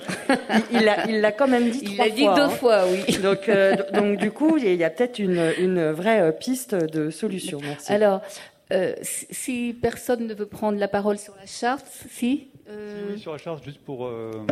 il 1.08 1.20
l'a 1.20 1.32
quand 1.32 1.48
même 1.48 1.68
dit 1.68 1.80
il 1.82 1.96
trois 1.96 2.06
fois. 2.06 2.14
Il 2.16 2.24
l'a 2.24 2.32
dit 2.32 2.40
deux 2.40 2.42
hein. 2.42 2.48
fois, 2.48 2.84
oui. 2.86 3.18
Donc, 3.18 3.48
euh, 3.48 3.76
donc 3.92 4.18
du 4.18 4.30
coup, 4.30 4.56
il 4.56 4.76
y 4.76 4.84
a 4.84 4.88
peut-être 4.88 5.18
une, 5.18 5.52
une, 5.58 5.90
vraie 5.90 6.34
piste 6.38 6.74
de 6.74 7.10
solution. 7.10 7.58
Merci. 7.62 7.92
Alors, 7.92 8.22
euh, 8.72 8.94
si 9.02 9.76
personne 9.80 10.26
ne 10.26 10.34
veut 10.34 10.46
prendre 10.46 10.78
la 10.78 10.88
parole 10.88 11.18
sur 11.18 11.34
la 11.36 11.46
charte, 11.46 11.86
si 11.86 12.48
euh... 12.68 13.12
Oui, 13.12 13.18
sur 13.18 13.32
la 13.32 13.38
charte, 13.38 13.62
juste 13.64 13.80
pour 13.80 14.06
euh, 14.06 14.46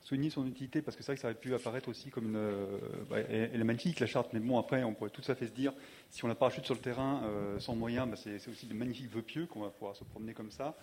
souligner 0.00 0.30
son 0.30 0.46
utilité, 0.46 0.82
parce 0.82 0.96
que 0.96 1.02
c'est 1.02 1.12
vrai 1.12 1.16
que 1.16 1.22
ça 1.22 1.28
aurait 1.28 1.38
pu 1.38 1.54
apparaître 1.54 1.88
aussi 1.88 2.10
comme 2.10 2.26
une. 2.26 2.36
Euh, 2.36 2.78
bah, 3.08 3.18
elle 3.20 3.60
est 3.60 3.64
magnifique, 3.64 4.00
la 4.00 4.06
charte, 4.06 4.32
mais 4.32 4.40
bon, 4.40 4.58
après, 4.58 4.82
on 4.82 4.94
pourrait 4.94 5.10
tout 5.10 5.22
à 5.28 5.34
fait 5.34 5.46
se 5.46 5.52
dire, 5.52 5.72
si 6.10 6.24
on 6.24 6.28
la 6.28 6.34
parachute 6.34 6.64
sur 6.64 6.74
le 6.74 6.80
terrain 6.80 7.22
sans 7.58 7.74
moyens, 7.74 8.08
bah, 8.08 8.16
c'est 8.16 8.48
aussi 8.48 8.66
de 8.66 8.74
magnifiques 8.74 9.10
vœux 9.10 9.22
pieux 9.22 9.46
qu'on 9.46 9.60
va 9.60 9.70
pouvoir 9.70 9.94
se 9.94 10.04
promener 10.04 10.34
comme 10.34 10.50
ça 10.50 10.76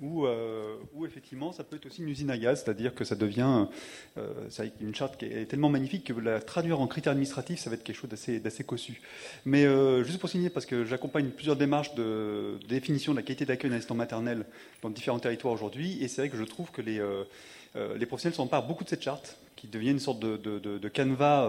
où, 0.00 0.26
euh, 0.26 0.76
effectivement 1.06 1.52
ça 1.52 1.64
peut 1.64 1.76
être 1.76 1.86
aussi 1.86 2.02
une 2.02 2.08
usine 2.08 2.30
à 2.30 2.38
gaz, 2.38 2.62
c'est-à-dire 2.62 2.94
que 2.94 3.04
ça 3.04 3.14
devient 3.14 3.66
euh, 4.18 4.48
une 4.80 4.94
charte 4.94 5.16
qui 5.16 5.26
est 5.26 5.46
tellement 5.46 5.68
magnifique 5.68 6.04
que 6.04 6.12
la 6.12 6.40
traduire 6.40 6.80
en 6.80 6.86
critères 6.86 7.12
administratifs, 7.12 7.60
ça 7.60 7.70
va 7.70 7.74
être 7.74 7.84
quelque 7.84 7.96
chose 7.96 8.10
d'assez 8.10 8.64
cossu. 8.64 9.00
Mais 9.44 9.64
euh, 9.64 10.04
juste 10.04 10.18
pour 10.18 10.28
signer, 10.28 10.50
parce 10.50 10.66
que 10.66 10.84
j'accompagne 10.84 11.30
plusieurs 11.30 11.56
démarches 11.56 11.94
de, 11.94 12.58
définition 12.68 13.12
de 13.12 13.18
la 13.18 13.22
qualité 13.22 13.44
d'accueil 13.44 13.70
d'un 13.70 13.76
assistant 13.76 13.94
maternel 13.94 14.44
dans 14.82 14.90
différents 14.90 15.18
territoires 15.18 15.54
aujourd'hui, 15.54 16.02
et 16.02 16.08
c'est 16.08 16.22
vrai 16.22 16.30
que 16.30 16.36
je 16.36 16.44
trouve 16.44 16.70
que 16.70 16.82
les, 16.82 16.98
euh, 16.98 17.24
euh, 17.76 17.96
les 17.96 18.06
professionnels 18.06 18.36
s'emparent 18.36 18.66
beaucoup 18.66 18.84
de 18.84 18.88
cette 18.88 19.02
charte, 19.02 19.38
qui 19.56 19.68
devient 19.68 19.90
une 19.90 19.98
sorte 19.98 20.20
de, 20.20 20.36
de, 20.36 20.58
de, 20.58 20.88
canevas 20.88 21.48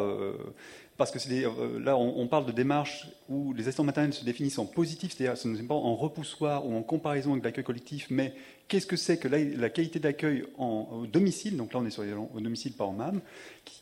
parce 0.97 1.11
que 1.11 1.19
euh, 1.31 1.79
là, 1.79 1.95
on, 1.95 2.27
parle 2.27 2.47
de 2.47 2.51
démarches 2.51 3.07
où 3.29 3.53
les 3.53 3.63
assistants 3.63 3.83
maternels 3.83 4.13
se 4.13 4.25
définissent 4.25 4.57
en 4.57 4.65
positif, 4.65 5.13
c'est-à-dire 5.15 5.37
ce 5.37 5.47
n'est 5.47 5.61
pas 5.61 5.75
en 5.75 5.95
repoussoir 5.95 6.65
ou 6.65 6.75
en 6.75 6.81
comparaison 6.81 7.33
avec 7.33 7.43
l'accueil 7.43 7.63
collectif, 7.63 8.07
mais 8.09 8.33
qu'est-ce 8.67 8.87
que 8.87 8.95
c'est 8.95 9.17
que 9.17 9.27
la, 9.27 9.69
qualité 9.69 9.99
d'accueil 9.99 10.43
en 10.57 11.03
domicile, 11.11 11.55
donc 11.55 11.73
là 11.73 11.79
on 11.79 11.85
est 11.85 11.91
sur 11.91 12.01
les 12.01 12.13
au 12.13 12.39
domicile, 12.39 12.73
pas 12.73 12.85
en 12.85 12.93
MAM, 12.93 13.21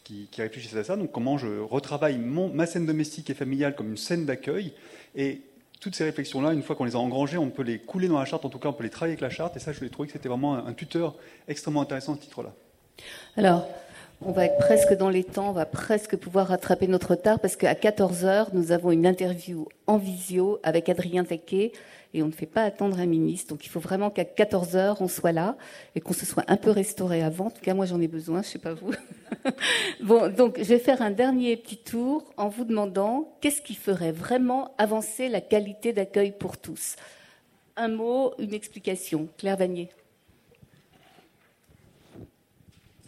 qui, 0.04 0.28
réfléchissent 0.38 0.76
à 0.76 0.84
ça, 0.84 0.98
donc 0.98 1.12
comment 1.14 1.38
je 1.38 1.48
retravaille 1.48 2.18
ma 2.18 2.66
scène 2.66 2.86
domestique 2.86 3.30
et 3.30 3.34
familiale 3.34 3.76
comme 3.76 3.92
une 3.92 3.98
scène 3.98 4.26
d'accueil, 4.26 4.74
et 5.16 5.42
toutes 5.80 5.96
ces 5.96 6.04
réflexions-là, 6.04 6.52
une 6.52 6.64
fois 6.64 6.76
qu'on 6.76 6.86
les 6.86 6.96
a 6.96 7.00
engrangées, 7.00 7.38
on 7.38 7.50
peut 7.50 7.64
les 7.64 7.80
couler 7.80 8.10
dans 8.10 8.20
la 8.20 8.26
charte, 8.26 8.44
en 8.44 8.50
tout 8.50 8.60
cas 8.60 8.70
on 8.70 8.74
peut 8.74 8.84
les 8.84 8.90
travailler 8.90 9.14
avec 9.14 9.22
la 9.22 9.30
charte, 9.30 9.56
et 9.56 9.60
ça 9.60 9.72
je 9.72 9.78
voulais 9.78 9.90
trouver 9.90 10.08
que 10.08 10.14
c'était 10.14 10.30
vraiment 10.30 10.56
un, 10.56 10.68
un 10.68 10.74
tuteur 10.74 11.16
extrêmement 11.48 11.82
intéressant 11.82 12.14
à 12.14 12.16
ce 12.18 12.22
titre-là. 12.22 12.54
Alors, 13.38 13.68
on 14.22 14.32
va 14.32 14.46
être 14.46 14.58
presque 14.58 14.94
dans 14.94 15.10
les 15.10 15.24
temps, 15.24 15.50
on 15.50 15.54
va 15.54 15.66
presque 15.66 16.16
pouvoir 16.16 16.48
rattraper 16.48 16.88
notre 16.88 17.12
retard 17.12 17.40
parce 17.40 17.56
qu'à 17.56 17.74
14h, 17.74 18.48
nous 18.54 18.72
avons 18.72 18.92
une 18.92 19.06
interview 19.06 19.68
en 19.88 19.98
visio 19.98 20.60
avec 20.64 20.90
Adrien 20.90 21.24
Taquet 21.24 21.74
et 22.14 22.24
on 22.24 22.28
ne 22.28 22.32
fait 22.32 22.46
pas 22.46 22.64
attendre 22.64 22.98
un 23.00 23.06
ministre. 23.06 23.54
Donc 23.54 23.66
il 23.66 23.70
faut 23.70 23.82
vraiment 23.82 24.10
qu'à 24.10 24.24
14h, 24.24 24.98
on 25.02 25.08
soit 25.10 25.34
là 25.34 25.58
et 25.96 26.02
qu'on 26.02 26.14
se 26.14 26.26
soit 26.26 26.46
un 26.48 26.56
peu 26.56 26.72
restauré 26.72 27.22
avant. 27.22 27.48
En 27.48 27.52
tout 27.52 27.62
cas, 27.62 27.74
moi, 27.74 27.86
j'en 27.86 28.00
ai 28.00 28.08
besoin, 28.08 28.42
je 28.42 28.48
ne 28.48 28.52
sais 28.54 28.60
pas 28.60 28.74
vous. 28.74 28.92
bon, 30.02 30.34
donc 30.34 30.58
je 30.58 30.64
vais 30.64 30.80
faire 30.80 31.02
un 31.02 31.12
dernier 31.12 31.58
petit 31.58 31.78
tour 31.78 32.24
en 32.38 32.48
vous 32.48 32.64
demandant 32.64 33.36
qu'est-ce 33.42 33.62
qui 33.62 33.76
ferait 33.76 34.14
vraiment 34.14 34.74
avancer 34.78 35.28
la 35.28 35.42
qualité 35.42 35.92
d'accueil 35.92 36.32
pour 36.32 36.58
tous? 36.58 36.96
Un 37.76 37.90
mot, 37.90 38.34
une 38.40 38.54
explication. 38.54 39.28
Claire 39.38 39.58
Vanier. 39.58 39.90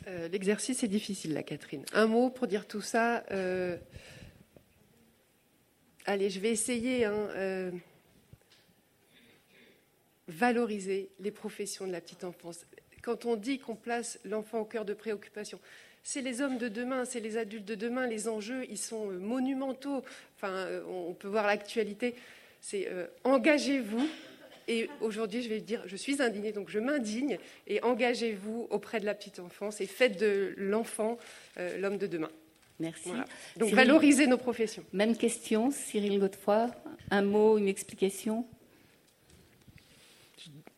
Euh, 0.07 0.27
l'exercice 0.29 0.83
est 0.83 0.87
difficile, 0.87 1.33
là, 1.33 1.43
Catherine. 1.43 1.83
Un 1.93 2.07
mot 2.07 2.29
pour 2.29 2.47
dire 2.47 2.65
tout 2.65 2.81
ça. 2.81 3.25
Euh, 3.31 3.75
allez, 6.05 6.29
je 6.29 6.39
vais 6.39 6.51
essayer. 6.51 7.05
Hein, 7.05 7.27
euh, 7.35 7.71
valoriser 10.29 11.09
les 11.21 11.31
professions 11.31 11.87
de 11.87 11.91
la 11.93 12.01
petite 12.01 12.25
enfance. 12.25 12.65
Quand 13.01 13.25
on 13.25 13.37
dit 13.37 13.59
qu'on 13.59 13.75
place 13.75 14.19
l'enfant 14.25 14.59
au 14.59 14.65
cœur 14.65 14.83
de 14.83 14.93
préoccupation, 14.93 15.57
c'est 16.03 16.21
les 16.21 16.41
hommes 16.41 16.57
de 16.57 16.67
demain, 16.67 17.05
c'est 17.05 17.21
les 17.21 17.37
adultes 17.37 17.65
de 17.65 17.75
demain. 17.75 18.07
Les 18.07 18.27
enjeux, 18.27 18.65
ils 18.69 18.77
sont 18.77 19.05
monumentaux. 19.05 20.03
Enfin, 20.35 20.67
on 20.89 21.13
peut 21.13 21.29
voir 21.29 21.47
l'actualité. 21.47 22.15
C'est 22.59 22.89
engagez-vous 23.23 24.05
et 24.67 24.89
aujourd'hui, 25.01 25.41
je 25.41 25.49
vais 25.49 25.61
dire, 25.61 25.81
je 25.85 25.95
suis 25.95 26.21
indignée, 26.21 26.51
donc 26.51 26.69
je 26.69 26.79
m'indigne. 26.79 27.37
Et 27.67 27.81
engagez-vous 27.83 28.67
auprès 28.69 28.99
de 28.99 29.05
la 29.05 29.13
petite 29.13 29.39
enfance 29.39 29.79
et 29.81 29.85
faites 29.85 30.19
de 30.19 30.53
l'enfant 30.57 31.17
euh, 31.57 31.77
l'homme 31.77 31.97
de 31.97 32.07
demain. 32.07 32.29
Merci. 32.79 33.11
Donc 33.55 33.71
valorisez 33.71 34.27
nos 34.27 34.37
professions. 34.37 34.83
Même 34.93 35.15
question, 35.15 35.71
Cyril 35.71 36.19
Godefroy. 36.19 36.69
Un 37.09 37.21
mot, 37.23 37.57
une 37.57 37.67
explication? 37.67 38.45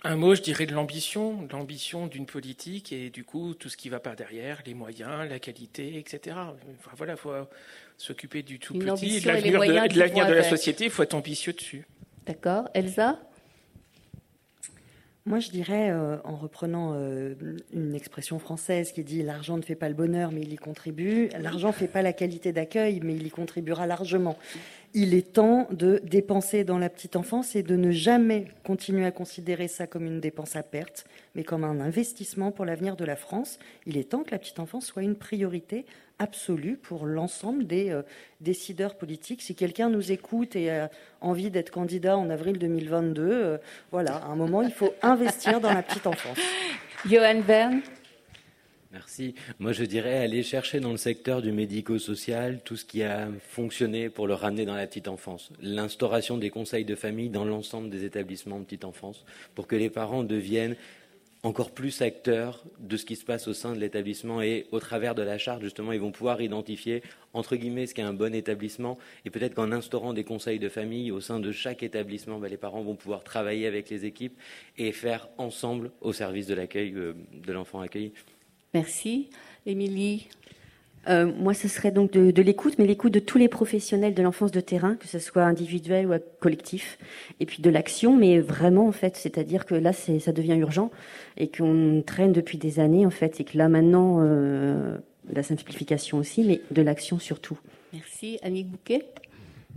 Un 0.03 0.15
mot, 0.15 0.33
je 0.33 0.41
dirais 0.41 0.65
de 0.65 0.73
l'ambition, 0.73 1.45
l'ambition 1.51 2.07
d'une 2.07 2.25
politique 2.25 2.93
et 2.93 3.09
du 3.09 3.25
coup 3.25 3.53
tout 3.53 3.67
ce 3.67 3.75
qui 3.75 3.89
va 3.89 3.99
par 3.99 4.15
derrière, 4.15 4.61
les 4.65 4.73
moyens, 4.73 5.29
la 5.29 5.39
qualité, 5.39 5.97
etc. 5.97 6.37
Enfin, 6.37 6.91
voilà, 6.95 7.17
faut 7.17 7.33
s'occuper 7.97 8.41
du 8.41 8.59
tout 8.59 8.75
petit 8.75 9.17
et 9.17 9.19
de 9.19 9.27
l'avenir 9.27 10.25
de, 10.25 10.29
de 10.29 10.35
la 10.35 10.43
société. 10.43 10.85
Il 10.85 10.89
faut 10.89 11.03
être 11.03 11.15
ambitieux 11.15 11.51
dessus. 11.51 11.85
D'accord, 12.25 12.69
Elsa? 12.73 13.19
Moi, 15.29 15.39
je 15.39 15.51
dirais, 15.51 15.91
euh, 15.91 16.17
en 16.23 16.35
reprenant 16.35 16.93
euh, 16.95 17.35
une 17.71 17.93
expression 17.93 18.39
française 18.39 18.91
qui 18.91 19.03
dit 19.03 19.21
l'argent 19.21 19.57
ne 19.57 19.61
fait 19.61 19.75
pas 19.75 19.87
le 19.87 19.93
bonheur, 19.93 20.31
mais 20.31 20.41
il 20.41 20.51
y 20.51 20.55
contribue. 20.55 21.29
L'argent 21.39 21.67
ne 21.67 21.73
fait 21.73 21.87
pas 21.87 22.01
la 22.01 22.13
qualité 22.13 22.51
d'accueil, 22.51 22.99
mais 23.03 23.13
il 23.13 23.27
y 23.27 23.29
contribuera 23.29 23.85
largement. 23.85 24.39
Il 24.95 25.13
est 25.13 25.33
temps 25.33 25.67
de 25.69 26.01
dépenser 26.03 26.63
dans 26.63 26.79
la 26.79 26.89
petite 26.89 27.15
enfance 27.15 27.55
et 27.55 27.61
de 27.61 27.75
ne 27.75 27.91
jamais 27.91 28.47
continuer 28.63 29.05
à 29.05 29.11
considérer 29.11 29.67
ça 29.67 29.85
comme 29.85 30.07
une 30.07 30.19
dépense 30.19 30.55
à 30.55 30.63
perte, 30.63 31.05
mais 31.35 31.43
comme 31.43 31.63
un 31.63 31.79
investissement 31.79 32.49
pour 32.49 32.65
l'avenir 32.65 32.95
de 32.95 33.05
la 33.05 33.15
France. 33.15 33.59
Il 33.85 33.97
est 33.97 34.09
temps 34.09 34.23
que 34.23 34.31
la 34.31 34.39
petite 34.39 34.59
enfance 34.59 34.87
soit 34.87 35.03
une 35.03 35.15
priorité 35.15 35.85
absolue 36.19 36.77
pour 36.77 37.05
l'ensemble 37.05 37.65
des 37.65 37.89
euh, 37.89 38.03
décideurs 38.41 38.95
politiques. 38.95 39.41
Si 39.41 39.55
quelqu'un 39.55 39.89
nous 39.89 40.11
écoute 40.11 40.55
et 40.55 40.69
a 40.69 40.91
envie 41.21 41.49
d'être 41.49 41.71
candidat 41.71 42.17
en 42.17 42.29
avril 42.29 42.59
2022, 42.59 43.21
euh, 43.23 43.57
voilà, 43.91 44.17
à 44.17 44.27
un 44.27 44.35
moment, 44.35 44.61
il 44.61 44.71
faut 44.71 44.93
investir 45.01 45.59
dans 45.61 45.73
la 45.73 45.81
petite 45.81 46.05
enfance. 46.05 46.37
Johan 47.09 47.41
Verne 47.41 47.81
Merci. 48.91 49.35
Moi, 49.59 49.71
je 49.71 49.83
dirais 49.83 50.17
aller 50.17 50.41
chercher 50.41 50.79
dans 50.79 50.89
le 50.89 50.97
secteur 50.97 51.43
du 51.43 51.51
médico-social 51.51 52.59
tout 52.65 52.75
ce 52.75 52.85
qui 52.85 53.03
a 53.03 53.27
fonctionné 53.47 54.09
pour 54.09 54.25
le 54.25 54.33
ramener 54.33 54.65
dans 54.65 54.73
la 54.73 54.87
petite 54.87 55.07
enfance. 55.07 55.51
L'instauration 55.61 56.39
des 56.39 56.49
conseils 56.49 56.85
de 56.85 56.95
famille 56.95 57.29
dans 57.29 57.45
l'ensemble 57.45 57.91
des 57.91 58.03
établissements 58.03 58.57
de 58.57 58.63
petite 58.63 58.85
enfance 58.85 59.25
pour 59.53 59.67
que 59.67 59.75
les 59.75 59.91
parents 59.91 60.23
deviennent 60.23 60.75
encore 61.43 61.71
plus 61.71 62.01
acteurs 62.01 62.63
de 62.79 62.97
ce 62.97 63.05
qui 63.05 63.15
se 63.15 63.23
passe 63.23 63.47
au 63.47 63.53
sein 63.53 63.73
de 63.73 63.79
l'établissement 63.79 64.41
et 64.41 64.67
au 64.71 64.79
travers 64.79 65.15
de 65.15 65.21
la 65.21 65.37
charte, 65.37 65.61
justement, 65.61 65.93
ils 65.93 65.99
vont 65.99 66.11
pouvoir 66.11 66.41
identifier, 66.41 67.01
entre 67.33 67.55
guillemets, 67.55 67.87
ce 67.87 67.93
qu'est 67.93 68.01
un 68.01 68.13
bon 68.13 68.35
établissement 68.35 68.97
et 69.25 69.29
peut-être 69.29 69.55
qu'en 69.55 69.71
instaurant 69.71 70.13
des 70.13 70.23
conseils 70.25 70.59
de 70.59 70.67
famille 70.67 71.11
au 71.11 71.21
sein 71.21 71.39
de 71.39 71.51
chaque 71.51 71.81
établissement, 71.81 72.39
bah, 72.39 72.49
les 72.49 72.57
parents 72.57 72.81
vont 72.81 72.95
pouvoir 72.95 73.23
travailler 73.23 73.67
avec 73.67 73.89
les 73.89 74.05
équipes 74.05 74.37
et 74.77 74.91
faire 74.91 75.29
ensemble 75.37 75.91
au 76.01 76.11
service 76.11 76.47
de 76.47 76.55
l'accueil 76.55 76.93
euh, 76.95 77.13
de 77.33 77.53
l'enfant 77.53 77.79
accueilli. 77.79 78.11
Merci. 78.73 79.29
Émilie? 79.65 80.27
Euh, 81.07 81.31
moi, 81.37 81.53
ce 81.53 81.67
serait 81.67 81.91
donc 81.91 82.11
de, 82.11 82.41
l'écoute, 82.41 82.75
mais 82.77 82.85
l'écoute 82.85 83.13
de 83.13 83.19
tous 83.19 83.37
les 83.37 83.47
professionnels 83.47 84.13
de 84.13 84.21
l'enfance 84.21 84.51
de 84.51 84.59
terrain, 84.59 84.95
que 84.95 85.07
ce 85.07 85.19
soit 85.19 85.43
individuel 85.43 86.07
ou 86.07 86.13
collectif, 86.39 86.97
et 87.39 87.45
puis 87.45 87.61
de 87.61 87.69
l'action, 87.69 88.15
mais 88.15 88.39
vraiment 88.39 88.87
en 88.87 88.91
fait, 88.91 89.15
c'est-à-dire 89.15 89.65
que 89.65 89.75
là, 89.75 89.93
ça 89.93 90.31
devient 90.31 90.55
urgent 90.55 90.91
et 91.37 91.49
qu'on 91.49 92.03
traîne 92.05 92.33
depuis 92.33 92.57
des 92.57 92.79
années 92.79 93.05
en 93.05 93.11
fait, 93.11 93.39
et 93.39 93.43
que 93.43 93.57
là 93.57 93.69
maintenant, 93.69 94.19
euh, 94.21 94.97
la 95.31 95.43
simplification 95.43 96.17
aussi, 96.17 96.43
mais 96.43 96.61
de 96.71 96.81
l'action 96.81 97.17
surtout. 97.17 97.57
Merci, 97.93 98.37
Annick 98.43 98.67
Bouquet? 98.67 99.05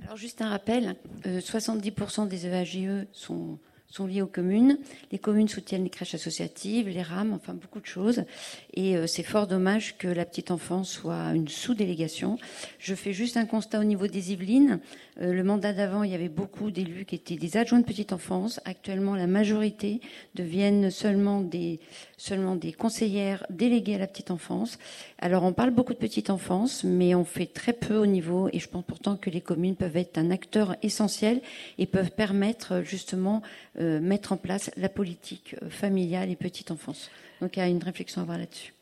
Alors 0.05 0.17
juste 0.17 0.43
un 0.43 0.49
rappel, 0.49 0.97
70% 1.25 2.23
euh, 2.23 2.27
des 2.27 2.47
EAGE 2.47 3.07
sont 3.13 3.59
sont 3.93 4.07
liées 4.07 4.23
aux 4.23 4.27
communes. 4.27 4.79
Les 5.11 5.19
communes 5.19 5.49
soutiennent 5.49 5.85
les 5.85 5.91
crèches 5.91 6.15
associatives, 6.15 6.89
les 6.89 7.03
rames, 7.03 7.35
enfin 7.35 7.53
beaucoup 7.53 7.79
de 7.79 7.87
choses. 7.87 8.25
Et 8.73 8.97
euh, 8.97 9.07
c'est 9.07 9.23
fort 9.23 9.47
dommage 9.47 9.99
que 9.99 10.09
la 10.09 10.25
petite 10.25 10.51
enfance 10.51 10.91
soit 10.91 11.35
une 11.35 11.49
sous-délégation. 11.49 12.39
Je 12.79 12.95
fais 12.95 13.13
juste 13.13 13.37
un 13.37 13.45
constat 13.45 13.81
au 13.81 13.85
niveau 13.85 14.07
des 14.07 14.33
Yvelines. 14.33 14.81
Euh, 15.21 15.33
le 15.33 15.45
mandat 15.45 15.73
d'avant, 15.73 16.03
il 16.03 16.11
y 16.11 16.15
avait 16.15 16.29
beaucoup 16.29 16.71
d'élus 16.71 17.05
qui 17.05 17.17
étaient 17.17 17.37
des 17.37 17.57
adjoints 17.57 17.81
de 17.81 17.85
petite 17.85 18.13
enfance. 18.13 18.61
Actuellement, 18.65 19.15
la 19.15 19.27
majorité 19.27 20.01
deviennent 20.35 20.91
seulement 20.91 21.41
des, 21.41 21.81
seulement 22.17 22.57
des 22.57 22.73
conseillères 22.73 23.45
déléguées 23.51 23.97
à 23.97 23.99
la 23.99 24.07
petite 24.07 24.31
enfance. 24.31 24.79
Alors, 25.19 25.45
on 25.45 25.53
parle 25.53 25.71
beaucoup 25.71 25.93
de 25.93 25.99
petite 25.99 26.31
enfance, 26.31 26.85
mais 26.85 27.15
on 27.15 27.25
fait 27.25 27.47
très 27.47 27.73
peu 27.73 27.97
au 27.97 28.07
niveau, 28.07 28.49
et 28.53 28.59
je 28.59 28.69
pense 28.69 28.85
pourtant 28.85 29.17
que 29.17 29.31
les 29.31 29.41
communes 29.41 29.77
peuvent 29.77 29.97
être 29.97 30.19
un 30.19 30.31
acteur 30.31 30.77
essentiel 30.83 31.43
et 31.79 31.87
peuvent 31.87 32.13
permettre 32.13 32.83
justement 32.83 33.43
euh, 33.81 34.01
mettre 34.01 34.33
en 34.33 34.37
place 34.37 34.71
la 34.77 34.89
politique 34.89 35.57
familiale 35.69 36.31
et 36.31 36.37
petite 36.37 36.71
enfance. 36.71 37.11
Donc 37.41 37.57
il 37.57 37.61
y 37.61 37.63
a 37.63 37.69
une 37.69 37.83
réflexion 37.83 38.21
à 38.21 38.25
avoir 38.25 38.39
là-dessus. 38.39 38.73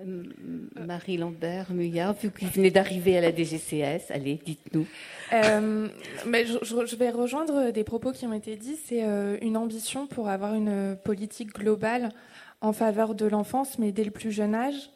Euh, 0.00 0.22
Marie 0.74 1.18
Lambert, 1.18 1.70
Muyard, 1.70 2.14
vu 2.14 2.30
que 2.30 2.40
vous 2.40 2.50
venez 2.50 2.70
d'arriver 2.70 3.18
à 3.18 3.20
la 3.20 3.30
DGCS, 3.30 4.10
allez, 4.10 4.40
dites-nous. 4.44 4.86
Euh, 5.34 5.88
mais 6.26 6.46
je, 6.46 6.96
vais 6.96 7.10
rejoindre 7.10 7.70
des 7.70 7.84
propos 7.84 8.12
qui 8.12 8.26
ont 8.26 8.32
été 8.32 8.56
dits. 8.56 8.78
C'est 8.86 9.04
euh, 9.04 9.36
une 9.42 9.56
ambition 9.56 10.06
pour 10.06 10.28
avoir 10.28 10.54
une 10.54 10.96
politique 11.04 11.54
globale 11.54 12.08
en 12.62 12.72
faveur 12.72 13.14
de 13.14 13.26
l'enfance, 13.26 13.78
mais 13.78 13.92
dès 13.92 14.04
le 14.04 14.10
plus 14.10 14.32
jeune 14.32 14.54
âge. 14.54 14.90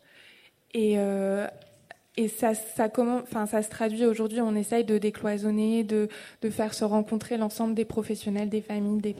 Et, 0.72 0.96
ça, 2.28 2.54
se 2.54 3.68
traduit 3.68 4.06
aujourd'hui. 4.06 4.40
On 4.40 4.54
essaye 4.54 4.84
de 4.84 4.96
décloisonner, 4.96 5.84
de, 5.84 6.08
faire 6.50 6.72
se 6.72 6.84
rencontrer 6.84 7.36
l'ensemble 7.36 7.74
des 7.74 7.84
professionnels, 7.84 8.48
des 8.48 8.62
familles, 8.62 9.02
des, 9.02 9.14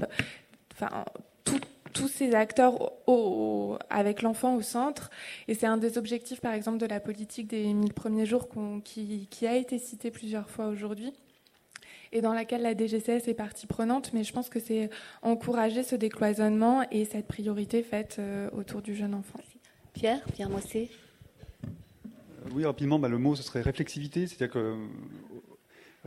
tous 1.97 2.09
ces 2.09 2.35
acteurs 2.35 2.93
avec 3.89 4.23
l'enfant 4.23 4.55
au 4.55 4.63
centre. 4.63 5.11
Et 5.49 5.55
c'est 5.55 5.67
un 5.67 5.79
des 5.79 5.97
objectifs, 5.97 6.41
par 6.41 6.53
exemple, 6.53 6.79
de 6.79 6.87
la 6.87 7.01
politique 7.01 7.49
des 7.49 7.73
1000 7.73 7.95
premiers 7.95 8.27
jours 8.27 8.49
qui, 8.85 9.47
a 9.47 9.57
été 9.57 9.79
cité 9.79 10.11
plusieurs 10.11 10.51
fois 10.51 10.67
aujourd'hui 10.67 11.13
et 12.13 12.21
dans 12.21 12.33
laquelle 12.33 12.63
la 12.63 12.75
DGCS 12.75 13.29
est 13.29 13.35
partie 13.35 13.67
prenante, 13.67 14.13
mais 14.13 14.23
je 14.23 14.33
pense 14.33 14.49
que 14.49 14.61
c'est 14.61 14.91
encourager 15.23 15.83
ce 15.83 15.97
décloisonnement 15.97 16.85
et 16.93 17.05
cette 17.05 17.27
priorité 17.27 17.83
faite 17.83 18.17
euh, 18.21 18.49
autour 18.53 18.81
du 18.81 18.95
jeune 18.95 19.13
enfant. 19.13 19.41
Pierre, 19.93 20.23
Pierre 20.33 20.49
Moissé 20.49 20.89
Oui, 22.55 22.65
rapidement, 22.65 23.01
bah, 23.01 23.09
le 23.09 23.19
mot, 23.19 23.35
ce 23.35 23.43
serait 23.43 23.61
réflexivité, 23.61 24.29
c'est-à-dire 24.29 24.55
que 24.55 24.77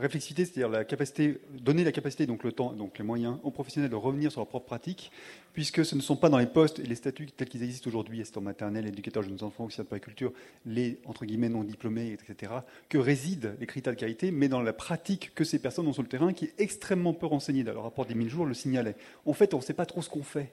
Réflexivité, 0.00 0.46
c'est-à-dire 0.46 0.70
la 0.70 0.84
capacité, 0.84 1.38
donner 1.52 1.84
la 1.84 1.92
capacité, 1.92 2.24
donc 2.24 2.42
le 2.42 2.52
temps, 2.52 2.72
donc 2.72 2.96
les 2.96 3.04
moyens 3.04 3.36
aux 3.42 3.50
professionnels 3.50 3.90
de 3.90 3.96
revenir 3.96 4.30
sur 4.32 4.40
leur 4.40 4.48
propre 4.48 4.64
pratique, 4.64 5.12
puisque 5.52 5.84
ce 5.84 5.94
ne 5.94 6.00
sont 6.00 6.16
pas 6.16 6.30
dans 6.30 6.38
les 6.38 6.46
postes 6.46 6.78
et 6.78 6.84
les 6.84 6.94
statuts 6.94 7.26
tels 7.26 7.50
qu'ils 7.50 7.62
existent 7.62 7.86
aujourd'hui, 7.88 8.18
assistant 8.22 8.40
maternel, 8.40 8.86
éducateur 8.86 9.22
jeunes 9.22 9.42
enfants, 9.42 9.64
officier 9.64 9.84
de 9.84 9.88
périculture, 9.90 10.32
les 10.64 10.98
entre 11.04 11.26
guillemets 11.26 11.50
non 11.50 11.64
diplômés, 11.64 12.12
etc., 12.12 12.50
que 12.88 12.96
résident 12.96 13.50
les 13.60 13.66
critères 13.66 13.92
de 13.92 13.98
qualité, 13.98 14.30
mais 14.30 14.48
dans 14.48 14.62
la 14.62 14.72
pratique 14.72 15.34
que 15.34 15.44
ces 15.44 15.58
personnes 15.58 15.86
ont 15.86 15.92
sur 15.92 16.02
le 16.02 16.08
terrain, 16.08 16.32
qui 16.32 16.46
est 16.46 16.54
extrêmement 16.56 17.12
peu 17.12 17.26
renseignée. 17.26 17.62
Dans 17.62 17.74
le 17.74 17.78
rapport 17.80 18.06
des 18.06 18.14
1000 18.14 18.30
jours 18.30 18.46
le 18.46 18.54
signalait. 18.54 18.96
En 19.26 19.34
fait, 19.34 19.52
on 19.52 19.58
ne 19.58 19.62
sait 19.62 19.74
pas 19.74 19.84
trop 19.84 20.00
ce 20.00 20.08
qu'on 20.08 20.22
fait. 20.22 20.50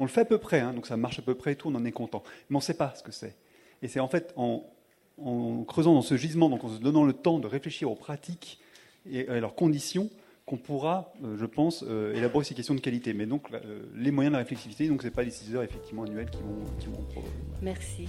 On 0.00 0.04
le 0.04 0.10
fait 0.10 0.22
à 0.22 0.24
peu 0.24 0.38
près, 0.38 0.58
hein, 0.58 0.72
donc 0.72 0.88
ça 0.88 0.96
marche 0.96 1.20
à 1.20 1.22
peu 1.22 1.36
près 1.36 1.52
et 1.52 1.56
tout, 1.56 1.68
on 1.68 1.74
en 1.76 1.84
est 1.84 1.92
content. 1.92 2.24
Mais 2.50 2.56
on 2.56 2.58
ne 2.58 2.64
sait 2.64 2.74
pas 2.74 2.94
ce 2.96 3.04
que 3.04 3.12
c'est. 3.12 3.36
Et 3.80 3.86
c'est 3.86 4.00
en 4.00 4.08
fait 4.08 4.32
en, 4.34 4.64
en 5.22 5.62
creusant 5.62 5.94
dans 5.94 6.02
ce 6.02 6.16
gisement, 6.16 6.48
donc 6.50 6.64
en 6.64 6.68
se 6.68 6.80
donnant 6.80 7.04
le 7.04 7.12
temps 7.12 7.38
de 7.38 7.46
réfléchir 7.46 7.88
aux 7.88 7.94
pratiques 7.94 8.58
et 9.10 9.28
à 9.28 9.40
leurs 9.40 9.54
conditions 9.54 10.10
qu'on 10.48 10.56
pourra, 10.56 11.12
euh, 11.22 11.36
je 11.38 11.44
pense, 11.44 11.84
euh, 11.86 12.14
élaborer 12.14 12.44
ces 12.44 12.54
questions 12.54 12.74
de 12.74 12.80
qualité. 12.80 13.12
Mais 13.12 13.26
donc, 13.26 13.52
euh, 13.52 13.82
les 13.94 14.10
moyens 14.10 14.32
de 14.32 14.38
la 14.38 14.42
réflexivité, 14.42 14.88
donc 14.88 15.02
ce 15.02 15.06
n'est 15.06 15.12
pas 15.12 15.22
les 15.22 15.30
6 15.30 15.54
heures 15.54 15.62
effectivement 15.62 16.04
annuelles 16.04 16.30
qui 16.30 16.38
vont. 16.42 16.64
Qui 16.78 16.86
vont 16.86 17.22
Merci. 17.62 18.08